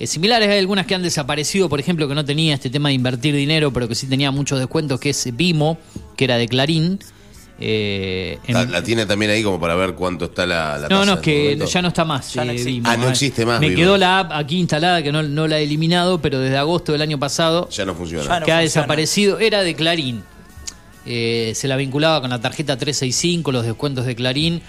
[0.00, 2.94] eh, similares, hay algunas que han desaparecido, por ejemplo, que no tenía este tema de
[2.94, 5.78] invertir dinero, pero que sí tenía muchos descuentos, que es Vimo,
[6.16, 6.98] que era de Clarín.
[7.60, 11.04] Eh, en- La, la tiene también ahí como para ver cuánto está la, la no,
[11.04, 12.32] no, es que ya no está más.
[12.34, 12.88] Ya no eh, existe.
[12.88, 15.64] Ah, no existe más Me quedó la app aquí instalada, que no, no la he
[15.64, 18.22] eliminado, pero desde agosto del año pasado Ya no funciona.
[18.24, 18.60] Ya no que ha funciona.
[18.62, 19.38] desaparecido.
[19.40, 20.22] Era de Clarín.
[21.04, 24.62] Eh, se la vinculaba con la tarjeta 365, los descuentos de Clarín.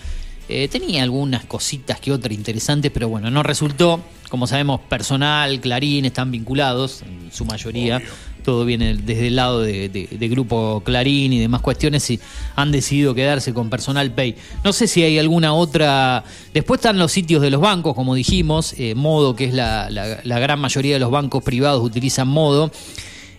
[0.47, 4.01] Eh, tenía algunas cositas que otras interesantes, pero bueno, no resultó.
[4.29, 8.01] Como sabemos, personal, Clarín están vinculados, en su mayoría.
[8.49, 12.19] Todo viene desde el lado de, de- de Grupo Clarín y demás cuestiones y
[12.55, 14.33] han decidido quedarse con Personal Pay.
[14.63, 16.23] No sé si hay alguna otra...
[16.51, 20.19] Después están los sitios de los bancos, como dijimos, eh, Modo, que es la, la-
[20.23, 22.71] la gran mayoría de los bancos privados utilizan Modo.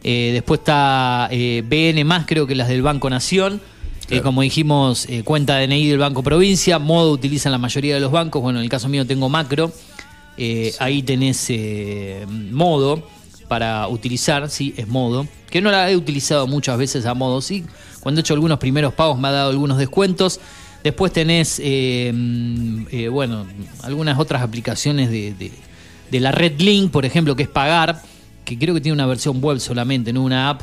[0.04, 3.60] Eh, después está eh, BN más, creo que las del Banco Nación.
[4.10, 6.78] Eh, como dijimos, eh, cuenta DNI del Banco Provincia.
[6.78, 8.40] Modo utilizan la mayoría de los bancos.
[8.42, 9.72] Bueno, en el caso mío tengo Macro.
[10.36, 11.50] Eh, Ahí tenés
[12.52, 13.02] Modo
[13.50, 14.48] para utilizar.
[14.48, 15.26] Sí, es Modo.
[15.50, 17.40] Que no la he utilizado muchas veces a Modo.
[17.40, 17.64] Sí,
[17.98, 20.38] cuando he hecho algunos primeros pagos me ha dado algunos descuentos.
[20.84, 23.44] Después tenés, eh, mm, eh, bueno,
[23.82, 25.50] algunas otras aplicaciones de, de-
[26.12, 28.00] de la Red Link, por ejemplo, que es pagar,
[28.44, 30.62] que creo que tiene una versión web solamente, no una app,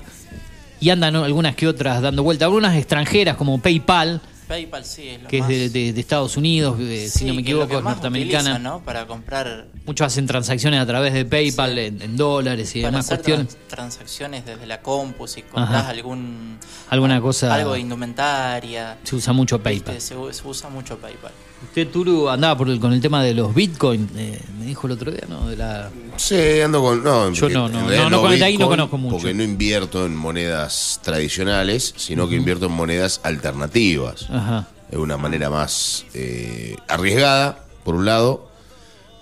[0.80, 5.28] y andan algunas que otras dando vuelta, algunas extranjeras como PayPal, PayPal sí es lo
[5.30, 5.50] que más...
[5.52, 7.82] es de, de- de Estados Unidos, eh, si Sí, no me que equivoco, que es
[7.84, 8.40] más norteamericana.
[8.52, 8.84] utilizan, ¿no?
[8.84, 9.68] Para comprar...
[9.86, 13.48] Muchos hacen transacciones a través de PayPal en, en dólares y para demás hacer cuestiones.
[13.56, 15.90] trans- transacciones desde la compu, si compras Ajá.
[15.90, 16.58] algún...
[16.90, 18.98] Alguna cosa- Algo de indumentaria.
[19.04, 19.62] Se usa mucho.
[19.62, 20.00] PayPal.
[20.00, 21.32] Se, se usa mucho PayPal.
[21.64, 24.94] Usted, Turu, andaba por el- con el tema de los Bitcoin, eh, me dijo el
[24.94, 25.48] otro día, ¿no?
[25.50, 25.90] De la...
[26.18, 27.04] Sí, ando con.
[27.04, 29.18] No, Yo no, no, no, no, con ahí no conozco mucho.
[29.18, 34.28] Porque no invierto en monedas tradicionales, sino que invierto en monedas alternativas.
[34.30, 34.68] Ajá.
[34.92, 38.50] Es una manera más eh, arriesgada, por un lado,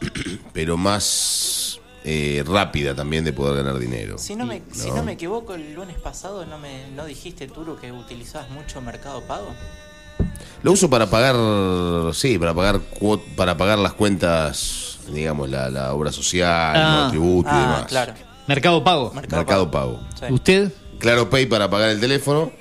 [0.53, 4.17] pero más eh, rápida también de poder ganar dinero.
[4.17, 4.97] Si no, me, si ¿no?
[4.97, 9.21] no me equivoco, el lunes pasado no me no dijiste, Turu, que utilizabas mucho Mercado
[9.21, 9.47] Pago.
[10.63, 12.79] Lo uso para pagar, sí, para pagar
[13.35, 17.03] para pagar las cuentas, digamos, la, la obra social, Ah.
[17.05, 17.85] el tributo y Ah, demás.
[17.87, 18.13] claro.
[18.47, 19.11] Mercado Pago.
[19.13, 19.99] Mercado, Pago.
[20.19, 20.25] Sí.
[20.33, 20.71] ¿Usted?
[20.99, 22.51] Claro Pay para pagar el teléfono.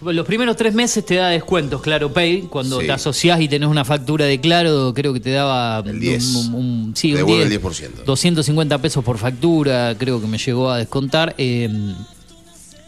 [0.00, 2.42] Los primeros tres meses te da descuentos, Claro Pay.
[2.42, 2.86] Cuando Sí.
[2.86, 6.34] te asociás y tenés una factura de Claro, creo que te daba El 10.
[6.36, 8.04] un, un- sí, un Devuelve el 10, 10%.
[8.04, 11.34] 250 pesos por factura, creo que me llegó a descontar.
[11.38, 11.68] eh,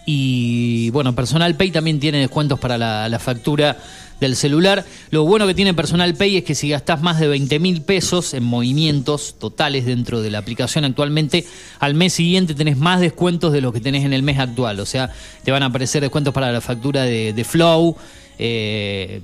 [0.06, 3.76] y bueno, Personal Pay también tiene descuentos para la, la factura
[4.20, 4.84] del celular.
[5.10, 8.34] Lo bueno que tiene Personal Pay es que si gastás más de 20 mil pesos
[8.34, 11.46] en movimientos totales dentro de la aplicación actualmente,
[11.78, 14.78] al mes siguiente tenés más descuentos de lo que tenés en el mes actual.
[14.80, 15.10] O sea,
[15.44, 17.96] te van a aparecer descuentos para la factura de, Flow.
[18.42, 19.20] eh,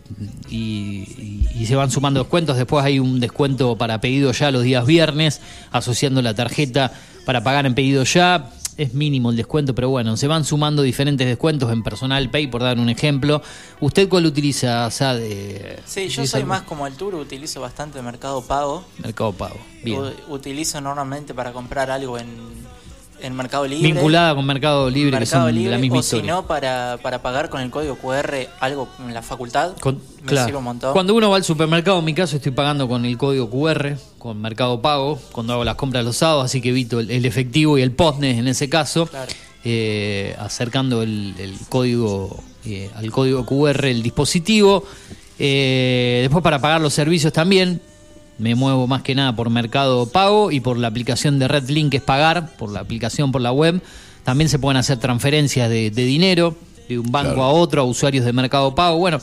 [0.50, 2.56] y- y se van sumando descuentos.
[2.56, 5.40] Después hay un descuento para pedido ya los días viernes,
[5.72, 6.92] asociando la tarjeta
[7.24, 8.50] para pagar en pedido ya.
[8.76, 12.62] Es mínimo el descuento, pero bueno, se van sumando diferentes descuentos en Personal Pay, por
[12.62, 13.40] dar un ejemplo.
[13.80, 15.78] ¿Usted cuál utiliza, Sade?
[15.86, 18.84] Sí, yo ¿Utiliza soy más como el Turu, utilizo bastante Mercado Pago.
[18.98, 19.56] Mercado Pago.
[19.82, 19.98] Bien.
[19.98, 22.26] U- Utilizo normalmente para comprar algo en,
[23.20, 23.92] en Mercado Libre.
[23.92, 26.32] Vinculada con Mercado Libre, que son Libre, la misma o si historia.
[26.34, 29.72] no, para, para pagar con el código QR algo en la facultad.
[29.80, 30.46] Con- me claro.
[30.46, 30.92] sirve un montón.
[30.92, 34.40] Cuando uno va al supermercado, en mi caso estoy pagando con el código QR, con
[34.40, 37.82] Mercado Pago, cuando hago las compras los sábados, así que evito el, el efectivo y
[37.82, 39.08] el postnet en ese caso,
[39.64, 44.84] eh, acercando el, el código eh, al código QR el dispositivo.
[45.38, 47.80] Eh, después para pagar los servicios también,
[48.38, 51.90] me muevo más que nada por Mercado Pago y por la aplicación de Red Link
[51.92, 53.80] que es pagar, por la aplicación por la web.
[54.24, 56.56] También se pueden hacer transferencias de, de dinero
[56.88, 57.44] de un banco Claro.
[57.44, 58.98] a otro a usuarios de Mercado Pago.
[58.98, 59.18] Bueno,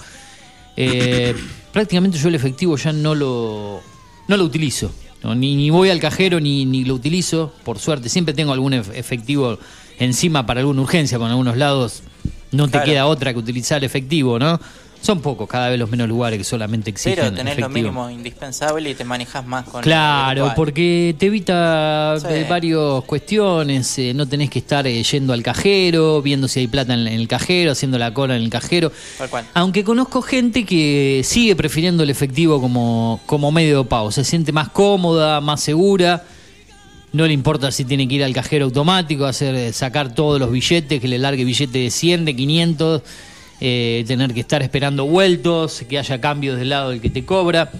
[0.78, 1.36] eh,
[1.72, 3.82] prácticamente yo el efectivo ya no lo,
[4.28, 4.92] no lo utilizo.
[5.24, 8.10] No, ni, ni voy al cajero ni, ni lo utilizo, por suerte.
[8.10, 9.58] Siempre tengo algún ef- efectivo
[10.00, 12.04] encima para alguna urgencia, con algunos lados
[12.52, 12.86] no te Claro.
[12.86, 14.60] queda otra que utilizar el efectivo, ¿no?
[15.04, 17.92] Son pocos cada vez los menos lugares que solamente exigen Pero tenés lo efectivo.
[17.92, 22.28] mínimo indispensable y te manejas más con lo Claro, porque te evita Sí.
[22.30, 26.68] eh, varias cuestiones, eh, no tenés que estar eh, yendo al cajero, viendo si hay
[26.68, 28.94] plata en, en el cajero, haciendo la cola en el cajero.
[29.18, 29.46] Tal cual.
[29.54, 34.54] Aunque conozco gente que sigue prefiriendo el efectivo como, como medio de pago, se siente
[34.54, 36.24] más cómoda, más segura,
[37.12, 40.50] no le importa si tiene que ir al cajero automático, hacer eh, sacar todos los
[40.50, 43.02] billetes, que le largue billete de 100, de 500,
[43.62, 47.72] eh, tener que estar esperando vueltos, que haya cambios del lado del que te cobra.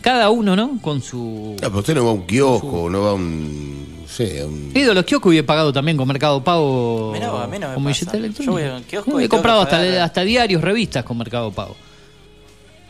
[0.00, 0.78] Cada uno, ¿no?
[0.82, 1.54] Con su...
[1.62, 4.02] No, pero usted no va a un kiosco, no va a un.
[4.02, 4.72] No sé, a un.
[4.74, 7.56] He ido a los kioscos y he pagado también con Mercado Pago Mirá, a mí
[7.58, 8.10] no me con pasa.
[8.40, 9.98] Yo voy a un kiosco No, y he comprado hasta, pagar.
[10.00, 11.76] hasta diarios, revistas con Mercado Pago.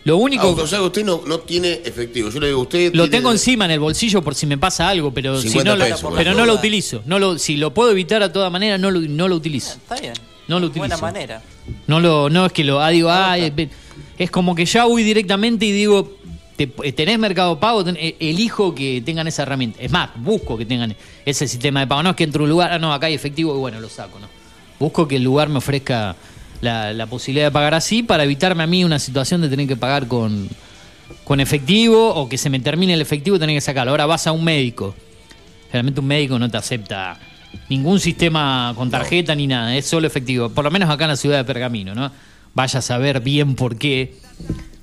[0.05, 0.57] Lo único...
[0.59, 2.29] Ah, o sea que usted no, no tiene efectivo.
[2.31, 2.93] Yo le digo, usted.
[2.95, 5.71] Lo tiene- tengo encima en el bolsillo por si me pasa algo, pero, si 50
[5.71, 7.03] no, lo- pesos, por pero no lo utilizo.
[7.05, 9.75] No lo, si lo puedo evitar a toda manera, no lo, no lo utilizo.
[9.75, 10.15] Está bien.
[10.49, 11.03] No lo Buena utilizo.
[11.03, 11.43] manera.
[11.87, 13.69] No lo, no es que lo ah, digo, ah, eh,
[14.19, 16.17] es como que ya voy directamente y digo,
[16.57, 19.81] te- tenés mercado pago, ten- eh, elijo que tengan esa herramienta.
[19.81, 20.95] Es más, busco que tengan
[21.25, 22.03] ese sistema de pago.
[22.03, 23.89] No es que entro a un lugar, ah, no, acá hay efectivo y bueno, lo
[23.89, 24.29] saco, no.
[24.81, 26.17] Busco que el lugar me ofrezca
[26.61, 29.77] la, la posibilidad de pagar así para evitarme a mí una situación de tener que
[29.77, 30.49] pagar con,
[31.25, 33.93] con efectivo o que se me termine el efectivo y tener que sacarlo.
[33.93, 34.95] Ahora vas a un médico.
[35.73, 37.19] Realmente un médico no te acepta
[37.69, 40.49] ningún sistema con tarjeta ni nada, es solo efectivo.
[40.51, 42.11] Por lo menos acá en la ciudad de Pergamino, ¿no?
[42.55, 44.17] Vaya a saber bien por qué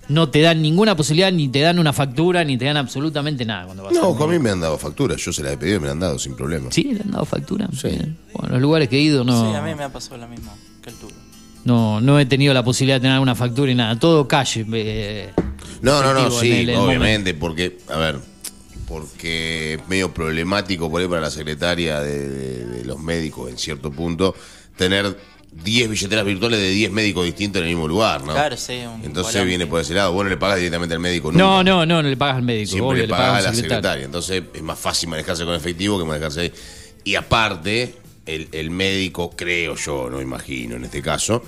[0.07, 3.65] no te dan ninguna posibilidad, ni te dan una factura, ni te dan absolutamente nada
[3.65, 5.17] cuando vas a No, a mí me han dado facturas.
[5.23, 6.71] Yo se las he pedido y me la han dado sin problema.
[6.71, 6.83] ¿Sí?
[6.93, 7.69] ¿Le han dado factura?
[7.83, 8.17] Bien.
[8.33, 10.51] Bueno, los lugares que he ido no, Sí, a mí me ha pasado lo mismo
[10.81, 11.13] que el Turu.
[11.65, 13.99] no, no he tenido la posibilidad de tener una factura y nada.
[13.99, 14.65] Todo calle.
[14.73, 15.29] eh,
[15.83, 18.19] No, no, no, sí, en el- en el obviamente, porque, a ver,
[18.89, 23.57] porque es medio problemático por ahí para la secretaria de, de- de los médicos en
[23.57, 24.35] cierto punto
[24.75, 25.15] tener
[25.51, 28.33] 10 billeteras virtuales de 10 médicos distintos en el mismo lugar, ¿no?
[28.33, 30.11] Claro, sí, un Entonces viene por ese lado.
[30.13, 31.43] Vos no le pagas directamente al médico nunca.
[31.43, 32.71] No, no, no, no le pagas al médico.
[32.71, 34.05] Siempre obvio, le pagas a la secretaria.
[34.05, 36.53] Entonces es más fácil manejarse con efectivo que manejarse ahí.
[37.03, 37.95] Y aparte,
[38.27, 41.43] el, el médico, creo yo, no imagino en este caso,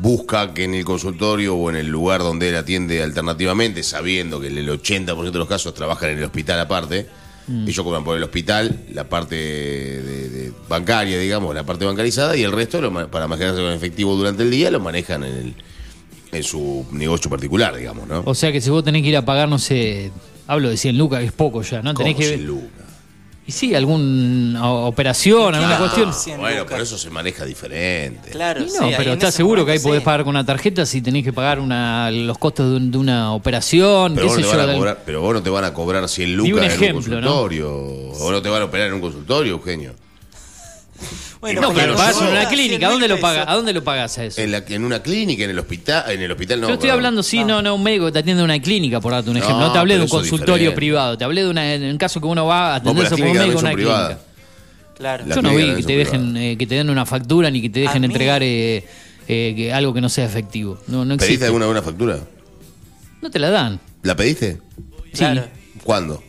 [0.00, 4.48] busca que en el consultorio o en el lugar donde él atiende alternativamente, sabiendo que
[4.48, 7.06] el 80% de los casos trabajan en el hospital aparte,
[7.48, 7.66] Mm.
[7.66, 12.42] ellos cobran por el hospital la parte de, de bancaria, digamos, la parte bancarizada, y
[12.42, 15.54] el resto, lo para manejarse con efectivo durante el día, lo manejan en, el,
[16.30, 18.22] en su negocio particular, digamos, ¿no?
[18.26, 20.10] O sea que si vos tenés que ir a pagar, no sé,
[20.46, 21.94] hablo de 100 lucas, que es poco ya, ¿no?
[21.94, 22.87] Tenés ¿Cómo que 100 lucas?
[23.48, 26.38] Y sí, alguna operación, alguna cuestión.
[26.38, 28.28] Bueno, por eso se maneja diferente.
[28.28, 31.24] Claro, Y no, pero ¿estás seguro que ahí podés pagar con una tarjeta si tenés
[31.24, 34.14] que pagar una, los costos de, un- de una operación?
[34.14, 35.48] Pero qué vos, sé no te yo, van a del- cobrar, pero vos no te
[35.48, 36.94] van a cobrar 100 Di un lucas en un ¿no?
[36.96, 37.72] consultorio.
[38.20, 39.94] O no te van a operar en un consultorio, Eugenio.
[41.40, 42.78] Bueno, no, pero en yo- una 100 clínica.
[42.88, 43.46] mil ¿Dónde lo pagas?
[43.48, 44.40] ¿A dónde lo pagás a eso?
[44.40, 46.10] En, la- en una clínica, en el hospital.
[46.10, 46.66] En el hospital no.
[46.68, 46.98] Yo estoy perdón.
[46.98, 47.62] hablando, sí, no.
[47.62, 49.66] no, un médico que te atiende en una clínica, por darte un No, ejemplo.
[49.66, 50.76] No, te hablé de un consultorio diferente.
[50.76, 51.16] privado.
[51.18, 53.52] Te hablé de una, en un caso que uno va a atenderse por un médico
[53.52, 54.18] en una clínica.
[54.96, 55.24] Claro.
[55.28, 57.80] Yo no vi que te dejen eh, que te den una factura ni que te
[57.80, 58.84] dejen entregar eh,
[59.28, 60.78] eh, que algo que no sea efectivo.
[60.88, 62.18] No, no ¿Pediste alguna buena factura?
[63.22, 63.78] No te la dan.
[64.02, 64.58] ¿La pediste?
[65.12, 65.24] Sí,
[65.84, 66.20] ¿Cuándo?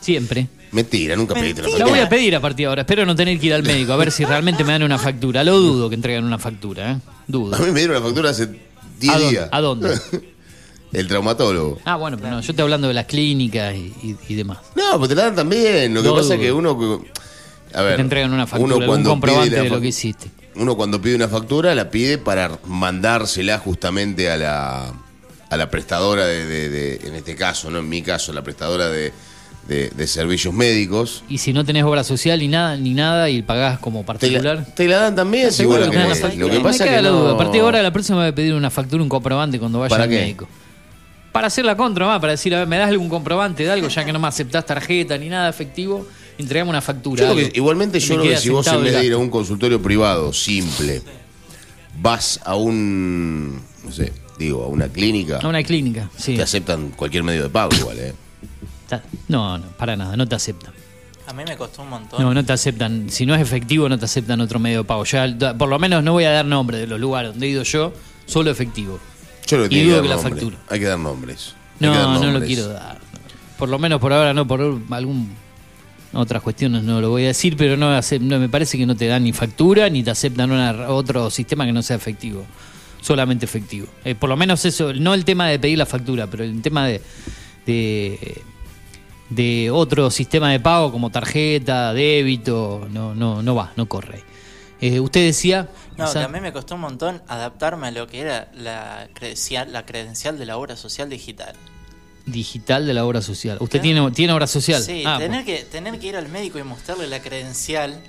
[0.00, 0.46] siempre.
[0.72, 1.90] Mentira, nunca pediste la La factura.
[1.96, 2.82] voy a pedir a partir de ahora.
[2.82, 5.42] Espero no tener que ir al médico a ver si realmente me dan una factura.
[5.44, 6.98] Lo dudo que entreguen una factura, ¿eh?
[7.26, 7.56] Dudo.
[7.56, 8.48] A mí me dieron la factura hace
[9.00, 9.30] 10 ¿A dónde?
[9.30, 9.48] días.
[9.52, 10.00] ¿A dónde?
[10.92, 11.78] El traumatólogo.
[11.84, 14.58] Ah, bueno, pero no, yo estoy hablando de las clínicas y, y- y demás.
[14.74, 15.92] No, pues te la dan también.
[15.92, 17.02] Lo que No pasa es que uno.
[17.74, 17.96] A ver.
[17.96, 20.30] te entregan una factura, uno cuando comprobante pide la de lo que hiciste.
[20.56, 24.92] Uno cuando pide una factura la pide para mandársela justamente a la,
[25.50, 28.88] a la prestadora de, de- de- en este caso, no en mi caso, la prestadora
[28.88, 29.12] de,
[29.68, 31.22] de- de servicios médicos.
[31.28, 34.56] Y si no tenés obra social ni nada, ni nada y pagás como Te particular.
[34.56, 36.36] la, te la dan también, si vos la querés.
[36.38, 37.28] Lo que pasa es que la duda.
[37.28, 39.78] no- A partir de ahora, la próxima voy a pedir una factura, un comprobante cuando
[39.78, 40.16] vaya ¿Para al qué?
[40.20, 40.48] médico.
[41.32, 43.88] Para hacer la contra, más, para decir, a ver, me das algún comprobante de algo,
[43.88, 46.06] ya que no me aceptás tarjeta ni nada efectivo,
[46.38, 47.28] entregame una factura.
[47.28, 49.80] Yo que igualmente yo creo que si vos en vez de ir a un consultorio
[49.80, 51.02] privado simple,
[52.00, 56.34] vas a un, no sé, digo, a una clínica, A una clínica, sí.
[56.36, 58.14] te aceptan cualquier medio de pago igual, ¿eh?
[59.28, 60.72] No, no, para nada, no te aceptan.
[61.26, 62.22] A mí me costó un montón.
[62.22, 63.10] No, no te aceptan.
[63.10, 65.04] Si no es efectivo, no te aceptan otro medio de pago.
[65.04, 65.28] Ya,
[65.58, 67.92] por lo menos no voy a dar nombre de los lugares donde he ido yo,
[68.26, 68.98] solo efectivo.
[69.46, 70.18] Yo lo Y que la nombre.
[70.18, 70.56] factura.
[70.70, 71.54] Hay que dar nombres.
[71.80, 72.98] Hay No, no lo quiero dar.
[73.58, 74.60] Por lo menos por ahora no, por
[74.90, 75.32] algún
[76.14, 77.90] otras cuestiones no lo voy a decir, pero no,
[78.20, 81.66] no me parece que no te dan ni factura ni te aceptan una- otro sistema
[81.66, 82.46] que no sea efectivo,
[83.02, 83.86] solamente efectivo.
[84.04, 86.86] Eh, por lo menos eso, no el tema de pedir la factura, pero el tema
[86.86, 87.02] de,
[87.66, 88.42] de
[89.30, 94.22] de otro sistema de pago como tarjeta, débito, no no no va, no corre.
[94.80, 98.20] Eh, usted decía, No, o sea, mí me costó un montón adaptarme a lo que
[98.20, 101.54] era la credencial, la credencial de la obra social digital.
[102.26, 103.56] digital de la obra social.
[103.60, 104.80] ¿Usted tiene tiene obra social?
[104.82, 108.00] Sí, Ah, tener, que, tener que ir al médico y mostrarle la credencial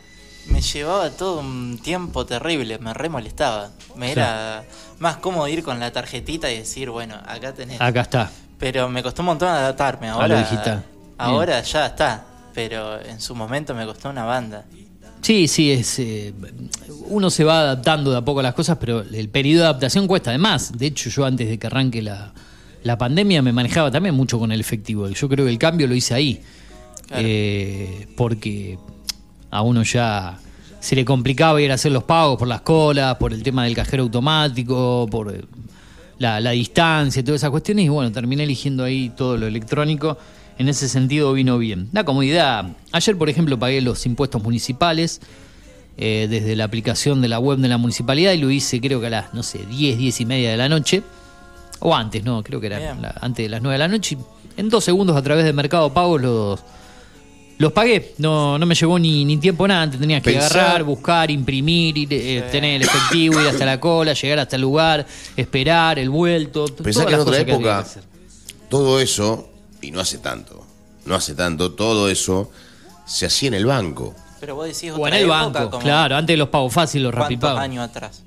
[0.45, 3.71] me llevaba todo un tiempo terrible, me re molestaba.
[3.95, 4.63] Me era
[4.99, 7.79] más cómodo ir con la tarjetita y decir, bueno, acá tenés.
[7.81, 8.31] acá está.
[8.59, 10.07] Pero me costó un montón adaptarme.
[10.09, 10.85] A lo Ahora, digital.
[11.19, 12.25] Ahora ya está.
[12.53, 14.65] Pero en su momento me costó una banda.
[15.21, 16.33] Sí, sí, es eh,
[17.07, 20.07] uno se va adaptando de a poco a las cosas, pero el periodo de adaptación
[20.07, 20.31] cuesta.
[20.31, 22.33] Además, de hecho, yo antes de que arranque la,
[22.83, 25.07] la pandemia me manejaba también mucho con el efectivo.
[25.09, 26.41] Yo creo que el cambio lo hice ahí.
[27.11, 28.77] Eh, porque
[29.49, 30.37] a uno ya
[30.79, 33.75] se le complicaba ir a hacer los pagos por las colas, por el tema del
[33.75, 35.41] cajero automático, por eh,
[36.19, 37.85] la, la distancia, todas esas cuestiones.
[37.85, 40.17] Y bueno, terminé eligiendo ahí todo lo electrónico.
[40.59, 41.89] En ese sentido vino bien.
[41.93, 42.65] La comodidad.
[42.91, 45.21] Ayer, por ejemplo, pagué los impuestos municipales
[45.97, 49.07] eh, desde la aplicación de la web de la municipalidad y lo hice creo que
[49.07, 51.01] a las, no sé, 10, 10 y media de la noche.
[51.79, 54.17] O antes, no, creo que era la- antes de las 9 de la noche.
[54.57, 56.59] y En dos segundos a través de Mercado Pago los,
[57.57, 58.15] los pagué.
[58.17, 59.83] No, no me llevó ni, ni tiempo nada.
[59.83, 63.79] Antes tenías que Pensá- agarrar, buscar, imprimir, ir, eh, tener el efectivo, ir hasta la
[63.79, 65.05] cola, llegar hasta el lugar,
[65.37, 66.65] esperar, el vuelto.
[66.65, 67.99] Pensá todas que en otra que época, que
[68.69, 69.49] todo eso,
[69.81, 70.65] y no hace tanto,
[71.05, 72.49] no hace tanto, todo eso
[73.05, 74.13] se hacía en el banco.
[74.39, 76.71] Pero vos decís O otra en el época, banco, como claro, antes de los pagos
[76.73, 77.59] fáciles, los ¿Cuántos rapipagos.
[77.61, 78.23] años atrás?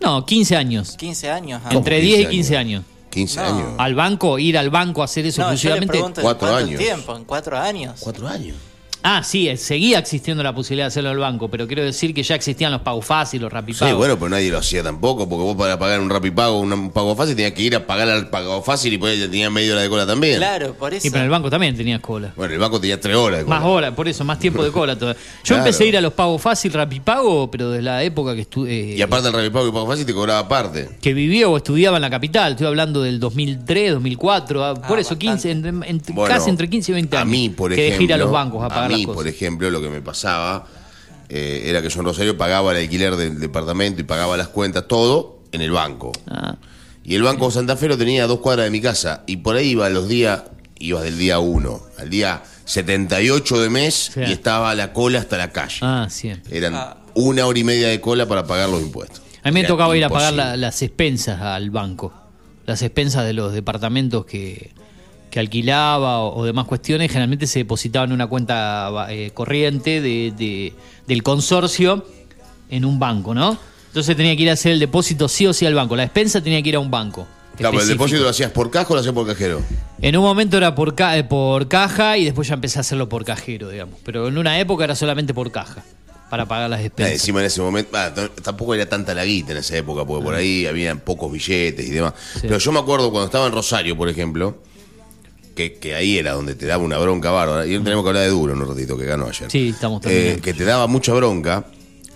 [0.00, 0.96] No, 15 años.
[0.96, 1.62] 15 años.
[1.64, 1.68] ah.
[1.72, 2.84] Entre 10 y 15 años.
[3.10, 3.46] 15 No.
[3.46, 3.68] años.
[3.78, 5.92] Al banco, ir al banco a hacer eso No, yo le exclusivamente.
[5.92, 6.80] pregunto en Cuatro cuánto años.
[6.80, 8.00] tiempo, en cuatro años.
[8.00, 8.56] Cuatro años.
[9.02, 12.22] Ah, sí, eh, seguía existiendo la posibilidad de hacerlo al banco, pero quiero decir que
[12.22, 13.88] ya existían los pagos fáciles, los rapipagos.
[13.88, 16.90] Sí, bueno, pues nadie lo hacía tampoco, porque vos para pagar un Rapipago, un, un
[16.90, 19.72] pago fácil, tenías que ir a pagar al pago fácil y por ahí tenía media
[19.72, 20.36] hora de cola también.
[20.36, 21.06] Claro, por eso.
[21.06, 22.32] Y pero en el banco también tenías cola.
[22.36, 23.56] Bueno, el banco tenía tres horas de cola.
[23.58, 25.20] Más horas, por eso, más tiempo de cola todavía.
[25.44, 25.62] Yo Claro.
[25.62, 28.94] empecé a ir a los pagos fácil, rapipago, pero desde la época que estuve.
[28.96, 30.88] Y aparte el Rapipago y pago fácil te cobraba aparte.
[31.00, 35.16] que vivía o estudiaba en la capital, estoy hablando del 2003, 2004, ah, por eso
[35.16, 37.22] 15, entre- entre- Bueno, casi entre 15 y 20 años.
[37.26, 37.92] A mí, por que ejemplo.
[37.92, 39.16] dejé ir a los bancos a pagar mí, las cosas.
[39.16, 40.66] por ejemplo, lo que me pasaba
[41.28, 44.86] eh, era que yo en Rosario pagaba el alquiler del departamento y pagaba las cuentas,
[44.88, 46.12] todo en el banco.
[46.28, 46.56] Ah.
[47.04, 49.22] Y el Banco Santa Fe lo tenía a dos cuadras de mi casa.
[49.26, 50.42] Y por ahí iba los días,
[50.78, 54.20] ibas del día 1 al día 78 de mes Sí.
[54.20, 55.78] y estaba la cola hasta la calle.
[55.82, 56.56] Ah, siempre.
[56.56, 56.74] Eran
[57.14, 59.22] una hora y media de cola para pagar los impuestos.
[59.42, 62.12] A mí me Era tocaba ir a pagar la- las expensas al banco.
[62.66, 64.72] Las expensas de los departamentos que,
[65.30, 70.32] que alquilaba o, o demás cuestiones, generalmente se depositaban en una cuenta eh, corriente de,
[70.36, 70.72] de-
[71.06, 72.04] del consorcio
[72.68, 73.56] en un banco, ¿no?
[73.88, 75.96] Entonces tenía que ir a hacer el depósito sí o sí al banco.
[75.96, 77.26] La despensa tenía que ir a un banco.
[77.56, 79.60] Claro, pero el depósito lo hacías por caja o lo hacías por cajero.
[80.00, 83.08] En un momento era por, ca- eh, por caja y después ya empecé a hacerlo
[83.08, 83.96] por cajero, digamos.
[84.04, 85.82] Pero en una época era solamente por caja,
[86.30, 87.12] para pagar las Ah, expensas.
[87.14, 88.12] encima en ese momento, ah,
[88.42, 91.90] tampoco era tanta la guita en esa época, porque por ahí había pocos billetes y
[91.90, 92.14] demás.
[92.40, 94.62] Pero yo me acuerdo cuando estaba en Rosario, por ejemplo,
[95.60, 97.66] que, que ahí era donde te daba una bronca bárbara.
[97.66, 99.50] Y tenemos que hablar de Duro en un ratito, que ganó ayer.
[99.50, 101.66] Sí, estamos Eh, que te daba mucha bronca,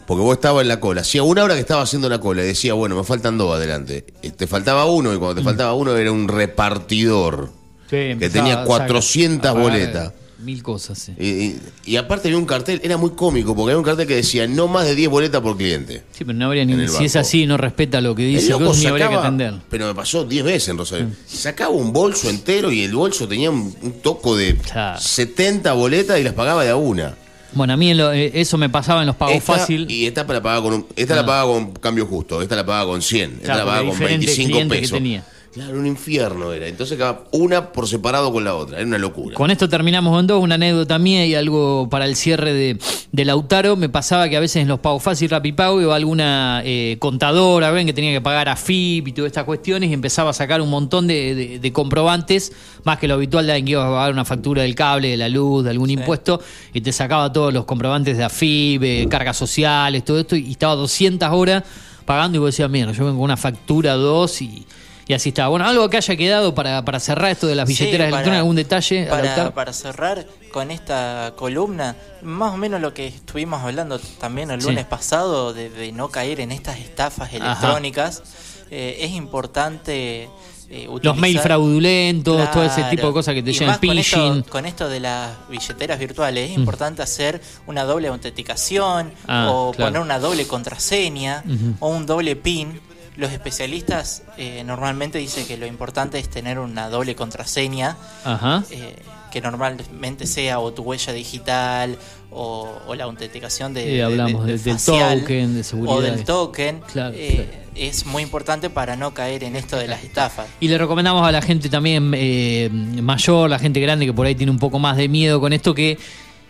[0.06, 1.02] porque vos estabas en la cola.
[1.02, 4.04] Hacía una hora que estaba haciendo la cola y decía, bueno, me faltan dos adelante.
[4.22, 7.50] Eh, Te faltaba uno, y cuando te faltaba uno era un repartidor
[7.90, 10.12] Sí, que tenía a 400 sacar- a pagar boletas.
[10.44, 11.12] Mil cosas, sí.
[11.18, 14.16] Y, y- y aparte había un cartel, era muy cómico, porque había un cartel que
[14.16, 16.02] decía no más de 10 boletas por cliente.
[16.12, 16.86] Sí, pero no habría ni.
[16.88, 19.54] Si es así, no respeta lo que dice, loco ni habría que atender.
[19.70, 21.06] Pero me pasó 10 veces en Rosario.
[21.26, 24.56] Sacaba un bolso entero y el bolso tenía un, un toco de
[24.98, 27.14] 70 boletas y las pagaba de a una.
[27.52, 29.88] Bueno, a mí en lo- eh, eso me pasaba en los pagos Esta- fácil.
[29.88, 31.16] Y esta la pagaba con un- esta Ah.
[31.18, 33.92] la pagaba con cambio justo, esta la pagaba con 100, esta Claro, la pagaba con
[33.98, 34.98] diferentes 25 clientes que pesos.
[34.98, 35.24] tenía.
[35.54, 36.66] Claro, un infierno era.
[36.66, 39.36] Entonces cada una por separado con la otra, era una locura.
[39.36, 42.76] Con esto terminamos con dos, una anécdota mía y algo para el cierre de,
[43.12, 43.76] de Lautaro.
[43.76, 47.86] Me pasaba que a veces en los pagos fácil, Rapipago, iba alguna eh, contadora, ven
[47.86, 50.70] que tenía que pagar a FIP y todas estas cuestiones y empezaba a sacar un
[50.70, 52.50] montón de, de- de comprobantes,
[52.82, 55.16] más que lo habitual de alguien que iba a pagar una factura del cable, de
[55.16, 56.40] la luz, de algún impuesto,
[56.72, 60.74] y te sacaba todos los comprobantes de AFIP, eh, cargas sociales, todo esto, y estaba
[60.74, 61.62] 200 horas
[62.04, 64.64] pagando y vos decías, mira, yo vengo con una factura, dos y...
[65.06, 65.48] Y así estaba.
[65.48, 68.38] Bueno, algo que haya quedado para, para cerrar esto de las Sí, billeteras para- electrónicas,
[68.38, 69.06] algún detalle.
[69.06, 74.62] Para, para cerrar con esta columna, más o menos lo que estuvimos hablando también el
[74.62, 74.68] Sí.
[74.68, 78.22] lunes pasado, de, de no caer en estas estafas electrónicas,
[78.70, 80.30] eh, es importante
[80.70, 84.38] eh, Los utilizar- mails fraudulentos, todo ese tipo de cosas que te llegan con phishing.
[84.38, 86.60] esto, con esto de las billeteras virtuales, es Mm.
[86.60, 89.90] importante hacer una doble autenticación Ah, o claro.
[89.92, 91.44] poner una doble contraseña
[91.80, 92.80] o un doble PIN.
[93.16, 98.64] Los especialistas eh, normalmente dicen que lo importante es tener una doble contraseña Ajá.
[98.70, 98.96] eh,
[99.30, 101.96] que normalmente sea o tu huella digital
[102.30, 105.96] o, o la autenticación de, Sí, hablamos de- de- del facial token, de seguridad.
[105.96, 110.02] o del token Claro, eh, es muy importante para no caer en esto de las
[110.02, 114.26] estafas Y le recomendamos a la gente también eh, mayor, la gente grande que por
[114.26, 115.98] ahí tiene un poco más de miedo con esto, que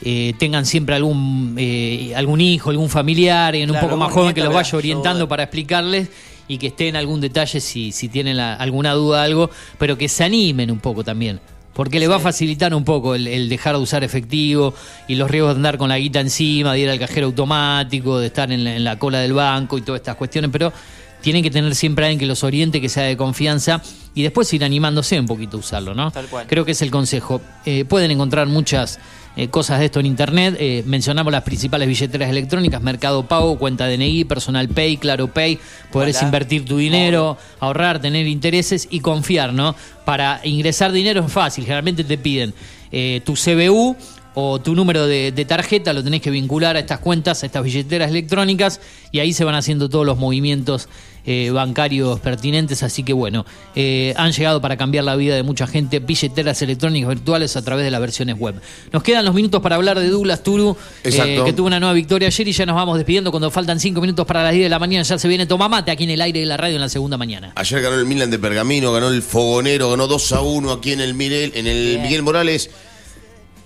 [0.02, 4.34] eh, tengan siempre algún eh, algún hijo, algún familiar, en un Claro, poco más joven
[4.34, 6.08] que los vaya orientando para explicarles
[6.48, 10.08] y que esté en algún detalle si, si tienen la- alguna duda algo, pero que
[10.08, 11.40] se animen un poco también.
[11.74, 14.74] Porque le va a facilitar un poco el, el dejar de usar efectivo
[15.08, 18.26] y los riesgos de andar con la guita encima, de ir al cajero automático, de
[18.28, 20.72] estar en la, en la cola del banco y todas estas cuestiones, pero
[21.20, 23.82] tienen que tener siempre a alguien que los oriente, que sea de confianza
[24.14, 26.10] y después ir animándose un poquito a usarlo, ¿no?
[26.12, 26.46] Tal cual.
[26.46, 27.40] Creo que es el consejo.
[27.64, 29.00] Eh, pueden encontrar muchas
[29.36, 30.56] eh, cosas de esto en internet.
[30.58, 35.58] Eh, mencionamos las principales billeteras electrónicas, Mercado Pago, cuenta DNI, Personal Pay, Claro Pay.
[35.92, 36.12] Voilà.
[36.22, 39.74] invertir tu dinero, ahorrar, tener intereses y confiar, ¿no?
[40.04, 41.64] Para ingresar dinero es fácil.
[41.64, 42.54] Generalmente te piden
[42.92, 43.96] eh, tu CBU
[44.34, 47.62] o tu número de, de tarjeta, lo tenés que vincular a estas cuentas, a estas
[47.62, 48.80] billeteras electrónicas,
[49.12, 50.88] y ahí se van haciendo todos los movimientos
[51.26, 52.82] eh, bancarios pertinentes.
[52.82, 57.08] Así que bueno, eh, han llegado para cambiar la vida de mucha gente billeteras electrónicas
[57.08, 58.56] virtuales a través de las versiones web.
[58.92, 61.44] Nos quedan los minutos para hablar de Douglas Turu, eh, Exacto.
[61.44, 64.26] que tuvo una nueva victoria ayer y ya nos vamos despidiendo cuando faltan cinco minutos
[64.26, 65.02] para las 10 de la mañana.
[65.02, 67.52] Ya se viene Tomamate aquí en el aire de la radio en la segunda mañana.
[67.54, 71.00] Ayer ganó el Milan de Pergamino, ganó el Fogonero, ganó 2 a 1 aquí en
[71.00, 72.70] el, Mirel, en el Miguel Morales.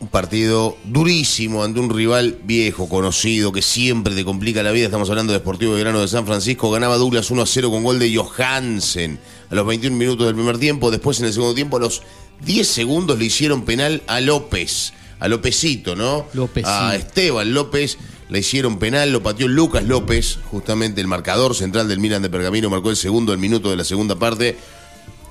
[0.01, 4.85] Un partido durísimo ante un rival viejo, conocido, que siempre te complica la vida.
[4.85, 6.71] Estamos hablando de Sportivo Verano de San Francisco.
[6.71, 9.19] Ganaba Douglas 1 a 0 con gol de Johansen
[9.51, 10.93] a los 21 minutos del primer tiempo.
[10.93, 12.03] Después, en el segundo tiempo, a los
[12.45, 14.93] 10 segundos le hicieron penal a López.
[15.19, 16.27] a Lópezito, ¿no?
[16.33, 16.71] Lópezito.
[16.71, 17.99] A Esteban López
[18.29, 22.71] le hicieron penal, lo pateó Lucas López, justamente el marcador central del Milan de Pergamino,
[22.71, 24.57] marcó el segundo el minuto de la segunda parte.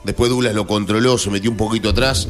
[0.03, 2.27] Después Douglas lo controló, se metió un poquito atrás.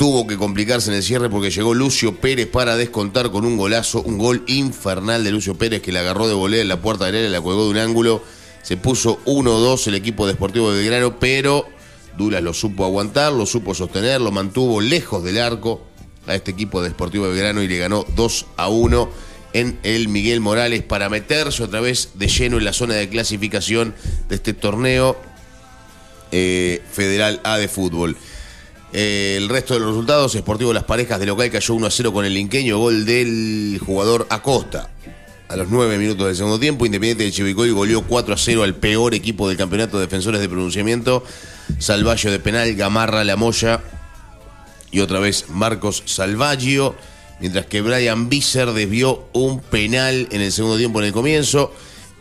[0.00, 4.00] Tuvo que complicarse en el cierre porque llegó Lucio Pérez para descontar con un golazo,
[4.00, 7.18] un gol infernal de Lucio Pérez que le agarró de volea en la puerta de
[7.18, 8.22] área, la colgó de un ángulo.
[8.62, 11.68] Se puso 1-2 el equipo deportivo de Belgrano, pero
[12.16, 15.82] Douglas lo supo aguantar, lo supo sostener, lo mantuvo lejos del arco
[16.26, 19.10] a este equipo de Deportivo de Belgrano y le ganó 2 a 1
[19.52, 23.94] en el Miguel Morales para meterse otra vez de lleno en la zona de clasificación
[24.30, 25.20] de este torneo
[26.32, 28.16] eh, Federal A de fútbol.
[28.92, 32.12] Eh, el resto de los resultados, Sportivo Las Parejas de local cayó 1 a 0
[32.12, 34.90] con el Inqueño, gol del jugador Acosta.
[35.48, 38.74] A los 9 minutos del segundo tiempo, Independiente de Chivicoy goleó 4 a 0 al
[38.74, 41.24] peor equipo del campeonato de defensores de pronunciamiento.
[41.78, 43.80] Salvallo de penal, Gamarra, La Moya
[44.90, 46.94] y otra vez Marcos Salvaggio.
[47.40, 51.72] Mientras que Brian Visser desvió un penal en el segundo tiempo en el comienzo.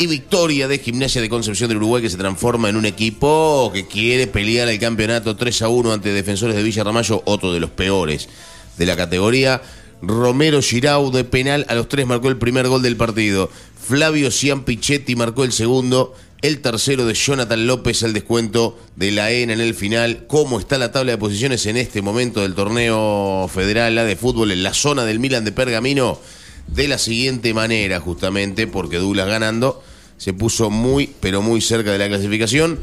[0.01, 3.85] Y victoria de Gimnasia de Concepción del Uruguay que se transforma en un equipo que
[3.85, 7.69] quiere pelear el campeonato 3 a 1 ante Defensores de Villa Ramallo, otro de los
[7.69, 8.29] peores
[8.77, 9.61] de la categoría.
[10.01, 13.51] Romero Girau de penal a los tres marcó el primer gol del partido.
[13.77, 16.15] Flavio Ciampichetti marcó el segundo.
[16.41, 20.27] El tercero de Jonathan López al descuento de la ENA en el final.
[20.27, 24.63] ¿Cómo está la tabla de posiciones en este momento del torneo federal de fútbol en
[24.63, 26.21] la zona del Milan de Pergamino?
[26.67, 29.83] De la siguiente manera, justamente, porque Douglas ganando
[30.19, 32.79] se puso muy, pero muy cerca de la clasificación.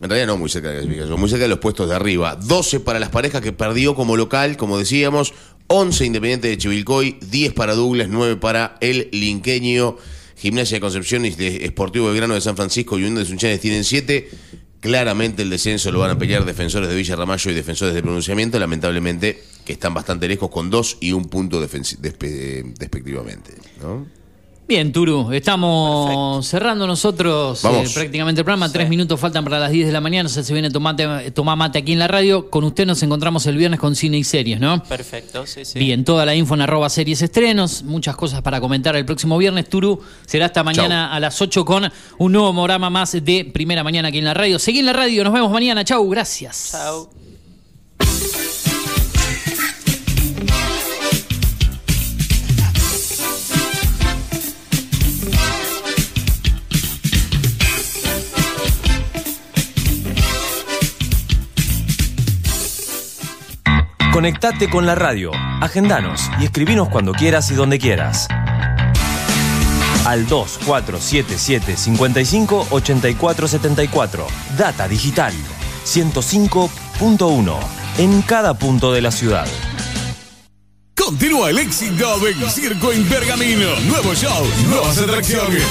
[0.00, 2.34] En realidad no muy cerca de la clasificación, muy cerca de los puestos de arriba.
[2.34, 5.32] 12 para las parejas que perdió como local, como decíamos.
[5.68, 9.96] 11 Independiente de Chivilcoy, 10 para Douglas, 9 para el Linqueño.
[10.36, 13.84] Gimnasia de Concepción y de Esportivo Belgrano de San Francisco y Unión de Sunchanes tienen
[13.84, 14.28] 7.
[14.80, 18.58] Claramente el descenso lo van a pelear defensores de Villa Ramallo y defensores de pronunciamiento,
[18.58, 23.52] lamentablemente que están bastante lejos con 2 y un punto despe- despectivamente.
[23.80, 24.04] ¿no?
[24.68, 28.70] Bien, Turu, estamos cerrando nosotros eh, prácticamente el programa.
[28.70, 30.28] Tres minutos faltan para las 10 de la mañana.
[30.28, 32.48] Se viene tomate, tomá mate aquí en la radio.
[32.48, 34.82] Con usted nos encontramos el viernes con cine y series, ¿no?
[34.84, 35.78] Perfecto, sí, sí.
[35.78, 39.68] Bien, toda la info en arroba series estrenos, muchas cosas para comentar el próximo viernes.
[39.68, 44.08] Turu será hasta mañana a las 8 con un nuevo programa más de Primera Mañana
[44.08, 44.58] aquí en la radio.
[44.58, 45.84] Seguí en la radio, nos vemos mañana.
[45.84, 46.70] Chau, gracias.
[46.70, 47.10] Chao.
[64.12, 65.30] Conectate con la radio,
[65.62, 68.28] agendanos y escribinos cuando quieras y donde quieras.
[70.04, 74.26] Al 2477 55 84 74.
[74.58, 75.32] Data Digital
[75.86, 77.56] 105.1
[77.96, 79.46] en cada punto de la ciudad.
[80.94, 83.80] Continúa el éxito del circo en Pergamino.
[83.86, 85.64] Nuevo show, nuevas atracciones.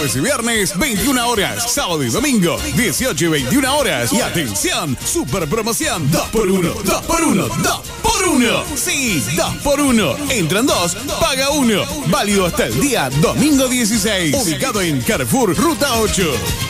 [0.00, 1.70] Jueves y viernes, 21 horas.
[1.70, 4.10] Sábado y domingo, 18 y 21 horas.
[4.14, 6.10] Y atención, super promoción.
[6.10, 10.94] 2 por 1 2 por 1 2 por 1 Sí, 2 por 1 Entran dos,
[11.20, 11.84] paga uno.
[12.06, 14.36] Válido hasta el día domingo 16.
[14.36, 16.69] Ubicado en Carrefour, Ruta 8.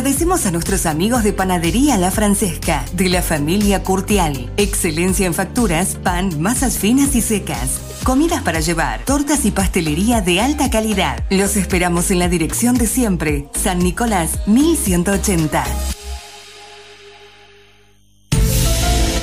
[0.00, 4.50] Agradecemos a nuestros amigos de Panadería La Francesca, de la familia Curtial.
[4.56, 7.82] Excelencia en facturas, pan, masas finas y secas.
[8.02, 11.22] Comidas para llevar, tortas y pastelería de alta calidad.
[11.28, 15.99] Los esperamos en la dirección de siempre, San Nicolás 1180.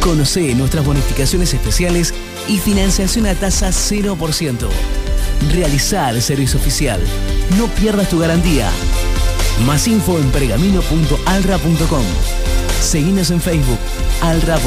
[0.00, 2.14] Conoce nuestras bonificaciones especiales
[2.48, 4.68] y financiación a tasa 0%.
[5.52, 7.00] Realizar el servicio oficial.
[7.58, 8.70] No pierdas tu garantía.
[9.66, 12.04] Más info en pergamino.alra.com.
[12.80, 13.78] Seguinos en Facebook.
[14.22, 14.58] Alra.